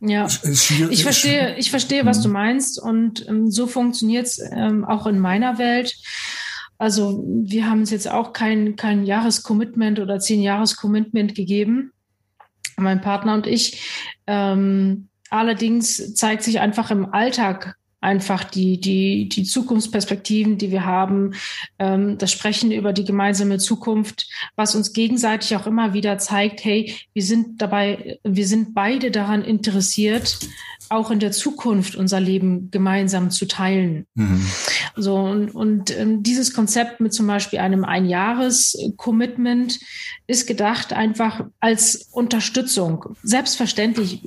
Ja, 0.00 0.26
ich 0.90 1.02
verstehe, 1.02 1.56
ich 1.56 1.70
verstehe, 1.70 2.04
was 2.04 2.20
du 2.20 2.28
mhm. 2.28 2.34
meinst 2.34 2.80
und 2.80 3.26
ähm, 3.28 3.50
so 3.50 3.66
funktioniert 3.66 4.26
es 4.26 4.38
ähm, 4.38 4.84
auch 4.84 5.06
in 5.06 5.18
meiner 5.18 5.58
Welt. 5.58 5.94
Also 6.76 7.24
wir 7.26 7.70
haben 7.70 7.80
uns 7.80 7.90
jetzt 7.90 8.10
auch 8.10 8.32
kein, 8.32 8.76
kein 8.76 9.04
Jahrescommitment 9.04 10.00
oder 10.00 10.18
zehn 10.18 10.42
Jahrescommitment 10.42 11.34
gegeben 11.34 11.92
mein 12.76 13.00
Partner 13.00 13.34
und 13.34 13.46
ich. 13.46 14.12
Ähm, 14.26 15.08
allerdings 15.30 16.14
zeigt 16.14 16.42
sich 16.42 16.60
einfach 16.60 16.90
im 16.90 17.12
Alltag 17.12 17.76
einfach 18.04 18.44
die, 18.44 18.78
die, 18.78 19.28
die 19.28 19.44
Zukunftsperspektiven, 19.44 20.58
die 20.58 20.70
wir 20.70 20.84
haben, 20.84 21.32
ähm, 21.78 22.18
das 22.18 22.30
Sprechen 22.30 22.70
über 22.70 22.92
die 22.92 23.04
gemeinsame 23.04 23.58
Zukunft, 23.58 24.28
was 24.54 24.74
uns 24.74 24.92
gegenseitig 24.92 25.56
auch 25.56 25.66
immer 25.66 25.94
wieder 25.94 26.18
zeigt, 26.18 26.64
hey, 26.64 26.94
wir 27.14 27.22
sind 27.22 27.60
dabei, 27.62 28.18
wir 28.22 28.46
sind 28.46 28.74
beide 28.74 29.10
daran 29.10 29.42
interessiert, 29.42 30.38
auch 30.90 31.10
in 31.10 31.18
der 31.18 31.32
Zukunft 31.32 31.96
unser 31.96 32.20
Leben 32.20 32.70
gemeinsam 32.70 33.30
zu 33.30 33.46
teilen. 33.46 34.06
Mhm. 34.14 34.46
So, 34.96 35.16
und, 35.16 35.54
und 35.54 35.98
ähm, 35.98 36.22
dieses 36.22 36.52
Konzept 36.52 37.00
mit 37.00 37.14
zum 37.14 37.26
Beispiel 37.26 37.58
einem 37.58 37.84
Einjahres-Commitment 37.84 39.80
ist 40.26 40.46
gedacht 40.46 40.92
einfach 40.92 41.46
als 41.60 42.08
Unterstützung. 42.12 43.16
Selbstverständlich 43.22 44.20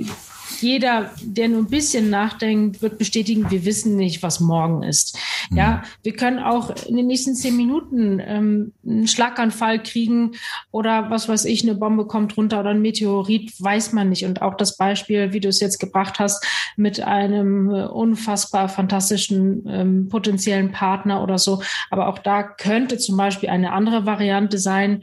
jeder, 0.61 1.11
der 1.21 1.49
nur 1.49 1.61
ein 1.61 1.69
bisschen 1.69 2.09
nachdenkt, 2.09 2.81
wird 2.81 2.97
bestätigen, 2.97 3.49
wir 3.49 3.65
wissen 3.65 3.95
nicht, 3.95 4.23
was 4.23 4.39
morgen 4.39 4.83
ist. 4.83 5.17
Mhm. 5.49 5.57
Ja, 5.57 5.83
wir 6.03 6.13
können 6.13 6.39
auch 6.39 6.71
in 6.85 6.97
den 6.97 7.07
nächsten 7.07 7.35
zehn 7.35 7.55
Minuten 7.55 8.21
ähm, 8.23 8.73
einen 8.85 9.07
Schlaganfall 9.07 9.81
kriegen 9.81 10.31
oder 10.71 11.09
was 11.09 11.29
weiß 11.29 11.45
ich, 11.45 11.63
eine 11.63 11.75
Bombe 11.75 12.07
kommt 12.07 12.37
runter 12.37 12.59
oder 12.59 12.71
ein 12.71 12.81
Meteorit, 12.81 13.53
weiß 13.59 13.93
man 13.93 14.09
nicht. 14.09 14.25
Und 14.25 14.41
auch 14.41 14.55
das 14.55 14.77
Beispiel, 14.77 15.33
wie 15.33 15.39
du 15.39 15.49
es 15.49 15.59
jetzt 15.59 15.79
gebracht 15.79 16.19
hast, 16.19 16.45
mit 16.75 17.01
einem 17.01 17.69
unfassbar 17.69 18.69
fantastischen 18.69 19.63
ähm, 19.67 20.09
potenziellen 20.09 20.71
Partner 20.71 21.23
oder 21.23 21.37
so. 21.37 21.61
Aber 21.89 22.07
auch 22.07 22.19
da 22.19 22.43
könnte 22.43 22.97
zum 22.97 23.17
Beispiel 23.17 23.49
eine 23.49 23.71
andere 23.71 24.05
Variante 24.05 24.57
sein, 24.57 25.01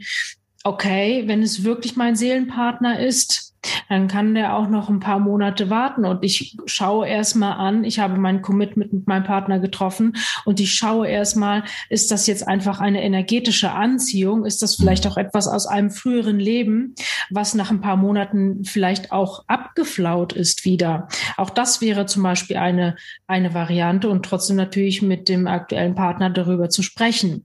okay, 0.63 1.23
wenn 1.27 1.43
es 1.43 1.63
wirklich 1.63 1.95
mein 1.95 2.15
Seelenpartner 2.15 2.99
ist, 2.99 3.44
dann 3.89 4.07
kann 4.07 4.35
der 4.35 4.55
auch 4.55 4.67
noch 4.67 4.89
ein 4.89 4.99
paar 4.99 5.19
Monate 5.19 5.69
warten 5.69 6.05
und 6.05 6.23
ich 6.23 6.57
schaue 6.65 7.07
erstmal 7.07 7.53
an, 7.53 7.83
ich 7.83 7.99
habe 7.99 8.17
mein 8.17 8.41
Commitment 8.41 8.93
mit 8.93 9.07
meinem 9.07 9.23
Partner 9.23 9.59
getroffen 9.59 10.15
und 10.45 10.59
ich 10.59 10.73
schaue 10.73 11.07
erstmal, 11.07 11.63
ist 11.89 12.11
das 12.11 12.27
jetzt 12.27 12.47
einfach 12.47 12.79
eine 12.79 13.03
energetische 13.03 13.71
Anziehung? 13.71 14.45
Ist 14.45 14.61
das 14.61 14.75
vielleicht 14.75 15.07
auch 15.07 15.17
etwas 15.17 15.47
aus 15.47 15.67
einem 15.67 15.91
früheren 15.91 16.39
Leben, 16.39 16.95
was 17.29 17.53
nach 17.53 17.71
ein 17.71 17.81
paar 17.81 17.97
Monaten 17.97 18.63
vielleicht 18.63 19.11
auch 19.11 19.43
abgeflaut 19.47 20.33
ist 20.33 20.65
wieder? 20.65 21.07
Auch 21.37 21.49
das 21.49 21.81
wäre 21.81 22.05
zum 22.05 22.23
Beispiel 22.23 22.57
eine, 22.57 22.95
eine 23.27 23.53
Variante 23.53 24.09
und 24.09 24.23
trotzdem 24.23 24.57
natürlich 24.57 25.01
mit 25.01 25.29
dem 25.29 25.47
aktuellen 25.47 25.95
Partner 25.95 26.29
darüber 26.29 26.69
zu 26.69 26.81
sprechen. 26.81 27.44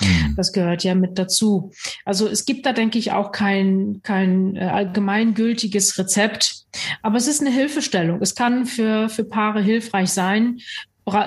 Mhm. 0.00 0.34
Das 0.36 0.52
gehört 0.52 0.84
ja 0.84 0.94
mit 0.94 1.18
dazu. 1.18 1.72
Also 2.04 2.28
es 2.28 2.44
gibt 2.44 2.66
da, 2.66 2.72
denke 2.72 2.98
ich, 2.98 3.12
auch 3.12 3.32
kein, 3.32 4.00
kein 4.02 4.56
äh, 4.56 4.64
allgemeingültiges 4.64 5.98
Rezept, 5.98 6.64
aber 7.02 7.16
es 7.16 7.26
ist 7.26 7.40
eine 7.40 7.50
Hilfestellung. 7.50 8.20
Es 8.22 8.34
kann 8.34 8.66
für, 8.66 9.08
für 9.08 9.24
Paare 9.24 9.60
hilfreich 9.60 10.10
sein, 10.10 10.58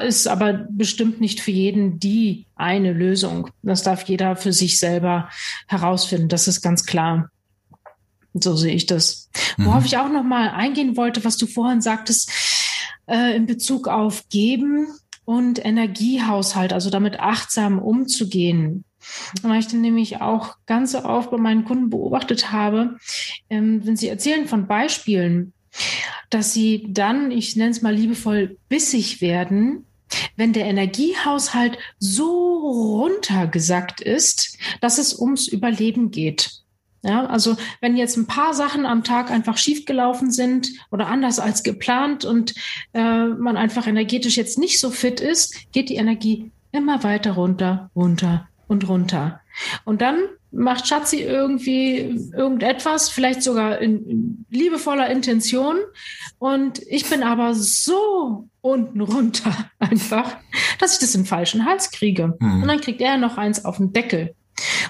ist 0.02 0.28
aber 0.28 0.66
bestimmt 0.70 1.20
nicht 1.20 1.42
für 1.42 1.52
jeden 1.52 2.00
die 2.00 2.46
eine 2.56 2.94
Lösung. 2.94 3.50
Das 3.64 3.84
darf 3.84 4.04
jeder 4.04 4.36
für 4.36 4.54
sich 4.54 4.80
selber 4.80 5.30
herausfinden. 5.68 6.30
Das 6.30 6.48
ist 6.48 6.62
ganz 6.62 6.86
klar. 6.86 7.30
So 8.34 8.56
sehe 8.56 8.74
ich 8.74 8.86
das. 8.86 9.30
Mhm. 9.58 9.66
Worauf 9.66 9.86
ich 9.86 9.98
auch 9.98 10.10
noch 10.10 10.24
mal 10.24 10.50
eingehen 10.50 10.96
wollte, 10.96 11.24
was 11.24 11.38
du 11.38 11.48
vorhin 11.48 11.82
sagtest, 11.82 12.32
äh, 13.08 13.36
in 13.36 13.46
Bezug 13.46 13.88
auf 13.88 14.28
Geben 14.30 14.88
und 15.26 15.64
Energiehaushalt, 15.64 16.74
also 16.74 16.90
damit 16.90 17.20
achtsam 17.20 17.80
umzugehen. 17.80 18.84
Weil 19.42 19.60
ich 19.60 19.68
dann 19.68 19.82
nämlich 19.82 20.22
auch 20.22 20.56
ganz 20.66 20.96
oft 20.96 21.32
bei 21.32 21.38
meinen 21.38 21.66
Kunden 21.66 21.90
beobachtet 21.90 22.52
habe, 22.52 22.98
ähm, 23.50 23.86
wenn 23.86 23.98
sie 23.98 24.08
erzählen 24.08 24.48
von 24.48 24.68
Beispielen, 24.68 25.54
dass 26.30 26.54
sie 26.54 26.88
dann, 26.90 27.32
ich 27.32 27.56
nenne 27.56 27.72
es 27.72 27.82
mal 27.82 27.94
liebevoll, 27.94 28.58
bissig 28.70 29.22
werden, 29.22 29.86
wenn 30.36 30.54
der 30.54 30.66
Energiehaushalt 30.66 31.78
so 32.00 33.00
runtergesackt 33.02 34.02
ist, 34.02 34.58
dass 34.80 34.98
es 34.98 35.18
ums 35.20 35.48
Überleben 35.48 36.12
geht. 36.12 36.63
Ja, 37.04 37.26
also 37.26 37.58
wenn 37.82 37.98
jetzt 37.98 38.16
ein 38.16 38.28
paar 38.28 38.54
Sachen 38.54 38.86
am 38.86 39.04
Tag 39.04 39.30
einfach 39.30 39.58
schiefgelaufen 39.58 40.32
sind 40.32 40.70
oder 40.90 41.08
anders 41.08 41.38
als 41.38 41.64
geplant 41.64 42.24
und 42.24 42.56
äh, 42.94 43.26
man 43.26 43.58
einfach 43.58 43.88
energetisch 43.88 44.38
jetzt 44.38 44.58
nicht 44.58 44.80
so 44.80 44.90
fit 44.90 45.20
ist, 45.20 45.72
geht 45.74 45.90
die 45.90 45.96
Energie 45.96 46.52
immer 46.72 47.04
weiter 47.04 47.34
runter, 47.34 47.92
runter 47.94 48.48
und 48.68 48.88
runter. 48.88 49.42
Und 49.84 50.02
dann 50.02 50.18
macht 50.52 50.88
Schatzi 50.88 51.22
irgendwie 51.22 51.98
irgendetwas, 52.36 53.10
vielleicht 53.10 53.44
sogar 53.44 53.80
in, 53.80 54.08
in 54.08 54.46
liebevoller 54.50 55.10
Intention. 55.10 55.78
Und 56.40 56.82
ich 56.88 57.10
bin 57.10 57.24
aber 57.24 57.54
so 57.54 58.48
unten 58.62 59.02
runter 59.02 59.54
einfach, 59.80 60.38
dass 60.80 60.94
ich 60.94 61.00
das 61.00 61.16
im 61.16 61.26
falschen 61.26 61.66
Hals 61.66 61.92
kriege. 61.92 62.36
Mhm. 62.40 62.62
Und 62.62 62.68
dann 62.68 62.82
kriegt 62.82 63.02
er 63.02 63.18
noch 63.18 63.38
eins 63.38 63.66
auf 63.66 63.78
den 63.78 63.94
Deckel. 63.94 64.36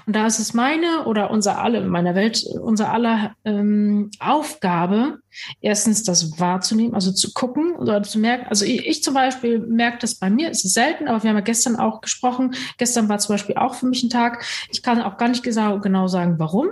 Und 0.06 0.16
da 0.16 0.26
ist 0.26 0.40
es 0.40 0.54
meine 0.54 1.06
oder 1.06 1.32
unser 1.32 1.60
alle 1.60 1.80
in 1.80 1.88
meiner 1.88 2.16
Welt, 2.16 2.44
unser 2.62 2.92
aller 2.92 3.36
ähm, 3.46 4.12
Aufgabe, 4.20 5.20
erstens 5.62 6.04
das 6.04 6.40
wahrzunehmen, 6.40 6.94
also 6.94 7.12
zu 7.12 7.34
gucken 7.34 7.76
oder 7.76 8.04
zu 8.04 8.20
merken. 8.20 8.48
Also 8.50 8.66
ich, 8.66 8.86
ich 8.86 9.04
zum 9.04 9.14
Beispiel 9.14 9.60
merke 9.60 10.00
das 10.00 10.16
bei 10.16 10.30
mir, 10.30 10.50
es 10.50 10.66
ist 10.66 10.74
selten, 10.74 11.08
aber 11.08 11.24
wir 11.24 11.30
haben 11.30 11.38
ja 11.38 11.42
gestern 11.42 11.76
auch 11.78 12.02
gesprochen. 12.02 12.56
Gestern 12.78 13.10
war 13.10 13.20
zum 13.20 13.34
Beispiel 13.34 13.56
auch 13.56 13.76
für 13.76 13.86
mich 13.86 14.04
ein 14.04 14.10
Tag. 14.10 14.44
Ich 14.72 14.84
kann 14.84 15.02
auch 15.02 15.18
gar 15.18 15.30
nicht 15.30 15.44
genau 15.44 16.08
sagen, 16.08 16.36
warum. 16.38 16.70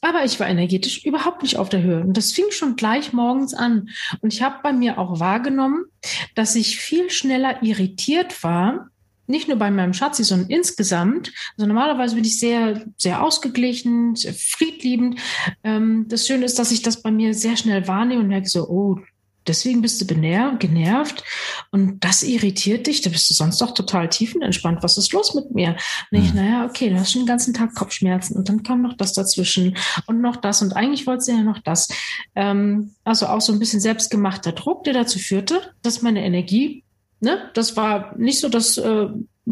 Aber 0.00 0.24
ich 0.24 0.38
war 0.38 0.48
energetisch 0.48 1.04
überhaupt 1.04 1.42
nicht 1.42 1.56
auf 1.56 1.68
der 1.68 1.82
Höhe. 1.82 2.00
Und 2.00 2.16
das 2.16 2.32
fing 2.32 2.50
schon 2.50 2.76
gleich 2.76 3.12
morgens 3.12 3.54
an. 3.54 3.88
Und 4.20 4.32
ich 4.32 4.42
habe 4.42 4.56
bei 4.62 4.72
mir 4.72 4.98
auch 4.98 5.20
wahrgenommen, 5.20 5.86
dass 6.34 6.54
ich 6.54 6.78
viel 6.78 7.10
schneller 7.10 7.62
irritiert 7.62 8.42
war, 8.42 8.88
nicht 9.26 9.48
nur 9.48 9.56
bei 9.56 9.70
meinem 9.70 9.92
Schatzi, 9.92 10.24
sondern 10.24 10.48
insgesamt. 10.48 11.32
Also 11.56 11.66
normalerweise 11.66 12.14
bin 12.14 12.24
ich 12.24 12.38
sehr, 12.38 12.84
sehr 12.96 13.22
ausgeglichen, 13.22 14.14
sehr 14.16 14.34
friedliebend. 14.34 15.20
Ähm, 15.64 16.06
das 16.08 16.26
Schöne 16.26 16.44
ist, 16.44 16.58
dass 16.58 16.72
ich 16.72 16.82
das 16.82 17.02
bei 17.02 17.10
mir 17.10 17.34
sehr 17.34 17.56
schnell 17.56 17.86
wahrnehme 17.88 18.22
und 18.22 18.28
merke 18.28 18.48
so, 18.48 18.68
oh, 18.68 18.98
deswegen 19.46 19.82
bist 19.82 20.00
du 20.00 20.06
genervt 20.06 21.24
und 21.70 22.00
das 22.00 22.22
irritiert 22.22 22.86
dich, 22.86 23.00
da 23.02 23.10
bist 23.10 23.30
du 23.30 23.34
sonst 23.34 23.60
doch 23.60 23.72
total 23.72 24.08
tiefenentspannt. 24.08 24.82
Was 24.82 24.98
ist 24.98 25.12
los 25.12 25.34
mit 25.34 25.54
mir? 25.54 25.76
Und 26.10 26.18
ich, 26.18 26.28
hm. 26.30 26.36
naja, 26.36 26.66
okay, 26.66 26.90
du 26.90 26.98
hast 26.98 27.12
schon 27.12 27.22
den 27.22 27.28
ganzen 27.28 27.54
Tag 27.54 27.74
Kopfschmerzen 27.74 28.36
und 28.36 28.48
dann 28.48 28.62
kam 28.62 28.82
noch 28.82 28.96
das 28.96 29.12
dazwischen 29.12 29.76
und 30.06 30.20
noch 30.20 30.36
das 30.36 30.62
und 30.62 30.74
eigentlich 30.74 31.06
wollte 31.06 31.22
sie 31.22 31.32
ja 31.32 31.42
noch 31.42 31.58
das. 31.60 31.88
Ähm, 32.34 32.94
also 33.04 33.26
auch 33.26 33.40
so 33.40 33.52
ein 33.52 33.58
bisschen 33.58 33.80
selbstgemachter 33.80 34.52
Druck, 34.52 34.84
der 34.84 34.94
dazu 34.94 35.18
führte, 35.18 35.60
dass 35.82 36.02
meine 36.02 36.24
Energie 36.24 36.84
Ne? 37.20 37.50
Das 37.54 37.76
war 37.76 38.16
nicht 38.18 38.40
so 38.40 38.48
das 38.48 38.76
äh, 38.78 39.08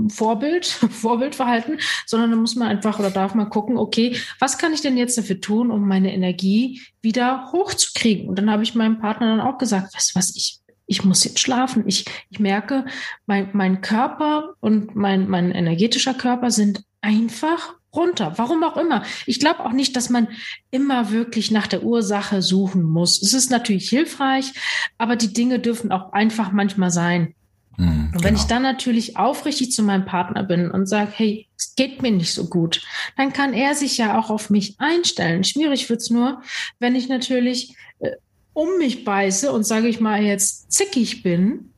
Vorbild, 0.08 0.66
Vorbildverhalten, 0.90 1.78
sondern 2.06 2.30
da 2.30 2.36
muss 2.36 2.56
man 2.56 2.68
einfach 2.68 2.98
oder 2.98 3.10
darf 3.10 3.34
man 3.34 3.50
gucken, 3.50 3.78
okay, 3.78 4.16
was 4.38 4.58
kann 4.58 4.72
ich 4.72 4.80
denn 4.80 4.96
jetzt 4.96 5.16
dafür 5.16 5.40
tun, 5.40 5.70
um 5.70 5.86
meine 5.86 6.12
Energie 6.12 6.82
wieder 7.00 7.52
hochzukriegen? 7.52 8.28
Und 8.28 8.38
dann 8.38 8.50
habe 8.50 8.62
ich 8.62 8.74
meinem 8.74 8.98
Partner 8.98 9.28
dann 9.28 9.40
auch 9.40 9.58
gesagt, 9.58 9.94
du 9.94 9.98
was, 10.14 10.34
ich, 10.34 10.58
ich 10.86 11.04
muss 11.04 11.24
jetzt 11.24 11.40
schlafen. 11.40 11.84
Ich, 11.86 12.04
ich 12.30 12.40
merke, 12.40 12.84
mein, 13.26 13.50
mein 13.52 13.80
Körper 13.80 14.54
und 14.60 14.94
mein, 14.94 15.28
mein 15.28 15.52
energetischer 15.52 16.14
Körper 16.14 16.50
sind 16.50 16.84
einfach 17.00 17.74
runter. 17.94 18.34
Warum 18.36 18.64
auch 18.64 18.76
immer. 18.76 19.04
Ich 19.26 19.38
glaube 19.38 19.64
auch 19.64 19.72
nicht, 19.72 19.94
dass 19.96 20.10
man 20.10 20.28
immer 20.70 21.12
wirklich 21.12 21.50
nach 21.50 21.68
der 21.68 21.84
Ursache 21.84 22.42
suchen 22.42 22.82
muss. 22.82 23.22
Es 23.22 23.32
ist 23.32 23.50
natürlich 23.50 23.88
hilfreich, 23.88 24.52
aber 24.98 25.16
die 25.16 25.32
Dinge 25.32 25.60
dürfen 25.60 25.92
auch 25.92 26.12
einfach 26.12 26.50
manchmal 26.50 26.90
sein. 26.90 27.34
Mhm, 27.76 28.12
und 28.14 28.24
wenn 28.24 28.34
genau. 28.34 28.40
ich 28.40 28.46
dann 28.46 28.62
natürlich 28.62 29.16
aufrichtig 29.16 29.72
zu 29.72 29.82
meinem 29.82 30.04
Partner 30.04 30.42
bin 30.42 30.70
und 30.70 30.86
sage, 30.86 31.10
hey, 31.14 31.48
es 31.56 31.74
geht 31.74 32.02
mir 32.02 32.10
nicht 32.10 32.32
so 32.32 32.46
gut, 32.46 32.82
dann 33.16 33.32
kann 33.32 33.52
er 33.52 33.74
sich 33.74 33.98
ja 33.98 34.18
auch 34.18 34.30
auf 34.30 34.50
mich 34.50 34.76
einstellen. 34.78 35.44
Schwierig 35.44 35.88
wird's 35.88 36.10
nur, 36.10 36.42
wenn 36.78 36.94
ich 36.94 37.08
natürlich 37.08 37.76
äh, 38.00 38.12
um 38.52 38.78
mich 38.78 39.04
beiße 39.04 39.52
und 39.52 39.64
sage 39.64 39.88
ich 39.88 40.00
mal 40.00 40.22
jetzt 40.22 40.70
zickig 40.72 41.22
bin 41.22 41.72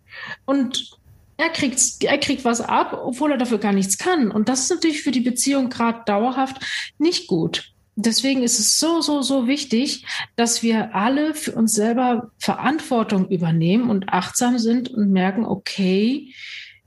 und 0.45 0.99
er 1.39 1.51
kriegt, 1.51 2.03
er 2.03 2.19
kriegt 2.19 2.45
was 2.45 2.61
ab, 2.61 2.99
obwohl 3.05 3.33
er 3.33 3.39
dafür 3.39 3.59
gar 3.59 3.73
nichts 3.73 3.99
kann. 3.99 4.31
Und 4.31 4.49
das 4.49 4.61
ist 4.61 4.71
natürlich 4.71 5.03
für 5.03 5.11
die 5.11 5.21
Beziehung 5.21 5.69
gerade 5.69 6.03
dauerhaft 6.07 6.57
nicht 6.99 7.27
gut. 7.27 7.73
Deswegen 7.99 8.43
ist 8.43 8.59
es 8.59 8.79
so, 8.79 9.01
so, 9.01 9.23
so 9.23 9.47
wichtig, 9.47 10.05
dass 10.37 10.63
wir 10.63 10.95
alle 10.95 11.35
für 11.35 11.53
uns 11.53 11.73
selber 11.73 12.31
Verantwortung 12.39 13.29
übernehmen 13.29 13.89
und 13.89 14.11
achtsam 14.11 14.59
sind 14.59 14.91
und 14.91 15.11
merken, 15.11 15.47
okay, 15.47 16.35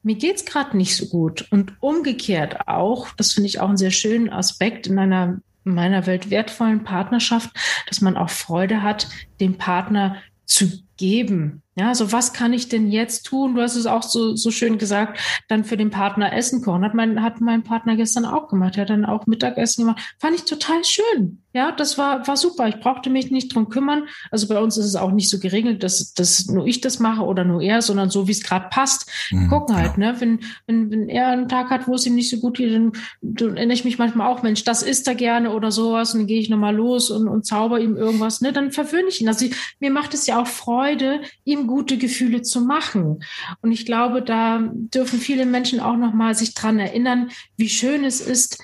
mir 0.03 0.15
geht's 0.15 0.45
gerade 0.45 0.77
nicht 0.77 0.95
so 0.95 1.07
gut. 1.07 1.47
Und 1.49 1.73
umgekehrt 1.81 2.67
auch, 2.67 3.09
das 3.17 3.33
finde 3.33 3.47
ich 3.47 3.59
auch 3.59 3.69
einen 3.69 3.77
sehr 3.77 3.91
schönen 3.91 4.29
Aspekt 4.29 4.87
in 4.87 4.99
einer 4.99 5.41
meiner 5.63 6.05
Welt 6.05 6.29
wertvollen 6.29 6.83
Partnerschaft, 6.83 7.49
dass 7.87 8.01
man 8.01 8.15
auch 8.15 8.29
Freude 8.29 8.81
hat, 8.81 9.07
dem 9.39 9.57
Partner 9.57 10.15
zu 10.45 10.69
geben. 10.97 11.61
Ja, 11.79 11.87
also 11.87 12.11
was 12.11 12.33
kann 12.33 12.51
ich 12.51 12.67
denn 12.67 12.91
jetzt 12.91 13.23
tun? 13.23 13.55
Du 13.55 13.61
hast 13.61 13.77
es 13.77 13.85
auch 13.85 14.03
so, 14.03 14.35
so 14.35 14.51
schön 14.51 14.77
gesagt, 14.77 15.17
dann 15.47 15.63
für 15.63 15.77
den 15.77 15.91
Partner 15.91 16.33
Essen 16.33 16.61
kochen. 16.61 16.83
Hat 16.83 16.93
mein, 16.93 17.23
hat 17.23 17.39
mein 17.39 17.63
Partner 17.63 17.95
gestern 17.95 18.25
auch 18.25 18.49
gemacht. 18.49 18.75
Er 18.75 18.81
hat 18.81 18.89
dann 18.89 19.05
auch 19.05 19.27
Mittagessen 19.27 19.85
gemacht. 19.85 20.01
Fand 20.19 20.35
ich 20.35 20.43
total 20.43 20.83
schön. 20.83 21.41
Ja, 21.51 21.71
das 21.71 21.97
war, 21.97 22.27
war 22.27 22.37
super. 22.37 22.67
Ich 22.67 22.79
brauchte 22.79 23.09
mich 23.09 23.31
nicht 23.31 23.55
drum 23.55 23.69
kümmern. 23.69 24.03
Also 24.29 24.47
bei 24.47 24.59
uns 24.59 24.77
ist 24.77 24.85
es 24.85 24.95
auch 24.95 25.11
nicht 25.11 25.29
so 25.29 25.39
geregelt, 25.39 25.81
dass, 25.81 26.13
dass 26.13 26.47
nur 26.47 26.67
ich 26.67 26.81
das 26.81 26.99
mache 26.99 27.23
oder 27.23 27.43
nur 27.43 27.61
er, 27.61 27.81
sondern 27.81 28.11
so, 28.11 28.27
wie 28.27 28.33
es 28.33 28.43
gerade 28.43 28.67
passt. 28.69 29.09
Mhm, 29.31 29.49
gucken 29.49 29.75
halt, 29.75 29.95
genau. 29.95 30.11
ne? 30.11 30.21
Wenn, 30.21 30.39
wenn, 30.67 30.91
wenn 30.91 31.09
er 31.09 31.29
einen 31.29 31.47
Tag 31.47 31.71
hat, 31.71 31.87
wo 31.87 31.95
es 31.95 32.05
ihm 32.05 32.13
nicht 32.13 32.29
so 32.29 32.37
gut 32.37 32.57
geht, 32.57 32.75
dann, 32.75 32.91
dann 33.21 33.57
erinnere 33.57 33.73
ich 33.73 33.83
mich 33.85 33.97
manchmal 33.97 34.27
auch, 34.27 34.43
Mensch, 34.43 34.63
das 34.63 34.83
isst 34.83 35.07
er 35.07 35.15
gerne 35.15 35.51
oder 35.51 35.71
sowas 35.71 36.13
und 36.13 36.19
dann 36.19 36.27
gehe 36.27 36.39
ich 36.39 36.49
nochmal 36.49 36.75
los 36.75 37.09
und, 37.09 37.27
und 37.27 37.47
zauber 37.47 37.79
ihm 37.79 37.95
irgendwas, 37.95 38.41
ne? 38.41 38.53
Dann 38.53 38.71
verwöhne 38.71 39.07
ich 39.07 39.19
ihn. 39.19 39.27
Also 39.27 39.45
ich, 39.45 39.55
mir 39.79 39.89
macht 39.89 40.13
es 40.13 40.27
ja 40.27 40.39
auch 40.39 40.47
Freude, 40.47 41.21
ihm 41.45 41.65
gute 41.69 41.97
Gefühle 41.97 42.41
zu 42.41 42.61
machen. 42.61 43.23
Und 43.61 43.71
ich 43.71 43.85
glaube, 43.85 44.23
da 44.23 44.59
dürfen 44.73 45.19
viele 45.19 45.45
Menschen 45.45 45.79
auch 45.79 45.95
nochmal 45.95 46.33
sich 46.33 46.55
dran 46.55 46.79
erinnern, 46.79 47.29
wie 47.57 47.69
schön 47.69 48.03
es 48.03 48.21
ist, 48.21 48.61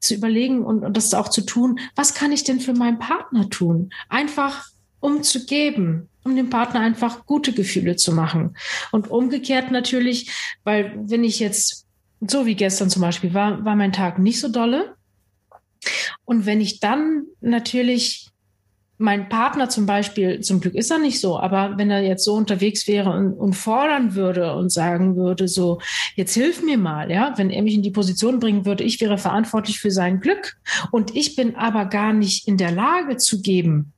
zu 0.00 0.14
überlegen 0.14 0.64
und, 0.64 0.84
und 0.84 0.96
das 0.96 1.14
auch 1.14 1.28
zu 1.28 1.42
tun, 1.42 1.78
was 1.94 2.14
kann 2.14 2.32
ich 2.32 2.44
denn 2.44 2.60
für 2.60 2.74
meinen 2.74 2.98
Partner 2.98 3.48
tun? 3.48 3.90
Einfach 4.08 4.66
um 4.98 5.22
zu 5.22 5.46
geben, 5.46 6.08
um 6.24 6.36
dem 6.36 6.50
Partner 6.50 6.80
einfach 6.80 7.24
gute 7.26 7.52
Gefühle 7.52 7.96
zu 7.96 8.12
machen. 8.12 8.56
Und 8.92 9.10
umgekehrt 9.10 9.70
natürlich, 9.70 10.30
weil 10.64 10.92
wenn 10.96 11.24
ich 11.24 11.40
jetzt, 11.40 11.86
so 12.26 12.44
wie 12.44 12.54
gestern 12.54 12.90
zum 12.90 13.02
Beispiel, 13.02 13.32
war, 13.32 13.64
war 13.64 13.76
mein 13.76 13.92
Tag 13.92 14.18
nicht 14.18 14.40
so 14.40 14.48
dolle. 14.48 14.94
Und 16.24 16.44
wenn 16.44 16.60
ich 16.60 16.80
dann 16.80 17.24
natürlich 17.40 18.29
mein 19.00 19.30
Partner 19.30 19.70
zum 19.70 19.86
Beispiel, 19.86 20.40
zum 20.40 20.60
Glück 20.60 20.74
ist 20.74 20.90
er 20.90 20.98
nicht 20.98 21.20
so, 21.20 21.38
aber 21.38 21.78
wenn 21.78 21.90
er 21.90 22.02
jetzt 22.02 22.22
so 22.22 22.34
unterwegs 22.34 22.86
wäre 22.86 23.10
und, 23.10 23.32
und, 23.32 23.54
fordern 23.54 24.14
würde 24.14 24.54
und 24.54 24.70
sagen 24.70 25.16
würde, 25.16 25.48
so, 25.48 25.80
jetzt 26.16 26.34
hilf 26.34 26.62
mir 26.62 26.76
mal, 26.76 27.10
ja, 27.10 27.32
wenn 27.36 27.48
er 27.48 27.62
mich 27.62 27.74
in 27.74 27.82
die 27.82 27.90
Position 27.90 28.40
bringen 28.40 28.66
würde, 28.66 28.84
ich 28.84 29.00
wäre 29.00 29.16
verantwortlich 29.16 29.80
für 29.80 29.90
sein 29.90 30.20
Glück 30.20 30.58
und 30.90 31.16
ich 31.16 31.34
bin 31.34 31.56
aber 31.56 31.86
gar 31.86 32.12
nicht 32.12 32.46
in 32.46 32.58
der 32.58 32.72
Lage 32.72 33.16
zu 33.16 33.40
geben, 33.40 33.94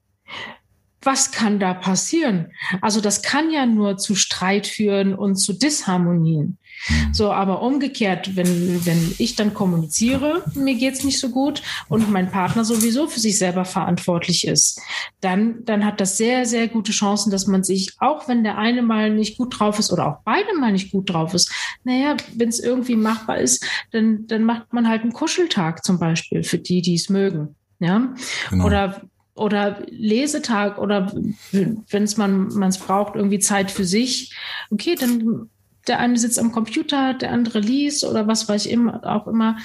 was 1.03 1.33
kann 1.33 1.59
da 1.59 1.75
passieren? 1.75 2.53
Also 2.81 3.01
das 3.01 3.23
kann 3.23 3.51
ja 3.51 3.67
nur 3.67 3.97
zu 3.97 4.15
Streit 4.15 4.69
führen 4.69 5.15
und 5.15 5.35
zu 5.35 5.53
Disharmonien. 5.53 6.59
Mhm. 6.89 7.15
So, 7.15 7.33
aber 7.33 7.63
umgekehrt, 7.63 8.37
wenn, 8.37 8.85
wenn 8.85 9.15
ich 9.19 9.37
dann 9.37 9.55
kommuniziere, 9.55 10.45
mir 10.55 10.75
geht's 10.75 11.05
nicht 11.05 11.21
so 11.21 11.29
gut 11.29 11.63
und 11.89 12.11
mein 12.11 12.31
Partner 12.31 12.65
sowieso 12.65 13.07
für 13.07 13.21
sich 13.21 13.39
selber 13.39 13.65
verantwortlich 13.65 14.47
ist, 14.47 14.81
dann, 15.21 15.65
dann 15.65 15.85
hat 15.85 16.01
das 16.01 16.17
sehr, 16.17 16.47
sehr 16.47 16.69
gute 16.69 16.93
Chancen, 16.93 17.31
dass 17.31 17.47
man 17.47 17.63
sich, 17.65 17.93
auch 17.99 18.29
wenn 18.29 18.45
der 18.45 18.59
eine 18.59 18.83
mal 18.83 19.11
nicht 19.11 19.39
gut 19.39 19.59
drauf 19.59 19.79
ist 19.79 19.93
oder 19.93 20.07
auch 20.07 20.19
beide 20.25 20.57
mal 20.59 20.73
nicht 20.73 20.93
gut 20.93 21.11
drauf 21.11 21.35
ist, 21.35 21.53
naja, 21.85 22.17
wenn 22.35 22.49
es 22.49 22.61
irgendwie 22.61 22.97
machbar 22.97 23.39
ist, 23.39 23.65
dann, 23.93 24.27
dann 24.27 24.45
macht 24.45 24.73
man 24.73 24.89
halt 24.89 25.03
einen 25.03 25.13
Kuscheltag 25.13 25.85
zum 25.85 25.99
Beispiel 25.99 26.43
für 26.43 26.59
die, 26.59 26.83
die 26.83 26.95
es 26.95 27.09
mögen. 27.09 27.55
Ja, 27.79 28.15
genau. 28.51 28.67
oder 28.67 29.03
oder 29.35 29.83
Lesetag 29.89 30.79
oder 30.79 31.13
wenn 31.51 32.03
es 32.03 32.17
man 32.17 32.49
man 32.49 32.69
es 32.69 32.79
braucht 32.79 33.17
irgendwie 33.17 33.39
Zeit 33.39 33.71
für 33.71 33.85
sich 33.85 34.37
okay 34.71 34.95
dann 34.95 35.49
der 35.89 35.99
eine 35.99 36.19
sitzt 36.19 36.39
am 36.39 36.53
Computer, 36.53 37.15
der 37.15 37.33
andere 37.33 37.61
liest 37.61 38.05
oder 38.05 38.27
was 38.27 38.49
weiß 38.49 38.67
ich 38.67 38.73
immer, 38.73 39.05
auch 39.05 39.27
immer. 39.27 39.57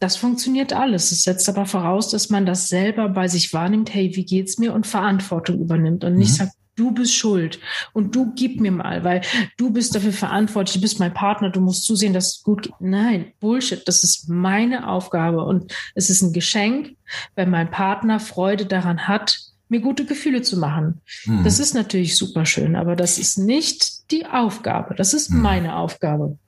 Das 0.00 0.16
funktioniert 0.16 0.72
alles. 0.72 1.12
Es 1.12 1.22
setzt 1.22 1.48
aber 1.48 1.66
voraus, 1.66 2.10
dass 2.10 2.30
man 2.30 2.46
das 2.46 2.68
selber 2.68 3.08
bei 3.08 3.28
sich 3.28 3.52
wahrnimmt, 3.52 3.94
hey, 3.94 4.10
wie 4.14 4.24
geht's 4.24 4.58
mir 4.58 4.74
und 4.74 4.86
Verantwortung 4.86 5.60
übernimmt 5.60 6.04
und 6.04 6.16
nicht 6.16 6.32
mhm. 6.32 6.36
sagt, 6.36 6.52
du 6.76 6.92
bist 6.92 7.14
schuld 7.14 7.60
und 7.92 8.14
du 8.14 8.32
gib 8.34 8.60
mir 8.60 8.72
mal, 8.72 9.04
weil 9.04 9.22
du 9.56 9.70
bist 9.70 9.94
dafür 9.94 10.12
verantwortlich, 10.12 10.74
du 10.74 10.80
bist 10.80 10.98
mein 10.98 11.14
Partner, 11.14 11.50
du 11.50 11.60
musst 11.60 11.84
zusehen, 11.84 12.12
dass 12.12 12.36
es 12.36 12.42
gut 12.42 12.62
geht. 12.62 12.74
Nein, 12.80 13.32
Bullshit, 13.40 13.86
das 13.86 14.02
ist 14.02 14.28
meine 14.28 14.88
Aufgabe 14.88 15.44
und 15.44 15.72
es 15.94 16.10
ist 16.10 16.22
ein 16.22 16.32
Geschenk, 16.32 16.96
wenn 17.36 17.50
mein 17.50 17.70
Partner 17.70 18.20
Freude 18.20 18.66
daran 18.66 19.06
hat, 19.06 19.38
mir 19.68 19.80
gute 19.80 20.04
Gefühle 20.04 20.42
zu 20.42 20.58
machen. 20.58 21.00
Mhm. 21.26 21.44
Das 21.44 21.58
ist 21.58 21.74
natürlich 21.74 22.16
super 22.16 22.46
schön, 22.46 22.76
aber 22.76 22.96
das 22.96 23.18
ist 23.18 23.38
nicht 23.38 24.10
die 24.10 24.26
Aufgabe. 24.26 24.94
Das 24.94 25.14
ist 25.14 25.30
mhm. 25.30 25.40
meine 25.40 25.76
Aufgabe. 25.76 26.38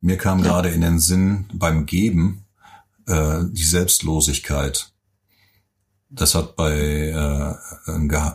Mir 0.00 0.16
kam 0.16 0.38
ja. 0.40 0.44
gerade 0.44 0.70
in 0.70 0.80
den 0.80 0.98
Sinn 0.98 1.46
beim 1.52 1.86
Geben 1.86 2.44
äh, 3.06 3.40
die 3.50 3.64
Selbstlosigkeit. 3.64 4.92
Das 6.10 6.34
hat 6.34 6.56
bei 6.56 6.74
äh, 6.74 7.50
äh, 7.90 8.30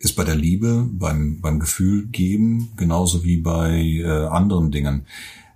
ist 0.00 0.14
bei 0.14 0.24
der 0.24 0.36
Liebe, 0.36 0.86
beim 0.92 1.40
beim 1.40 1.60
Gefühl 1.60 2.06
geben 2.06 2.72
genauso 2.76 3.24
wie 3.24 3.38
bei 3.38 3.80
äh, 3.80 4.26
anderen 4.26 4.70
Dingen. 4.70 5.06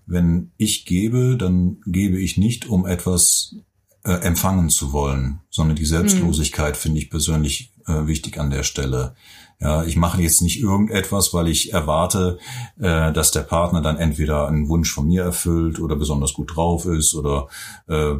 Wenn 0.07 0.51
ich 0.57 0.85
gebe, 0.85 1.37
dann 1.37 1.81
gebe 1.87 2.19
ich 2.19 2.39
nicht, 2.39 2.67
um 2.69 2.87
etwas 2.87 3.57
äh, 4.05 4.13
empfangen 4.13 4.71
zu 4.71 4.93
wollen, 4.93 5.41
sondern 5.51 5.77
die 5.77 5.87
Selbstlosigkeit 5.87 6.75
mhm. 6.75 6.79
finde 6.79 6.99
ich 6.99 7.11
persönlich 7.11 7.73
äh, 7.87 8.07
wichtig 8.07 8.39
an 8.39 8.51
der 8.51 8.63
Stelle. 8.63 9.15
Ja, 9.61 9.85
ich 9.85 9.97
mache 9.97 10.21
jetzt 10.21 10.43
nicht 10.43 10.61
irgendetwas, 10.61 11.33
weil 11.33 11.47
ich 11.47 11.73
erwarte, 11.73 12.39
äh, 12.81 13.13
dass 13.13 13.31
der 13.31 13.43
Partner 13.43 13.81
dann 13.81 13.97
entweder 13.97 14.49
einen 14.49 14.69
Wunsch 14.69 14.93
von 14.93 15.07
mir 15.07 15.23
erfüllt 15.23 15.79
oder 15.79 15.95
besonders 15.95 16.33
gut 16.33 16.57
drauf 16.57 16.85
ist 16.85 17.15
oder 17.15 17.47
äh, 17.87 18.15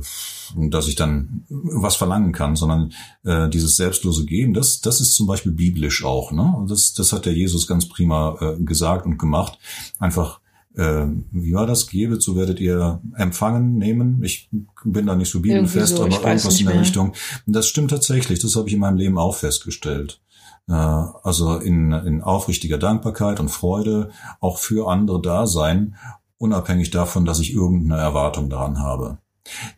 dass 0.55 0.87
ich 0.87 0.95
dann 0.95 1.45
was 1.49 1.97
verlangen 1.97 2.31
kann, 2.31 2.55
sondern 2.55 2.93
äh, 3.25 3.49
dieses 3.49 3.77
selbstlose 3.77 4.25
Geben, 4.25 4.55
das, 4.55 4.83
das 4.83 5.01
ist 5.01 5.17
zum 5.17 5.27
Beispiel 5.27 5.51
biblisch 5.51 6.05
auch. 6.05 6.31
Ne? 6.31 6.65
Das, 6.69 6.95
das 6.95 7.13
hat 7.13 7.27
der 7.27 7.35
Jesus 7.35 7.67
ganz 7.67 7.89
prima 7.89 8.37
äh, 8.41 8.63
gesagt 8.63 9.05
und 9.07 9.19
gemacht. 9.19 9.59
Einfach 9.99 10.39
äh, 10.77 11.07
wie 11.31 11.55
war 11.55 11.67
das? 11.67 11.87
Gebet, 11.87 12.23
so 12.23 12.37
werdet 12.37 12.61
ihr 12.61 13.01
empfangen, 13.17 13.77
nehmen. 13.77 14.23
Ich 14.23 14.49
bin 14.85 15.07
da 15.07 15.15
nicht 15.15 15.31
so 15.31 15.41
bibelfest, 15.41 15.97
so, 15.97 16.05
aber 16.05 16.15
irgendwas 16.15 16.61
in 16.61 16.67
der 16.67 16.81
Richtung. 16.81 17.13
Das 17.47 17.67
stimmt 17.67 17.91
tatsächlich, 17.91 18.39
das 18.39 18.57
habe 18.57 18.69
ich 18.69 18.75
in 18.75 18.81
meinem 18.81 18.97
Leben 18.97 19.19
auch 19.19 19.37
festgestellt. 19.37 20.21
Äh, 20.69 20.73
also 20.73 21.57
in, 21.57 21.93
in 21.93 22.23
aufrichtiger 22.23 22.79
Dankbarkeit 22.79 23.41
und 23.41 23.51
Freude 23.51 24.11
auch 24.41 24.59
für 24.59 24.91
andere 24.91 25.21
da 25.21 25.47
sein, 25.47 25.97
unabhängig 26.39 26.91
davon, 26.91 27.25
dass 27.25 27.41
ich 27.41 27.53
irgendeine 27.53 28.01
Erwartung 28.01 28.49
daran 28.49 28.79
habe. 28.79 29.19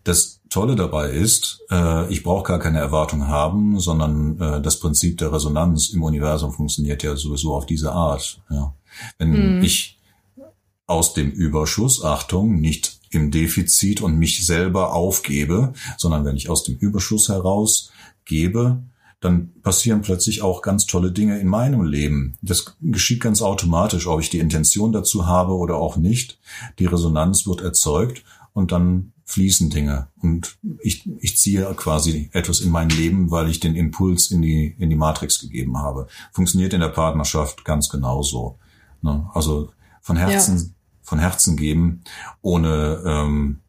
Das 0.05 0.41
Tolle 0.51 0.77
dabei 0.77 1.11
ist, 1.11 1.65
äh, 1.71 2.07
ich 2.13 2.23
brauche 2.23 2.45
gar 2.45 2.59
keine 2.59 2.79
Erwartung 2.79 3.27
haben, 3.27 3.81
sondern 3.81 4.41
äh, 4.41 4.63
das 4.63 4.79
Prinzip 4.79 5.19
der 5.19 5.33
Resonanz 5.33 5.89
im 5.89 6.03
Universum 6.03 6.53
funktioniert 6.53 7.03
ja 7.03 7.17
sowieso 7.17 7.55
auf 7.55 7.67
diese 7.67 7.93
Art. 7.93 8.41
Ja. 8.51 8.75
Wenn 9.19 9.57
mhm. 9.57 9.65
ich 9.65 9.99
aus 10.87 11.15
dem 11.15 11.31
Überschuss, 11.31 12.05
Achtung, 12.05 12.61
nicht 12.61 13.01
im 13.11 13.31
Defizit 13.31 14.01
und 14.01 14.19
mich 14.19 14.45
selber 14.45 14.93
aufgebe, 14.93 15.73
sondern 15.97 16.25
wenn 16.25 16.37
ich 16.37 16.49
aus 16.49 16.65
dem 16.65 16.77
Überschuss 16.77 17.29
heraus 17.29 17.91
gebe, 18.25 18.83
dann 19.21 19.53
passieren 19.63 20.03
plötzlich 20.03 20.43
auch 20.43 20.61
ganz 20.61 20.85
tolle 20.87 21.11
Dinge 21.11 21.39
in 21.39 21.49
meinem 21.49 21.83
Leben. 21.83 22.37
Das 22.43 22.77
geschieht 22.83 23.21
ganz 23.21 23.41
automatisch, 23.41 24.07
ob 24.07 24.21
ich 24.21 24.29
die 24.29 24.39
Intention 24.39 24.93
dazu 24.93 25.27
habe 25.27 25.55
oder 25.55 25.77
auch 25.77 25.97
nicht. 25.97 26.39
Die 26.79 26.87
Resonanz 26.87 27.47
wird 27.47 27.63
erzeugt 27.63 28.23
und 28.53 28.71
dann 28.71 29.13
fließen 29.25 29.71
Dinge. 29.71 30.09
Und 30.21 30.59
ich, 30.83 31.09
ich 31.21 31.39
ziehe 31.39 31.65
quasi 31.75 32.29
etwas 32.33 32.61
in 32.61 32.71
mein 32.71 32.91
Leben, 32.91 33.31
weil 33.31 33.49
ich 33.49 33.61
den 33.61 33.75
Impuls 33.75 34.31
in 34.31 34.43
die, 34.43 34.77
in 34.79 34.91
die 34.91 34.97
Matrix 34.97 35.39
gegeben 35.39 35.79
habe. 35.79 36.07
Funktioniert 36.33 36.75
in 36.75 36.81
der 36.81 36.89
Partnerschaft 36.89 37.65
ganz 37.65 37.89
genauso. 37.89 38.59
Ne? 39.01 39.27
Also 39.33 39.71
von 40.03 40.19
Herzen, 40.19 40.59
ja. 40.59 40.65
Von 41.05 41.21
Herzen 41.21 41.57
geben, 41.57 42.03
ohne 42.41 43.03
ähm, 43.07 43.61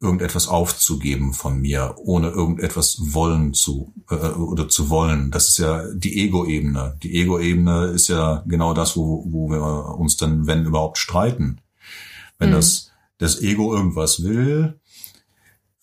irgendetwas 0.00 0.48
aufzugeben 0.48 1.32
von 1.32 1.60
mir, 1.60 1.94
ohne 1.96 2.28
irgendetwas 2.28 2.98
wollen 3.00 3.54
zu 3.54 3.94
äh, 4.10 4.14
oder 4.14 4.68
zu 4.68 4.90
wollen. 4.90 5.30
Das 5.30 5.48
ist 5.48 5.58
ja 5.58 5.82
die 5.94 6.20
Ego-Ebene. 6.22 6.98
Die 7.02 7.14
Ego-Ebene 7.14 7.86
ist 7.86 8.08
ja 8.08 8.44
genau 8.46 8.74
das, 8.74 8.96
wo, 8.96 9.24
wo 9.26 9.48
wir 9.48 9.96
uns 9.98 10.16
dann, 10.16 10.46
wenn 10.46 10.66
überhaupt, 10.66 10.98
streiten. 10.98 11.60
Wenn 12.38 12.50
mhm. 12.50 12.54
das, 12.54 12.90
das 13.18 13.40
Ego 13.40 13.74
irgendwas 13.74 14.22
will, 14.22 14.78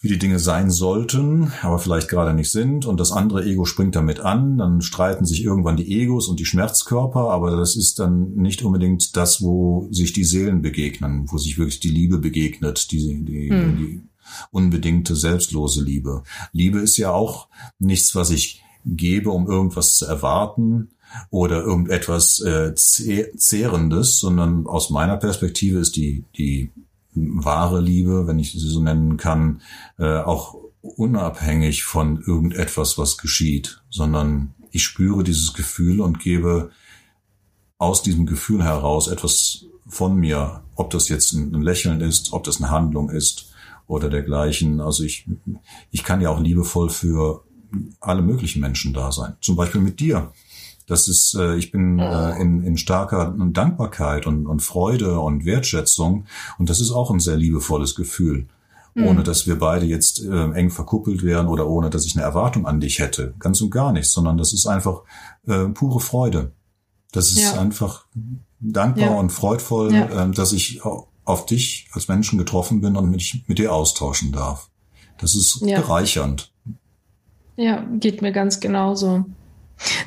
wie 0.02 0.08
die 0.08 0.18
Dinge 0.18 0.40
sein 0.40 0.72
sollten, 0.72 1.54
aber 1.62 1.78
vielleicht 1.78 2.10
gerade 2.10 2.34
nicht 2.34 2.52
sind. 2.52 2.88
Und 2.88 3.00
das 3.00 3.12
andere 3.12 3.46
Ego 3.46 3.66
springt 3.66 3.96
damit 3.96 4.20
an. 4.20 4.58
Dann 4.58 4.82
streiten 4.82 5.26
sich 5.26 5.44
irgendwann 5.44 5.78
die 5.78 6.02
Egos 6.02 6.28
und 6.28 6.40
die 6.40 6.46
Schmerzkörper, 6.46 7.30
aber 7.30 7.56
das 7.56 7.76
ist 7.76 8.00
dann 8.00 8.34
nicht 8.34 8.64
unbedingt 8.64 9.16
das, 9.16 9.44
wo 9.44 9.88
sich 9.92 10.12
die 10.12 10.24
Seelen 10.24 10.64
begegnen, 10.64 11.28
wo 11.32 11.38
sich 11.38 11.60
wirklich 11.60 11.80
die 11.80 11.92
Liebe 11.92 12.18
begegnet, 12.18 12.92
die, 12.92 13.24
die, 13.24 13.50
hm. 13.52 13.78
die 13.78 14.02
unbedingte, 14.50 15.16
selbstlose 15.16 15.84
Liebe. 15.84 16.24
Liebe 16.52 16.80
ist 16.80 16.98
ja 16.98 17.12
auch 17.12 17.48
nichts, 17.78 18.16
was 18.16 18.32
ich 18.32 18.64
gebe, 18.84 19.30
um 19.30 19.48
irgendwas 19.48 19.98
zu 19.98 20.06
erwarten 20.06 20.90
oder 21.30 21.62
irgendetwas 21.62 22.40
äh, 22.40 22.74
Zehrendes, 22.74 24.18
sondern 24.18 24.66
aus 24.66 24.90
meiner 24.90 25.18
Perspektive 25.18 25.78
ist 25.78 25.96
die, 25.96 26.24
die 26.38 26.72
wahre 27.14 27.82
Liebe, 27.82 28.28
wenn 28.28 28.40
ich 28.40 28.52
sie 28.52 28.60
so 28.60 28.82
nennen 28.82 29.18
kann, 29.18 29.62
äh, 29.98 30.18
auch 30.20 30.56
unabhängig 30.82 31.84
von 31.84 32.22
irgendetwas, 32.22 32.98
was 32.98 33.18
geschieht, 33.18 33.82
sondern 33.90 34.54
ich 34.72 34.84
spüre 34.84 35.24
dieses 35.24 35.54
Gefühl 35.54 36.02
und 36.02 36.20
gebe 36.20 36.72
aus 37.78 38.02
diesem 38.02 38.26
Gefühl 38.26 38.64
heraus 38.64 39.08
etwas 39.08 39.66
von 39.88 40.16
mir, 40.16 40.64
ob 40.76 40.90
das 40.92 41.10
jetzt 41.10 41.34
ein 41.34 41.62
Lächeln 41.62 42.02
ist, 42.02 42.34
ob 42.34 42.44
das 42.44 42.58
eine 42.62 42.72
Handlung 42.72 43.10
ist 43.10 43.52
oder 43.88 44.10
dergleichen. 44.10 44.80
Also 44.80 45.04
ich, 45.04 45.28
ich 45.92 46.04
kann 46.04 46.22
ja 46.22 46.30
auch 46.30 46.40
liebevoll 46.40 46.90
für 46.90 47.44
alle 48.00 48.22
möglichen 48.22 48.62
Menschen 48.62 48.94
da 48.94 49.12
sein. 49.12 49.36
Zum 49.42 49.56
Beispiel 49.56 49.82
mit 49.82 50.00
dir. 50.00 50.32
Das 50.88 51.08
ist, 51.08 51.36
äh, 51.36 51.56
ich 51.56 51.72
bin 51.72 52.00
äh, 52.00 52.42
in, 52.42 52.64
in 52.64 52.78
starker 52.78 53.36
Dankbarkeit 53.38 54.28
und, 54.28 54.48
und 54.48 54.62
Freude 54.62 55.20
und 55.20 55.46
Wertschätzung. 55.46 56.26
Und 56.58 56.70
das 56.70 56.80
ist 56.80 56.92
auch 56.92 57.12
ein 57.12 57.20
sehr 57.20 57.38
liebevolles 57.38 57.96
Gefühl. 57.96 58.48
Mhm. 58.94 59.08
Ohne 59.08 59.24
dass 59.24 59.48
wir 59.48 59.58
beide 59.58 59.86
jetzt 59.86 60.24
äh, 60.24 60.52
eng 60.52 60.70
verkuppelt 60.70 61.24
wären 61.24 61.48
oder 61.48 61.68
ohne 61.68 61.90
dass 61.90 62.06
ich 62.06 62.16
eine 62.16 62.26
Erwartung 62.26 62.66
an 62.66 62.80
dich 62.80 63.00
hätte. 63.00 63.34
Ganz 63.40 63.62
und 63.62 63.70
gar 63.70 63.92
nicht, 63.92 64.10
sondern 64.10 64.38
das 64.38 64.54
ist 64.54 64.68
einfach 64.68 65.02
äh, 65.48 65.66
pure 65.66 66.00
Freude. 66.00 66.52
Das 67.12 67.32
ist 67.32 67.42
ja. 67.42 67.60
einfach 67.60 68.06
dankbar 68.60 69.12
ja. 69.12 69.20
und 69.20 69.32
freudvoll, 69.32 69.94
ja. 69.94 70.26
äh, 70.26 70.32
dass 70.32 70.54
ich 70.54 70.82
auf 71.24 71.46
dich 71.46 71.88
als 71.92 72.08
Menschen 72.08 72.38
getroffen 72.38 72.82
bin 72.82 72.96
und 72.96 73.12
mich 73.12 73.44
mit 73.48 73.60
dir 73.60 73.74
austauschen 73.74 74.32
darf. 74.32 74.70
Das 75.20 75.36
ist 75.36 75.62
bereichernd. 75.62 76.52
Ja, 77.56 77.86
geht 78.00 78.22
mir 78.22 78.32
ganz 78.32 78.60
genauso. 78.60 79.26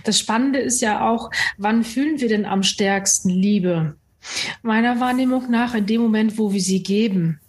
Das 0.04 0.18
Spannende 0.18 0.58
ist 0.58 0.80
ja 0.80 1.08
auch, 1.08 1.30
wann 1.58 1.84
fühlen 1.84 2.20
wir 2.20 2.28
denn 2.28 2.44
am 2.44 2.62
stärksten 2.62 3.30
Liebe? 3.30 3.96
Meiner 4.62 5.00
Wahrnehmung 5.00 5.50
nach 5.50 5.74
in 5.74 5.86
dem 5.86 6.02
Moment, 6.02 6.38
wo 6.38 6.52
wir 6.52 6.60
sie 6.60 6.82
geben. 6.82 7.40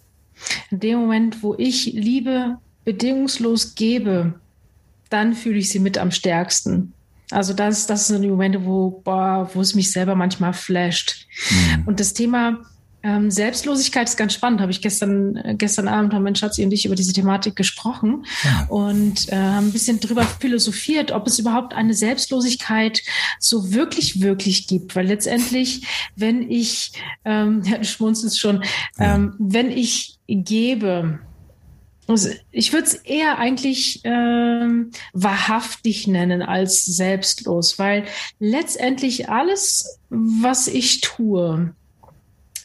In 0.70 0.80
dem 0.80 0.98
Moment, 0.98 1.42
wo 1.42 1.54
ich 1.56 1.86
Liebe 1.86 2.58
bedingungslos 2.84 3.74
gebe, 3.74 4.34
dann 5.08 5.34
fühle 5.34 5.58
ich 5.58 5.70
sie 5.70 5.78
mit 5.78 5.98
am 5.98 6.10
stärksten. 6.10 6.92
Also 7.30 7.54
das, 7.54 7.86
das 7.86 8.06
sind 8.06 8.22
die 8.22 8.28
Momente, 8.28 8.64
wo, 8.64 9.02
boah, 9.04 9.50
wo 9.52 9.60
es 9.60 9.74
mich 9.74 9.90
selber 9.90 10.14
manchmal 10.14 10.52
flasht. 10.52 11.26
Mhm. 11.50 11.84
Und 11.86 12.00
das 12.00 12.12
Thema 12.12 12.60
ähm, 13.06 13.30
Selbstlosigkeit 13.30 14.08
ist 14.08 14.16
ganz 14.16 14.34
spannend. 14.34 14.60
Habe 14.60 14.72
ich 14.72 14.80
gestern, 14.80 15.36
äh, 15.36 15.54
gestern 15.56 15.86
Abend 15.86 16.12
haben 16.12 16.24
mein 16.24 16.34
Schatzi 16.34 16.64
und 16.64 16.72
ich 16.72 16.86
über 16.86 16.96
diese 16.96 17.12
Thematik 17.12 17.54
gesprochen 17.54 18.26
ja. 18.42 18.66
und 18.68 19.28
äh, 19.28 19.36
haben 19.36 19.68
ein 19.68 19.72
bisschen 19.72 20.00
drüber 20.00 20.24
philosophiert, 20.24 21.12
ob 21.12 21.28
es 21.28 21.38
überhaupt 21.38 21.72
eine 21.72 21.94
Selbstlosigkeit 21.94 23.02
so 23.38 23.72
wirklich, 23.72 24.20
wirklich 24.22 24.66
gibt. 24.66 24.96
Weil 24.96 25.06
letztendlich, 25.06 25.86
wenn 26.16 26.50
ich, 26.50 26.92
ähm, 27.24 27.62
ja, 27.64 27.78
du 27.78 27.84
schmunzelst 27.84 28.40
schon, 28.40 28.64
ähm, 28.98 29.34
wenn 29.38 29.70
ich 29.70 30.18
gebe, 30.26 31.20
also 32.08 32.30
ich 32.50 32.72
würde 32.72 32.86
es 32.86 32.94
eher 32.94 33.38
eigentlich 33.38 34.00
ähm, 34.02 34.90
wahrhaftig 35.12 36.08
nennen 36.08 36.42
als 36.42 36.84
selbstlos, 36.84 37.78
weil 37.78 38.04
letztendlich 38.40 39.28
alles, 39.28 40.00
was 40.08 40.66
ich 40.66 41.02
tue, 41.02 41.72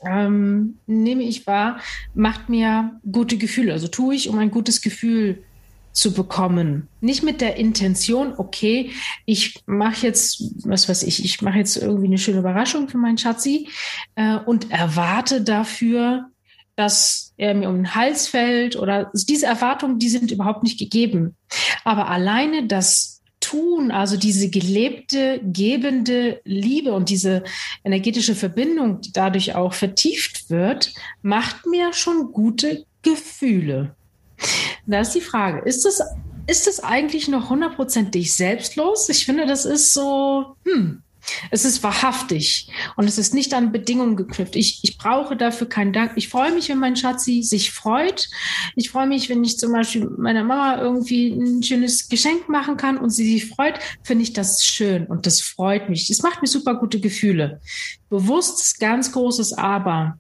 ähm, 0.06 0.78
nehme 0.88 1.24
ich 1.24 1.48
wahr, 1.48 1.80
macht 2.14 2.50
mir 2.50 3.00
gute 3.10 3.38
Gefühle. 3.38 3.74
Also 3.74 3.88
tue 3.88 4.16
ich, 4.16 4.30
um 4.30 4.38
ein 4.38 4.52
gutes 4.52 4.82
Gefühl 4.82 5.44
zu 5.92 6.14
bekommen. 6.14 6.88
Nicht 7.02 7.24
mit 7.24 7.42
der 7.42 7.58
Intention, 7.58 8.34
okay, 8.38 8.92
ich 9.26 9.62
mache 9.66 10.06
jetzt, 10.08 10.42
was 10.66 10.88
weiß 10.88 11.04
ich, 11.04 11.26
ich 11.26 11.42
mache 11.42 11.58
jetzt 11.58 11.76
irgendwie 11.76 12.08
eine 12.08 12.18
schöne 12.18 12.40
Überraschung 12.40 12.88
für 12.88 12.98
meinen 12.98 13.18
Schatzi 13.18 13.68
äh, 14.16 14.38
und 14.38 14.72
erwarte 14.72 15.42
dafür, 15.42 16.30
dass 16.76 17.34
er 17.38 17.54
mir 17.54 17.70
um 17.70 17.76
den 17.76 17.96
Hals 17.96 18.28
fällt 18.28 18.78
oder 18.78 19.12
diese 19.14 19.46
Erwartungen, 19.46 20.00
die 20.00 20.10
sind 20.10 20.32
überhaupt 20.32 20.64
nicht 20.64 20.80
gegeben. 20.80 21.36
Aber 21.84 22.08
alleine 22.08 22.68
das 22.68 23.21
tun, 23.42 23.92
also 23.92 24.16
diese 24.16 24.50
gelebte, 24.50 25.42
gebende 25.44 26.40
Liebe 26.46 26.94
und 26.94 27.10
diese 27.10 27.44
energetische 27.84 28.36
Verbindung, 28.36 29.02
die 29.02 29.12
dadurch 29.12 29.56
auch 29.56 29.74
vertieft 29.74 30.50
wird, 30.50 30.94
macht 31.22 31.66
mir 31.66 31.92
schon 31.92 32.32
gute 32.32 32.86
Gefühle. 33.02 33.96
Da 34.86 35.02
ist 35.02 35.14
die 35.14 35.22
Frage, 35.22 35.68
ist 35.68 35.86
das, 35.86 36.02
ist 36.48 36.68
das 36.68 36.80
eigentlich 36.82 37.28
noch 37.28 37.50
hundertprozentig 37.50 38.34
selbstlos? 38.34 39.10
Ich 39.10 39.26
finde, 39.26 39.46
das 39.46 39.66
ist 39.66 39.94
so, 39.94 40.56
hm, 40.66 41.04
es 41.50 41.66
ist 41.66 41.84
wahrhaftig 41.84 42.70
und 42.96 43.08
es 43.08 43.18
ist 43.18 43.34
nicht 43.34 43.54
an 43.54 43.72
Bedingungen 43.72 44.16
geknüpft. 44.16 44.56
Ich, 44.56 44.80
ich 44.84 44.98
brauche 44.98 45.36
dafür 45.36 45.68
keinen 45.68 45.94
Dank. 45.94 46.14
Ich 46.16 46.30
freue 46.30 46.52
mich, 46.54 46.70
wenn 46.70 46.80
mein 46.80 46.96
Schatzi 46.96 47.44
sich 47.44 47.72
freut. 47.72 48.28
Ich 48.76 48.90
freue 48.90 49.08
mich, 49.08 49.30
wenn 49.30 49.44
ich 49.44 49.58
zum 49.58 49.72
Beispiel 49.72 50.10
meiner 50.18 50.44
Mama 50.44 50.82
irgendwie 50.82 51.30
ein 51.30 51.64
schönes 51.64 52.10
Geschenk 52.10 52.50
machen 52.50 52.78
kann 52.78 52.98
und 52.98 53.10
sie 53.10 53.32
sich 53.32 53.48
freut, 53.48 53.76
finde 54.04 54.24
ich 54.24 54.34
das 54.34 54.66
schön 54.66 55.06
und 55.06 55.26
das 55.26 55.42
freut 55.42 55.90
mich. 55.90 56.08
Das 56.08 56.22
macht 56.22 56.42
mir 56.42 56.48
super 56.48 56.76
gute 56.76 57.00
Gefühle. 57.00 57.62
Bewusstes, 58.10 58.78
ganz 58.78 59.12
großes 59.12 59.54
Aber. 59.54 60.18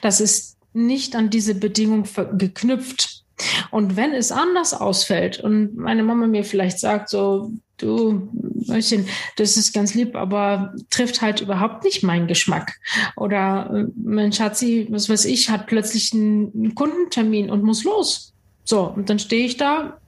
Das 0.00 0.20
ist 0.20 0.56
nicht 0.72 1.16
an 1.16 1.30
diese 1.30 1.54
Bedingung 1.54 2.06
geknüpft. 2.34 3.22
Und 3.70 3.96
wenn 3.96 4.12
es 4.12 4.30
anders 4.30 4.72
ausfällt 4.74 5.40
und 5.40 5.76
meine 5.76 6.02
Mama 6.02 6.26
mir 6.26 6.44
vielleicht 6.44 6.78
sagt, 6.78 7.08
so, 7.08 7.52
du, 7.82 8.28
Mäuschen, 8.66 9.06
das 9.36 9.56
ist 9.56 9.72
ganz 9.72 9.94
lieb, 9.94 10.16
aber 10.16 10.74
trifft 10.90 11.22
halt 11.22 11.40
überhaupt 11.40 11.84
nicht 11.84 12.02
meinen 12.02 12.26
Geschmack. 12.26 12.78
Oder 13.16 13.70
äh, 13.74 13.84
mein 14.02 14.32
Schatzi, 14.32 14.86
was 14.90 15.08
weiß 15.08 15.24
ich, 15.26 15.50
hat 15.50 15.66
plötzlich 15.66 16.12
einen 16.12 16.74
Kundentermin 16.74 17.50
und 17.50 17.64
muss 17.64 17.84
los. 17.84 18.32
So, 18.64 18.82
und 18.84 19.10
dann 19.10 19.18
stehe 19.18 19.44
ich 19.44 19.56
da 19.56 19.98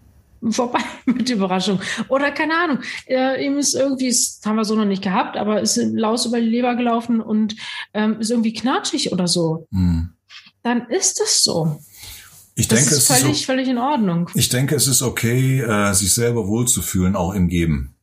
vorbei 0.51 0.81
mit 1.07 1.29
Überraschung. 1.31 1.81
Oder 2.09 2.31
keine 2.31 2.55
Ahnung, 2.55 2.79
äh, 3.07 3.45
ihm 3.45 3.59
ist 3.59 3.75
irgendwie, 3.75 4.09
das 4.09 4.41
haben 4.45 4.57
wir 4.57 4.65
so 4.65 4.75
noch 4.75 4.85
nicht 4.85 5.03
gehabt, 5.03 5.37
aber 5.37 5.61
ist 5.61 5.77
Laus 5.77 6.27
über 6.27 6.41
die 6.41 6.49
Leber 6.49 6.77
gelaufen 6.77 7.21
und 7.21 7.57
ähm, 7.93 8.21
ist 8.21 8.31
irgendwie 8.31 8.53
knatschig 8.53 9.13
oder 9.13 9.27
so. 9.27 9.67
Mhm. 9.71 10.11
Dann 10.63 10.87
ist 10.89 11.21
es 11.21 11.43
so. 11.43 11.79
Ich 12.57 12.69
das 12.69 12.81
denke, 12.81 12.95
ist 12.95 13.07
völlig, 13.07 13.25
es 13.25 13.39
ist 13.39 13.45
völlig 13.47 13.69
in 13.69 13.79
Ordnung. 13.79 14.31
Ich 14.35 14.49
denke, 14.49 14.77
es 14.77 14.87
ist 14.87 15.03
okay, 15.03 15.61
äh, 15.61 15.93
sich 15.93 16.13
selber 16.13 16.47
wohlzufühlen, 16.47 17.17
auch 17.17 17.35
im 17.35 17.49
Geben. 17.49 17.95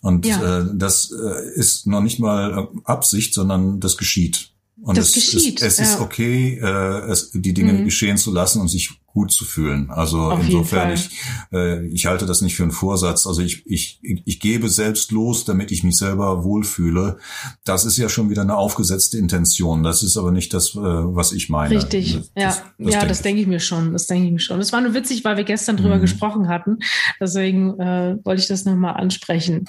Und 0.00 0.26
ja. 0.26 0.60
äh, 0.60 0.66
das 0.74 1.10
äh, 1.10 1.58
ist 1.58 1.86
noch 1.86 2.02
nicht 2.02 2.18
mal 2.20 2.68
Absicht, 2.84 3.34
sondern 3.34 3.80
das 3.80 3.96
geschieht. 3.96 4.52
Und 4.80 4.96
das 4.96 5.08
es, 5.08 5.14
geschieht. 5.14 5.60
Es, 5.60 5.74
es 5.74 5.78
ja. 5.78 5.84
ist 5.84 6.00
okay, 6.00 6.58
äh, 6.62 7.10
es, 7.10 7.30
die 7.32 7.54
Dinge 7.54 7.72
mhm. 7.72 7.84
geschehen 7.84 8.16
zu 8.16 8.32
lassen 8.32 8.60
und 8.60 8.68
sich 8.68 8.90
gut 9.18 9.32
zu 9.32 9.44
fühlen. 9.44 9.90
Also 9.90 10.30
Auf 10.30 10.44
insofern, 10.44 10.92
ich, 10.92 11.10
äh, 11.52 11.84
ich 11.88 12.06
halte 12.06 12.24
das 12.24 12.40
nicht 12.40 12.54
für 12.54 12.62
einen 12.62 12.70
Vorsatz. 12.70 13.26
Also 13.26 13.42
ich, 13.42 13.66
ich, 13.66 13.98
ich 14.02 14.38
gebe 14.38 14.68
selbst 14.68 15.10
los, 15.10 15.44
damit 15.44 15.72
ich 15.72 15.82
mich 15.82 15.96
selber 15.96 16.44
wohlfühle. 16.44 17.18
Das 17.64 17.84
ist 17.84 17.96
ja 17.96 18.08
schon 18.08 18.30
wieder 18.30 18.42
eine 18.42 18.56
aufgesetzte 18.56 19.18
Intention. 19.18 19.82
Das 19.82 20.04
ist 20.04 20.16
aber 20.16 20.30
nicht 20.30 20.54
das, 20.54 20.76
äh, 20.76 20.78
was 20.78 21.32
ich 21.32 21.48
meine. 21.48 21.74
Richtig, 21.74 22.14
das, 22.14 22.30
ja. 22.36 22.46
Das, 22.46 22.56
das 22.56 22.66
ja, 22.78 22.90
denke 22.90 23.06
das 23.08 23.22
denke 23.22 23.40
ich 23.40 23.48
mir 23.48 23.58
schon. 23.58 23.92
Das 23.92 24.06
denke 24.06 24.26
ich 24.26 24.32
mir 24.32 24.38
schon. 24.38 24.58
Das 24.60 24.72
war 24.72 24.80
nur 24.80 24.94
witzig, 24.94 25.24
weil 25.24 25.36
wir 25.36 25.42
gestern 25.42 25.76
drüber 25.76 25.96
mhm. 25.96 26.02
gesprochen 26.02 26.46
hatten. 26.46 26.78
Deswegen 27.20 27.80
äh, 27.80 28.18
wollte 28.22 28.40
ich 28.40 28.46
das 28.46 28.66
nochmal 28.66 28.94
ansprechen. 28.94 29.64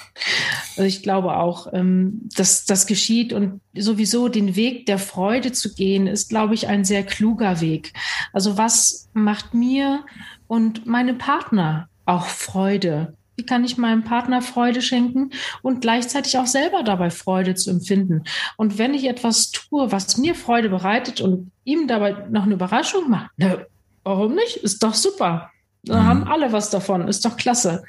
Also 0.76 0.86
ich 0.86 1.02
glaube 1.02 1.36
auch, 1.36 1.66
ähm, 1.72 2.28
dass 2.36 2.66
das 2.66 2.86
geschieht 2.86 3.32
und 3.32 3.60
sowieso 3.74 4.28
den 4.28 4.54
Weg 4.54 4.86
der 4.86 4.98
Freude 4.98 5.50
zu 5.50 5.74
gehen, 5.74 6.06
ist, 6.06 6.28
glaube 6.28 6.54
ich, 6.54 6.68
ein 6.68 6.84
sehr 6.84 7.02
kluger 7.02 7.60
Weg. 7.60 7.94
Also 8.32 8.56
was 8.56 9.09
macht 9.12 9.54
mir 9.54 10.04
und 10.46 10.86
meinem 10.86 11.18
Partner 11.18 11.88
auch 12.06 12.26
Freude? 12.26 13.14
Wie 13.36 13.46
kann 13.46 13.64
ich 13.64 13.78
meinem 13.78 14.04
Partner 14.04 14.42
Freude 14.42 14.82
schenken 14.82 15.30
und 15.62 15.80
gleichzeitig 15.80 16.36
auch 16.36 16.46
selber 16.46 16.82
dabei 16.82 17.10
Freude 17.10 17.54
zu 17.54 17.70
empfinden? 17.70 18.24
Und 18.56 18.76
wenn 18.76 18.92
ich 18.92 19.08
etwas 19.08 19.50
tue, 19.50 19.90
was 19.90 20.18
mir 20.18 20.34
Freude 20.34 20.68
bereitet 20.68 21.22
und 21.22 21.50
ihm 21.64 21.88
dabei 21.88 22.26
noch 22.30 22.42
eine 22.42 22.54
Überraschung 22.54 23.08
macht, 23.08 23.30
ne, 23.38 23.66
warum 24.04 24.34
nicht? 24.34 24.56
Ist 24.58 24.82
doch 24.82 24.94
super. 24.94 25.50
Da 25.84 26.02
mhm. 26.02 26.06
haben 26.06 26.24
alle 26.24 26.52
was 26.52 26.68
davon, 26.68 27.08
ist 27.08 27.24
doch 27.24 27.36
klasse. 27.36 27.84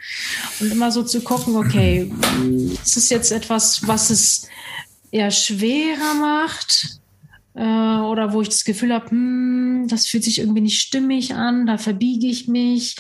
Und 0.62 0.72
immer 0.72 0.92
so 0.92 1.04
zu 1.04 1.22
gucken, 1.22 1.58
okay, 1.58 2.10
ist 2.82 2.96
es 2.96 3.10
jetzt 3.10 3.32
etwas, 3.32 3.86
was 3.86 4.10
es 4.10 4.48
eher 5.12 5.32
schwerer 5.32 6.14
macht? 6.14 7.01
Äh, 7.54 8.00
oder 8.00 8.34
wo 8.34 8.42
ich 8.42 8.50
das 8.50 8.64
Gefühl 8.64 8.94
habe, 8.94 9.12
hm, 9.12 9.88
das 9.90 10.08
fühlt 10.08 10.24
sich 10.24 10.40
irgendwie 10.40 10.62
nicht 10.62 10.80
stimmig 10.80 11.36
an, 11.36 11.66
da 11.66 11.78
verbiege 11.78 12.28
ich 12.28 12.48
mich, 12.48 12.96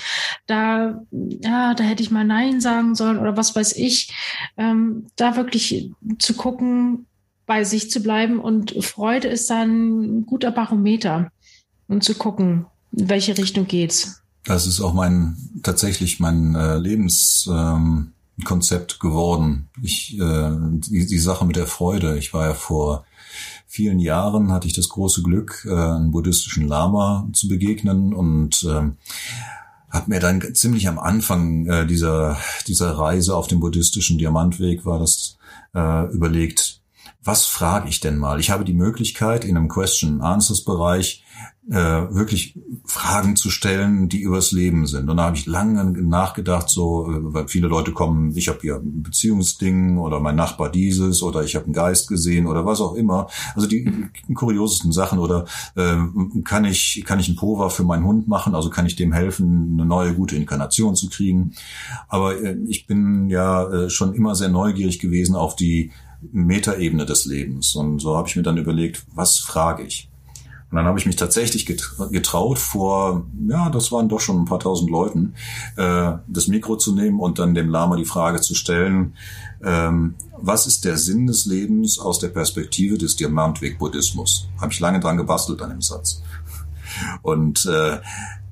da, 0.48 1.02
ja, 1.12 1.74
da 1.74 1.84
hätte 1.84 2.04
ich 2.04 2.12
mal 2.12 2.26
Nein 2.26 2.62
sagen 2.62 2.96
sollen 2.96 3.18
oder 3.18 3.38
was 3.38 3.56
weiß 3.56 3.76
ich, 3.78 4.14
ähm, 4.58 5.08
da 5.16 5.36
wirklich 5.36 5.92
zu 6.20 6.34
gucken, 6.34 7.06
bei 7.46 7.64
sich 7.64 7.92
zu 7.92 8.02
bleiben 8.02 8.40
und 8.40 8.84
Freude 8.84 9.28
ist 9.28 9.50
dann 9.50 10.20
ein 10.20 10.26
guter 10.26 10.52
Barometer 10.52 11.32
und 11.88 12.04
zu 12.04 12.16
gucken, 12.16 12.66
in 12.92 13.10
welche 13.10 13.38
Richtung 13.38 13.68
geht's. 13.68 14.22
Das 14.46 14.66
ist 14.66 14.82
auch 14.82 14.94
mein 14.94 15.38
tatsächlich 15.62 16.20
mein 16.20 16.56
äh, 16.56 16.78
Lebenskonzept 16.78 18.94
ähm, 18.94 19.00
geworden. 19.00 19.70
Ich 19.84 20.18
äh, 20.18 20.52
die, 20.52 21.06
die 21.06 21.20
Sache 21.20 21.46
mit 21.46 21.58
der 21.58 21.68
Freude. 21.68 22.18
Ich 22.18 22.34
war 22.34 22.48
ja 22.48 22.54
vor 22.54 23.06
vielen 23.72 24.00
Jahren 24.00 24.52
hatte 24.52 24.68
ich 24.68 24.74
das 24.74 24.90
große 24.90 25.24
Glück, 25.24 25.66
äh, 25.66 25.74
einem 25.74 26.12
buddhistischen 26.12 26.68
Lama 26.68 27.28
zu 27.32 27.48
begegnen 27.48 28.14
und 28.14 28.64
äh, 28.64 28.92
habe 29.90 30.10
mir 30.10 30.20
dann 30.20 30.42
ziemlich 30.54 30.90
am 30.90 31.00
Anfang 31.00 31.66
äh, 31.68 31.88
dieser 31.88 32.38
dieser 32.68 32.92
Reise 32.92 33.34
auf 33.36 33.48
dem 33.48 33.62
buddhistischen 33.62 34.18
Diamantweg 34.18 34.86
war 34.86 35.00
das 35.00 35.38
äh, 35.74 36.06
überlegt, 36.12 36.81
was 37.24 37.46
frage 37.46 37.90
ich 37.90 38.00
denn 38.00 38.18
mal? 38.18 38.40
Ich 38.40 38.50
habe 38.50 38.66
die 38.66 38.74
Möglichkeit 38.74 39.46
in 39.46 39.56
einem 39.56 39.68
Question-Answers-Bereich 39.68 41.24
äh, 41.70 41.74
wirklich 41.74 42.60
Fragen 42.86 43.36
zu 43.36 43.52
stellen, 43.52 44.10
die 44.10 44.22
übers 44.22 44.52
Leben 44.52 44.88
sind. 44.88 45.10
Und 45.10 45.18
da 45.18 45.26
habe 45.26 45.38
ich 45.38 45.46
lange 45.46 45.84
nachgedacht, 46.02 46.70
so, 46.70 47.08
äh, 47.08 47.34
weil 47.34 47.48
viele 47.48 47.68
Leute 47.68 47.92
kommen, 47.92 48.36
ich 48.36 48.48
habe 48.48 48.60
hier 48.62 48.78
ein 48.78 49.04
Beziehungsding 49.04 50.00
oder 50.00 50.20
mein 50.20 50.36
Nachbar 50.36 50.72
dieses 50.72 51.22
oder 51.22 51.44
ich 51.44 51.56
habe 51.56 51.66
einen 51.66 51.74
Geist 51.74 52.08
gesehen 52.08 52.48
oder 52.48 52.66
was 52.66 52.82
auch 52.82 52.96
immer. 52.96 53.28
Also 53.54 53.68
die 53.68 54.10
kuriosesten 54.34 54.92
Sachen 54.92 55.20
oder 55.20 55.46
äh, 55.76 55.98
kann 56.44 56.66
ich 56.66 57.04
kann 57.06 57.20
ich 57.20 57.28
einen 57.28 57.38
Pova 57.38 57.70
für 57.70 57.84
meinen 57.84 58.06
Hund 58.06 58.28
machen? 58.28 58.56
Also 58.56 58.72
kann 58.72 58.88
ich 58.88 58.96
dem 58.96 59.14
helfen, 59.14 59.74
eine 59.74 59.86
neue 59.86 60.16
gute 60.16 60.36
Inkarnation 60.36 60.96
zu 60.96 61.10
kriegen? 61.10 61.54
Aber 62.08 62.42
äh, 62.42 62.58
ich 62.68 62.88
bin 62.88 63.30
ja 63.30 63.70
äh, 63.70 63.90
schon 63.92 64.16
immer 64.16 64.34
sehr 64.34 64.50
neugierig 64.50 64.98
gewesen 64.98 65.36
auf 65.36 65.56
die 65.56 65.92
Metaebene 66.32 67.06
des 67.06 67.26
Lebens. 67.26 67.76
Und 67.76 68.00
so 68.00 68.16
habe 68.16 68.28
ich 68.28 68.36
mir 68.36 68.44
dann 68.44 68.58
überlegt, 68.58 69.06
was 69.14 69.40
frage 69.40 69.84
ich? 69.84 70.10
Und 70.72 70.78
dann 70.78 70.86
habe 70.86 70.98
ich 70.98 71.06
mich 71.06 71.18
tatsächlich 71.18 71.66
getraut, 71.66 72.58
vor, 72.58 73.26
ja, 73.50 73.70
das 73.70 73.92
waren 73.92 74.08
doch 74.08 74.22
schon 74.22 74.40
ein 74.40 74.46
paar 74.46 74.60
tausend 74.60 74.90
Leuten, 74.90 75.34
äh, 75.76 76.14
das 76.28 76.48
Mikro 76.48 76.78
zu 76.78 76.96
nehmen 76.96 77.20
und 77.20 77.40
dann 77.40 77.54
dem 77.54 77.70
Lama 77.70 77.98
die 77.98 78.06
Frage 78.06 78.40
zu 78.40 78.56
stellen, 78.56 79.16
ähm, 79.62 80.16
was 80.38 80.68
ist 80.68 80.86
der 80.86 80.98
Sinn 80.98 81.28
des 81.28 81.46
Lebens 81.46 82.00
aus 82.00 82.20
der 82.20 82.30
Perspektive 82.30 82.98
des 82.98 83.18
Diamantweg-Buddhismus? 83.18 84.48
Habe 84.62 84.72
ich 84.72 84.80
lange 84.80 85.02
dran 85.02 85.18
gebastelt 85.18 85.62
an 85.62 85.72
dem 85.72 85.82
Satz. 85.82 86.22
Und 87.22 87.66
äh, 87.66 88.00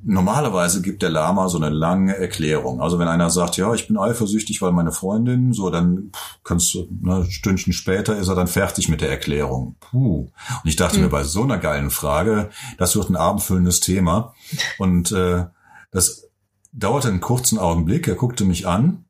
Normalerweise 0.01 0.81
gibt 0.81 1.01
der 1.01 1.09
Lama 1.09 1.49
so 1.49 1.57
eine 1.57 1.69
lange 1.69 2.15
Erklärung. 2.15 2.81
Also 2.81 2.99
wenn 2.99 3.07
einer 3.07 3.29
sagt, 3.29 3.57
ja, 3.57 3.73
ich 3.73 3.87
bin 3.87 3.97
eifersüchtig, 3.97 4.61
weil 4.61 4.71
meine 4.71 4.93
Freundin, 4.93 5.51
so 5.51 5.69
dann 5.69 6.11
kannst 6.43 6.73
du, 6.73 6.87
ne, 7.01 7.25
Stündchen 7.29 7.73
später 7.73 8.15
ist 8.17 8.29
er 8.29 8.35
dann 8.35 8.47
fertig 8.47 8.87
mit 8.87 9.01
der 9.01 9.09
Erklärung. 9.09 9.75
Puh. 9.79 10.21
Und 10.21 10.31
ich 10.63 10.77
dachte 10.77 10.97
mhm. 10.97 11.05
mir 11.05 11.09
bei 11.09 11.23
so 11.23 11.43
einer 11.43 11.57
geilen 11.57 11.89
Frage, 11.89 12.49
das 12.77 12.95
wird 12.95 13.09
ein 13.09 13.17
abendfüllendes 13.17 13.81
Thema. 13.81 14.33
Und 14.77 15.11
äh, 15.11 15.45
das 15.91 16.29
dauerte 16.71 17.09
einen 17.09 17.19
kurzen 17.19 17.59
Augenblick. 17.59 18.07
Er 18.07 18.15
guckte 18.15 18.45
mich 18.45 18.67
an 18.67 19.05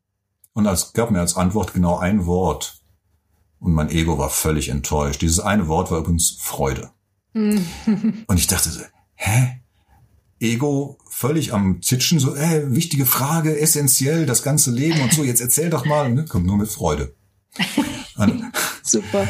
und 0.54 0.66
als, 0.66 0.92
gab 0.92 1.10
mir 1.10 1.20
als 1.20 1.36
Antwort 1.36 1.72
genau 1.72 1.98
ein 1.98 2.26
Wort. 2.26 2.80
Und 3.60 3.72
mein 3.72 3.90
Ego 3.90 4.18
war 4.18 4.30
völlig 4.30 4.70
enttäuscht. 4.70 5.22
Dieses 5.22 5.38
eine 5.38 5.68
Wort 5.68 5.90
war 5.90 5.98
übrigens 5.98 6.38
Freude. 6.40 6.90
Mhm. 7.32 8.24
Und 8.26 8.38
ich 8.38 8.46
dachte, 8.46 8.70
hä? 9.14 9.59
Ego 10.40 10.98
völlig 11.08 11.52
am 11.52 11.82
Zitschen, 11.82 12.18
so, 12.18 12.34
äh, 12.34 12.74
wichtige 12.74 13.06
Frage, 13.06 13.58
essentiell, 13.60 14.26
das 14.26 14.42
ganze 14.42 14.70
Leben 14.70 15.00
und 15.02 15.12
so, 15.12 15.22
jetzt 15.22 15.40
erzähl 15.40 15.70
doch 15.70 15.84
mal, 15.84 16.12
ne? 16.12 16.24
kommt 16.24 16.46
nur 16.46 16.56
mit 16.56 16.68
Freude. 16.68 17.14
Super. 18.82 19.28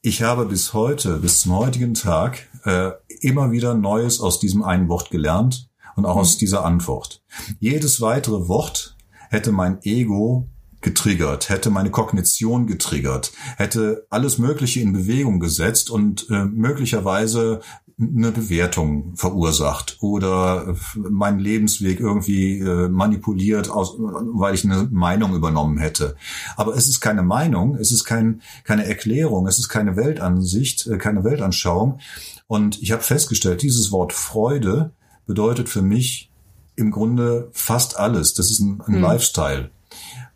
Ich 0.00 0.22
habe 0.22 0.46
bis 0.46 0.72
heute, 0.72 1.18
bis 1.18 1.40
zum 1.40 1.56
heutigen 1.56 1.94
Tag, 1.94 2.46
äh, 2.64 2.92
immer 3.20 3.50
wieder 3.50 3.74
Neues 3.74 4.20
aus 4.20 4.38
diesem 4.38 4.62
einen 4.62 4.88
Wort 4.88 5.10
gelernt 5.10 5.68
und 5.96 6.06
auch 6.06 6.14
mhm. 6.14 6.20
aus 6.20 6.38
dieser 6.38 6.64
Antwort. 6.64 7.22
Jedes 7.58 8.00
weitere 8.00 8.48
Wort 8.48 8.96
hätte 9.30 9.50
mein 9.50 9.82
Ego 9.82 10.48
getriggert, 10.80 11.48
hätte 11.48 11.70
meine 11.70 11.90
Kognition 11.90 12.68
getriggert, 12.68 13.32
hätte 13.56 14.06
alles 14.10 14.38
Mögliche 14.38 14.80
in 14.80 14.92
Bewegung 14.92 15.40
gesetzt 15.40 15.90
und 15.90 16.30
äh, 16.30 16.44
möglicherweise 16.44 17.60
eine 18.00 18.30
Bewertung 18.30 19.16
verursacht 19.16 19.98
oder 20.00 20.76
meinen 20.94 21.40
Lebensweg 21.40 21.98
irgendwie 21.98 22.60
äh, 22.60 22.88
manipuliert, 22.88 23.70
aus, 23.70 23.96
weil 23.98 24.54
ich 24.54 24.64
eine 24.64 24.88
Meinung 24.92 25.34
übernommen 25.34 25.78
hätte. 25.78 26.14
Aber 26.56 26.76
es 26.76 26.86
ist 26.86 27.00
keine 27.00 27.22
Meinung, 27.22 27.74
es 27.74 27.90
ist 27.90 28.04
kein, 28.04 28.40
keine 28.62 28.86
Erklärung, 28.86 29.48
es 29.48 29.58
ist 29.58 29.68
keine 29.68 29.96
Weltansicht, 29.96 30.86
äh, 30.86 30.96
keine 30.96 31.24
Weltanschauung. 31.24 31.98
Und 32.46 32.80
ich 32.80 32.92
habe 32.92 33.02
festgestellt, 33.02 33.62
dieses 33.62 33.90
Wort 33.90 34.12
Freude 34.12 34.92
bedeutet 35.26 35.68
für 35.68 35.82
mich 35.82 36.30
im 36.76 36.92
Grunde 36.92 37.50
fast 37.52 37.98
alles. 37.98 38.34
Das 38.34 38.52
ist 38.52 38.60
ein, 38.60 38.80
ein 38.86 38.94
hm. 38.94 39.02
Lifestyle. 39.02 39.70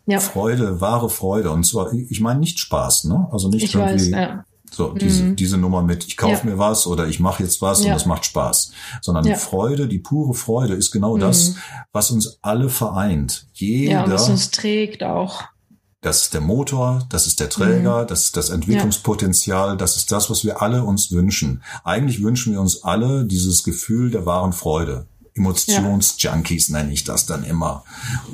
Ja. 0.05 0.19
Freude, 0.19 0.81
wahre 0.81 1.09
Freude. 1.09 1.51
Und 1.51 1.65
zwar, 1.65 1.93
ich 1.93 2.19
meine 2.19 2.41
nicht 2.41 2.59
Spaß, 2.59 3.05
ne? 3.05 3.29
Also 3.31 3.47
nicht 3.47 3.63
ich 3.63 3.75
irgendwie. 3.75 3.93
Weiß, 3.93 4.09
ja 4.09 4.45
so, 4.73 4.93
diese, 4.93 5.23
mhm. 5.23 5.35
diese 5.35 5.57
Nummer 5.57 5.83
mit, 5.83 6.05
ich 6.05 6.17
kaufe 6.17 6.45
ja. 6.47 6.53
mir 6.53 6.57
was 6.57 6.87
oder 6.87 7.07
ich 7.07 7.19
mache 7.19 7.43
jetzt 7.43 7.61
was 7.61 7.83
ja. 7.83 7.91
und 7.91 7.97
es 7.97 8.05
macht 8.05 8.25
Spaß. 8.25 8.71
Sondern 9.01 9.25
ja. 9.25 9.35
Freude, 9.35 9.87
die 9.87 9.99
pure 9.99 10.33
Freude 10.33 10.73
ist 10.73 10.91
genau 10.91 11.15
mhm. 11.15 11.21
das, 11.21 11.55
was 11.91 12.11
uns 12.11 12.39
alle 12.41 12.69
vereint. 12.69 13.47
Jeder. 13.53 13.91
Ja, 13.91 14.11
was 14.11 14.29
uns 14.29 14.51
trägt 14.51 15.03
auch. 15.03 15.43
Das 16.01 16.23
ist 16.23 16.33
der 16.33 16.41
Motor, 16.41 17.07
das 17.09 17.27
ist 17.27 17.39
der 17.39 17.49
Träger, 17.49 18.03
mhm. 18.03 18.07
das 18.07 18.25
ist 18.25 18.35
das 18.35 18.49
Entwicklungspotenzial, 18.49 19.77
das 19.77 19.95
ist 19.95 20.11
das, 20.11 20.29
was 20.29 20.43
wir 20.43 20.61
alle 20.61 20.83
uns 20.83 21.11
wünschen. 21.11 21.63
Eigentlich 21.85 22.21
wünschen 22.21 22.51
wir 22.51 22.59
uns 22.59 22.83
alle 22.83 23.23
dieses 23.25 23.63
Gefühl 23.63 24.11
der 24.11 24.25
wahren 24.25 24.51
Freude. 24.51 25.07
Emotionsjunkies 25.35 26.67
ja. 26.67 26.77
nenne 26.77 26.93
ich 26.93 27.03
das 27.03 27.25
dann 27.25 27.43
immer. 27.43 27.83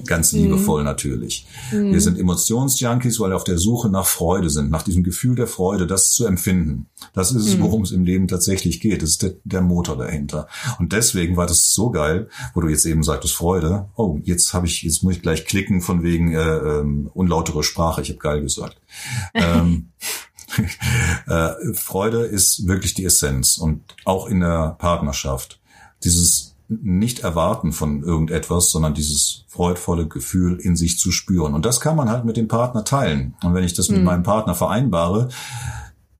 Ganz 0.05 0.33
liebevoll 0.33 0.81
mhm. 0.81 0.85
natürlich. 0.85 1.47
Mhm. 1.71 1.93
Wir 1.93 2.01
sind 2.01 2.19
Emotionsjunkies, 2.19 3.19
weil 3.19 3.31
wir 3.31 3.35
auf 3.35 3.43
der 3.45 3.57
Suche 3.57 3.89
nach 3.89 4.05
Freude 4.05 4.49
sind, 4.49 4.69
nach 4.69 4.83
diesem 4.83 5.03
Gefühl 5.03 5.35
der 5.35 5.47
Freude, 5.47 5.87
das 5.87 6.11
zu 6.11 6.25
empfinden. 6.25 6.87
Das 7.13 7.31
ist 7.31 7.45
es, 7.45 7.57
mhm. 7.57 7.61
worum 7.61 7.83
es 7.83 7.91
im 7.91 8.03
Leben 8.03 8.27
tatsächlich 8.27 8.81
geht. 8.81 9.01
Das 9.01 9.11
ist 9.11 9.23
der, 9.23 9.35
der 9.43 9.61
Motor 9.61 9.97
dahinter. 9.97 10.47
Und 10.77 10.91
deswegen 10.91 11.37
war 11.37 11.45
das 11.45 11.73
so 11.73 11.89
geil, 11.89 12.27
wo 12.53 12.61
du 12.61 12.67
jetzt 12.67 12.85
eben 12.85 13.03
sagtest 13.03 13.33
Freude. 13.33 13.87
Oh, 13.95 14.19
jetzt 14.23 14.53
habe 14.53 14.67
ich, 14.67 14.83
jetzt 14.83 15.03
muss 15.03 15.15
ich 15.15 15.21
gleich 15.21 15.45
klicken 15.45 15.81
von 15.81 16.03
wegen 16.03 16.33
äh, 16.33 16.39
ähm, 16.39 17.09
unlautere 17.13 17.63
Sprache. 17.63 18.01
Ich 18.01 18.09
habe 18.09 18.19
geil 18.19 18.41
gesagt. 18.41 18.77
ähm, 19.33 19.91
äh, 21.27 21.73
Freude 21.73 22.25
ist 22.25 22.67
wirklich 22.67 22.93
die 22.93 23.05
Essenz 23.05 23.57
und 23.57 23.83
auch 24.03 24.27
in 24.27 24.41
der 24.41 24.75
Partnerschaft. 24.79 25.59
Dieses 26.03 26.48
nicht 26.69 27.19
erwarten 27.19 27.73
von 27.73 28.03
irgendetwas, 28.03 28.71
sondern 28.71 28.93
dieses 28.93 29.43
freudvolle 29.47 30.07
Gefühl 30.07 30.59
in 30.59 30.75
sich 30.75 30.99
zu 30.99 31.11
spüren. 31.11 31.53
Und 31.53 31.65
das 31.65 31.81
kann 31.81 31.95
man 31.95 32.09
halt 32.09 32.25
mit 32.25 32.37
dem 32.37 32.47
Partner 32.47 32.83
teilen. 32.83 33.33
Und 33.43 33.55
wenn 33.55 33.63
ich 33.63 33.73
das 33.73 33.89
mit 33.89 33.99
mhm. 33.99 34.05
meinem 34.05 34.23
Partner 34.23 34.53
vereinbare, 34.53 35.29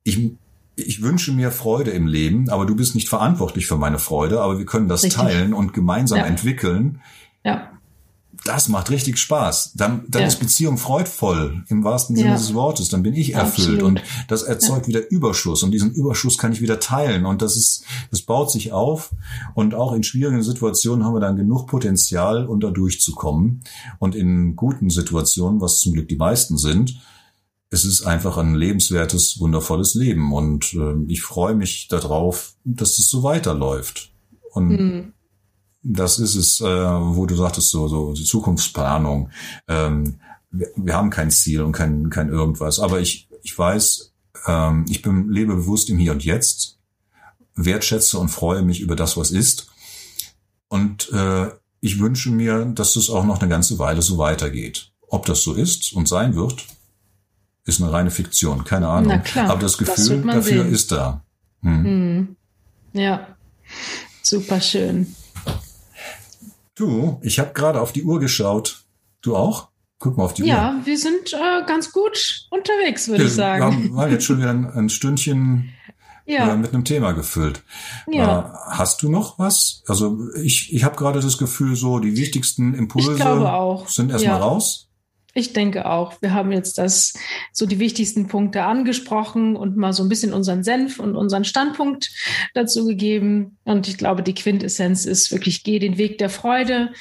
ich, 0.04 0.32
ich 0.76 1.02
wünsche 1.04 1.32
mir 1.32 1.52
Freude 1.52 1.91
im 1.91 2.08
Leben, 2.08 2.50
aber 2.50 2.66
du 2.66 2.76
bist 2.76 2.95
nicht 2.95 3.10
verantwortlich 3.10 3.68
für 3.68 3.78
meine 3.78 4.00
Freude, 4.00 4.41
aber 4.41 4.58
wir 4.58 4.66
können 4.66 4.88
das 4.88 5.04
Richtig. 5.04 5.22
teilen 5.22 5.54
und 5.54 5.74
gemeinsam 5.74 6.20
ja. 6.20 6.26
entwickeln. 6.26 7.02
Ja 7.43 7.70
das 8.46 8.70
macht 8.70 8.90
richtig 8.90 9.18
Spaß. 9.18 9.74
Dann, 9.76 10.06
dann 10.08 10.22
ja. 10.22 10.28
ist 10.28 10.40
Beziehung 10.40 10.78
freudvoll 10.78 11.64
im 11.68 11.84
wahrsten 11.84 12.16
Sinne 12.16 12.30
ja. 12.30 12.36
des 12.36 12.54
Wortes. 12.54 12.90
Dann 12.90 13.04
bin 13.04 13.14
ich 13.14 13.34
erfüllt 13.34 13.82
Absolut. 13.82 13.84
und 13.84 14.02
das 14.28 14.44
erzeugt 14.44 14.88
ja. 14.88 14.88
wieder 14.88 15.12
Überschuss 15.12 15.64
und 15.64 15.72
diesen 15.72 15.94
Überschuss 15.94 16.38
kann 16.38 16.54
ich 16.54 16.62
wieder 16.62 16.80
teilen 16.80 17.26
und 17.26 17.42
das 17.42 17.58
ist, 17.58 17.84
das 18.12 18.22
baut 18.22 18.52
sich 18.52 18.72
auf 18.72 19.12
und 19.56 19.76
auch 19.76 19.94
in 19.94 20.04
schwierigen 20.04 20.42
Situationen 20.42 21.06
haben 21.06 21.14
wir 21.14 21.20
dann 21.20 21.36
genug 21.36 21.68
Potenzial, 21.68 22.48
um 22.48 22.60
da 22.60 22.70
durchzukommen 22.70 23.64
und 24.00 24.16
in 24.16 24.56
guten 24.56 24.90
Situationen, 24.90 25.62
was 25.62 25.80
zum 25.80 25.94
Glück 25.94 26.08
die 26.08 26.16
meisten 26.16 26.58
sind, 26.58 27.02
es 27.72 27.86
ist 27.86 28.04
einfach 28.04 28.38
ein 28.38 28.56
lebenswertes, 28.56 29.40
wundervolles 29.40 29.94
Leben 29.94 30.34
und 30.34 30.74
äh, 30.74 30.96
ich 31.08 31.22
freue 31.22 31.54
mich 31.54 31.88
darauf, 31.88 32.56
dass 32.64 32.98
es 32.98 33.10
so 33.10 33.22
weiterläuft. 33.22 34.12
Und 34.52 34.70
mhm 34.70 35.14
das 35.82 36.20
ist 36.20 36.36
es, 36.36 36.62
äh, 36.62 36.66
wo 36.66 37.26
du 37.26 37.36
sagtest, 37.36 37.70
so, 37.70 37.88
so 37.88 38.14
die 38.14 38.24
Zukunftsplanung. 38.24 39.30
Ähm, 39.68 40.20
wir, 40.52 40.68
wir 40.76 40.96
haben 40.96 41.10
kein 41.10 41.32
Ziel 41.32 41.62
und 41.62 41.72
kein, 41.72 42.10
kein 42.10 42.30
irgendwas. 42.30 42.80
Aber 42.80 43.00
ich, 43.00 43.30
ich 43.44 43.58
weiß, 43.58 44.14
ähm, 44.48 44.86
ich 44.90 45.02
bin, 45.02 45.30
lebe 45.30 45.56
bewusst 45.56 45.90
im 45.90 45.98
Hier 45.98 46.12
und 46.12 46.24
Jetzt, 46.26 46.78
wertschätze 47.56 48.18
und 48.18 48.30
freue 48.30 48.62
mich 48.62 48.82
über 48.82 48.96
das, 48.96 49.18
was 49.18 49.32
ist. 49.32 49.68
Und 50.68 51.12
äh, 51.12 51.50
ich 51.82 52.00
wünsche 52.00 52.30
mir, 52.30 52.66
dass 52.66 52.96
es 52.96 53.10
auch 53.10 53.24
noch 53.26 53.40
eine 53.40 53.50
ganze 53.50 53.80
Weile 53.80 54.02
so 54.02 54.18
weitergeht. 54.18 54.92
Ob 55.08 55.26
das 55.26 55.42
so 55.42 55.54
ist 55.54 55.94
und 55.94 56.08
sein 56.08 56.36
wird, 56.36 56.66
ist 57.66 57.82
eine 57.82 57.92
reine 57.92 58.12
Fiktion, 58.12 58.64
keine 58.64 58.88
Ahnung. 58.90 59.22
Klar, 59.24 59.50
Aber 59.50 59.62
das 59.62 59.78
Gefühl 59.78 60.24
das 60.24 60.36
dafür 60.36 60.64
sehen. 60.64 60.74
ist 60.74 60.92
da. 60.92 61.24
Mhm. 61.62 62.36
Ja, 62.94 63.36
super 64.24 64.62
schön. 64.62 65.16
Du, 66.80 67.20
ich 67.22 67.40
habe 67.40 67.52
gerade 67.54 67.82
auf 67.82 67.92
die 67.92 68.04
Uhr 68.04 68.22
geschaut. 68.22 68.86
Du 69.22 69.36
auch? 69.36 69.68
Guck 69.98 70.16
mal 70.16 70.24
auf 70.24 70.34
die 70.34 70.46
ja, 70.46 70.70
Uhr. 70.70 70.78
Ja, 70.78 70.86
wir 70.86 70.98
sind 70.98 71.34
äh, 71.34 71.66
ganz 71.68 71.92
gut 71.92 72.48
unterwegs, 72.52 73.10
würde 73.10 73.26
ich 73.26 73.34
sagen. 73.34 73.92
Wir 73.94 74.02
haben 74.02 74.12
jetzt 74.12 74.24
schon 74.24 74.38
wieder 74.38 74.52
ein, 74.52 74.66
ein 74.66 74.90
Stündchen 74.90 75.74
ja. 76.26 76.54
äh, 76.54 76.56
mit 76.56 76.74
einem 76.74 76.86
Thema 76.86 77.12
gefüllt. 77.12 77.64
Ja. 78.10 78.40
Äh, 78.40 78.78
hast 78.78 79.02
du 79.02 79.10
noch 79.10 79.38
was? 79.38 79.84
Also 79.88 80.34
ich, 80.42 80.74
ich 80.74 80.86
habe 80.86 80.96
gerade 80.96 81.20
das 81.20 81.38
Gefühl, 81.38 81.76
so 81.76 82.00
die 82.00 82.16
wichtigsten 82.16 82.74
Impulse 82.74 83.18
sind 83.88 84.12
erstmal 84.12 84.24
ja. 84.24 84.38
raus. 84.38 84.89
Ich 85.36 85.54
denke 85.54 85.86
auch. 85.86 86.22
Wir 86.22 86.34
haben 86.34 86.52
jetzt 86.52 86.80
das, 86.80 87.14
so 87.54 87.66
die 87.68 87.80
wichtigsten 87.80 88.28
Punkte 88.28 88.64
angesprochen 88.64 89.56
und 89.56 89.78
mal 89.78 89.94
so 89.94 90.02
ein 90.02 90.10
bisschen 90.10 90.34
unseren 90.34 90.64
Senf 90.64 91.00
und 91.00 91.16
unseren 91.16 91.46
Standpunkt 91.46 92.12
dazu 92.56 92.86
gegeben. 92.86 93.58
Und 93.64 93.88
ich 93.88 93.98
glaube, 93.98 94.24
die 94.24 94.34
Quintessenz 94.34 95.06
ist 95.06 95.32
wirklich, 95.32 95.64
geh 95.64 95.78
den 95.78 95.98
Weg 95.98 96.18
der 96.18 96.30
Freude. 96.30 96.92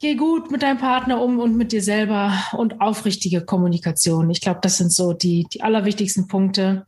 Geh 0.00 0.14
gut 0.14 0.50
mit 0.50 0.62
deinem 0.62 0.78
Partner 0.78 1.22
um 1.22 1.38
und 1.38 1.56
mit 1.56 1.72
dir 1.72 1.82
selber 1.82 2.32
und 2.52 2.80
aufrichtige 2.80 3.42
Kommunikation. 3.42 4.30
Ich 4.30 4.40
glaube, 4.40 4.60
das 4.62 4.78
sind 4.78 4.92
so 4.92 5.12
die, 5.12 5.46
die 5.52 5.62
allerwichtigsten 5.62 6.26
Punkte. 6.26 6.86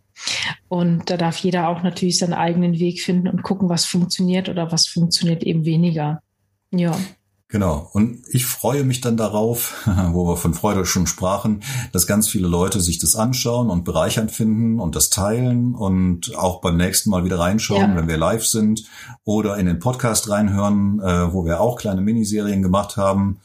Und 0.69 1.09
da 1.11 1.17
darf 1.17 1.39
jeder 1.39 1.69
auch 1.69 1.83
natürlich 1.83 2.19
seinen 2.19 2.33
eigenen 2.33 2.79
Weg 2.79 3.03
finden 3.03 3.29
und 3.29 3.43
gucken, 3.43 3.69
was 3.69 3.85
funktioniert 3.85 4.49
oder 4.49 4.73
was 4.73 4.87
funktioniert 4.87 5.43
eben 5.45 5.65
weniger. 5.65 6.23
Ja. 6.71 6.99
Genau. 7.53 7.91
Und 7.93 8.23
ich 8.31 8.47
freue 8.47 8.83
mich 8.83 9.03
dann 9.03 9.19
darauf, 9.19 9.87
wo 10.13 10.27
wir 10.27 10.39
von 10.39 10.55
Freude 10.55 10.87
schon 10.87 11.07
sprachen, 11.07 11.63
dass 11.93 12.07
ganz 12.07 12.27
viele 12.27 12.49
Leute 12.49 12.81
sich 12.81 12.99
das 12.99 13.15
anschauen 13.15 13.69
und 13.69 13.85
bereichernd 13.85 14.33
finden 14.33 14.81
und 14.81 14.97
das 14.97 15.11
teilen 15.11 15.75
und 15.75 16.35
auch 16.35 16.63
beim 16.63 16.79
nächsten 16.79 17.11
Mal 17.11 17.27
wieder 17.27 17.39
reinschauen, 17.39 17.91
ja. 17.91 17.97
wenn 17.97 18.09
wir 18.09 18.17
live 18.17 18.47
sind 18.47 18.85
oder 19.25 19.59
in 19.59 19.67
den 19.67 19.81
Podcast 19.81 20.31
reinhören, 20.31 20.99
äh, 21.01 21.31
wo 21.35 21.45
wir 21.45 21.61
auch 21.61 21.77
kleine 21.77 22.01
Miniserien 22.01 22.63
gemacht 22.63 22.97
haben. 22.97 23.41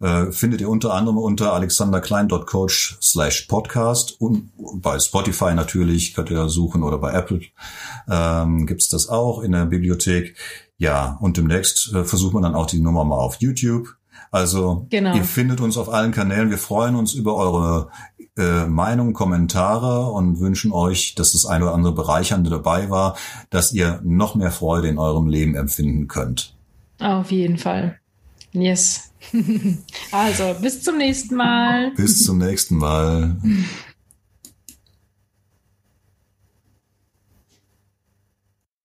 Äh, 0.00 0.32
findet 0.32 0.62
ihr 0.62 0.70
unter 0.70 0.94
anderem 0.94 1.18
unter 1.18 1.52
alexanderklein.coach 1.52 2.96
slash 3.02 3.42
podcast 3.42 4.18
und 4.18 4.50
bei 4.76 4.98
Spotify 4.98 5.52
natürlich 5.52 6.14
könnt 6.14 6.30
ihr 6.30 6.48
suchen 6.48 6.82
oder 6.82 6.96
bei 6.96 7.12
Apple 7.12 7.42
ähm, 8.08 8.66
gibt's 8.66 8.88
das 8.88 9.10
auch 9.10 9.42
in 9.42 9.52
der 9.52 9.66
Bibliothek. 9.66 10.34
Ja, 10.80 11.18
und 11.20 11.36
demnächst 11.36 11.92
äh, 11.92 12.04
versucht 12.04 12.32
man 12.32 12.42
dann 12.42 12.54
auch 12.54 12.64
die 12.64 12.80
Nummer 12.80 13.04
mal 13.04 13.18
auf 13.18 13.36
YouTube. 13.40 13.96
Also 14.30 14.86
genau. 14.88 15.14
ihr 15.14 15.24
findet 15.24 15.60
uns 15.60 15.76
auf 15.76 15.92
allen 15.92 16.10
Kanälen. 16.10 16.48
Wir 16.48 16.56
freuen 16.56 16.96
uns 16.96 17.12
über 17.12 17.36
eure 17.36 17.90
äh, 18.38 18.64
Meinung, 18.64 19.12
Kommentare 19.12 20.10
und 20.10 20.40
wünschen 20.40 20.72
euch, 20.72 21.14
dass 21.16 21.32
das 21.32 21.44
eine 21.44 21.66
oder 21.66 21.74
andere 21.74 21.94
Bereichernde 21.94 22.48
dabei 22.48 22.88
war, 22.88 23.18
dass 23.50 23.74
ihr 23.74 24.00
noch 24.04 24.34
mehr 24.34 24.50
Freude 24.50 24.88
in 24.88 24.98
eurem 24.98 25.26
Leben 25.26 25.54
empfinden 25.54 26.08
könnt. 26.08 26.54
Auf 26.98 27.30
jeden 27.30 27.58
Fall. 27.58 27.98
Yes. 28.52 29.12
also, 30.12 30.56
bis 30.62 30.82
zum 30.82 30.96
nächsten 30.96 31.36
Mal. 31.36 31.90
Bis 31.94 32.24
zum 32.24 32.38
nächsten 32.38 32.76
Mal. 32.76 33.36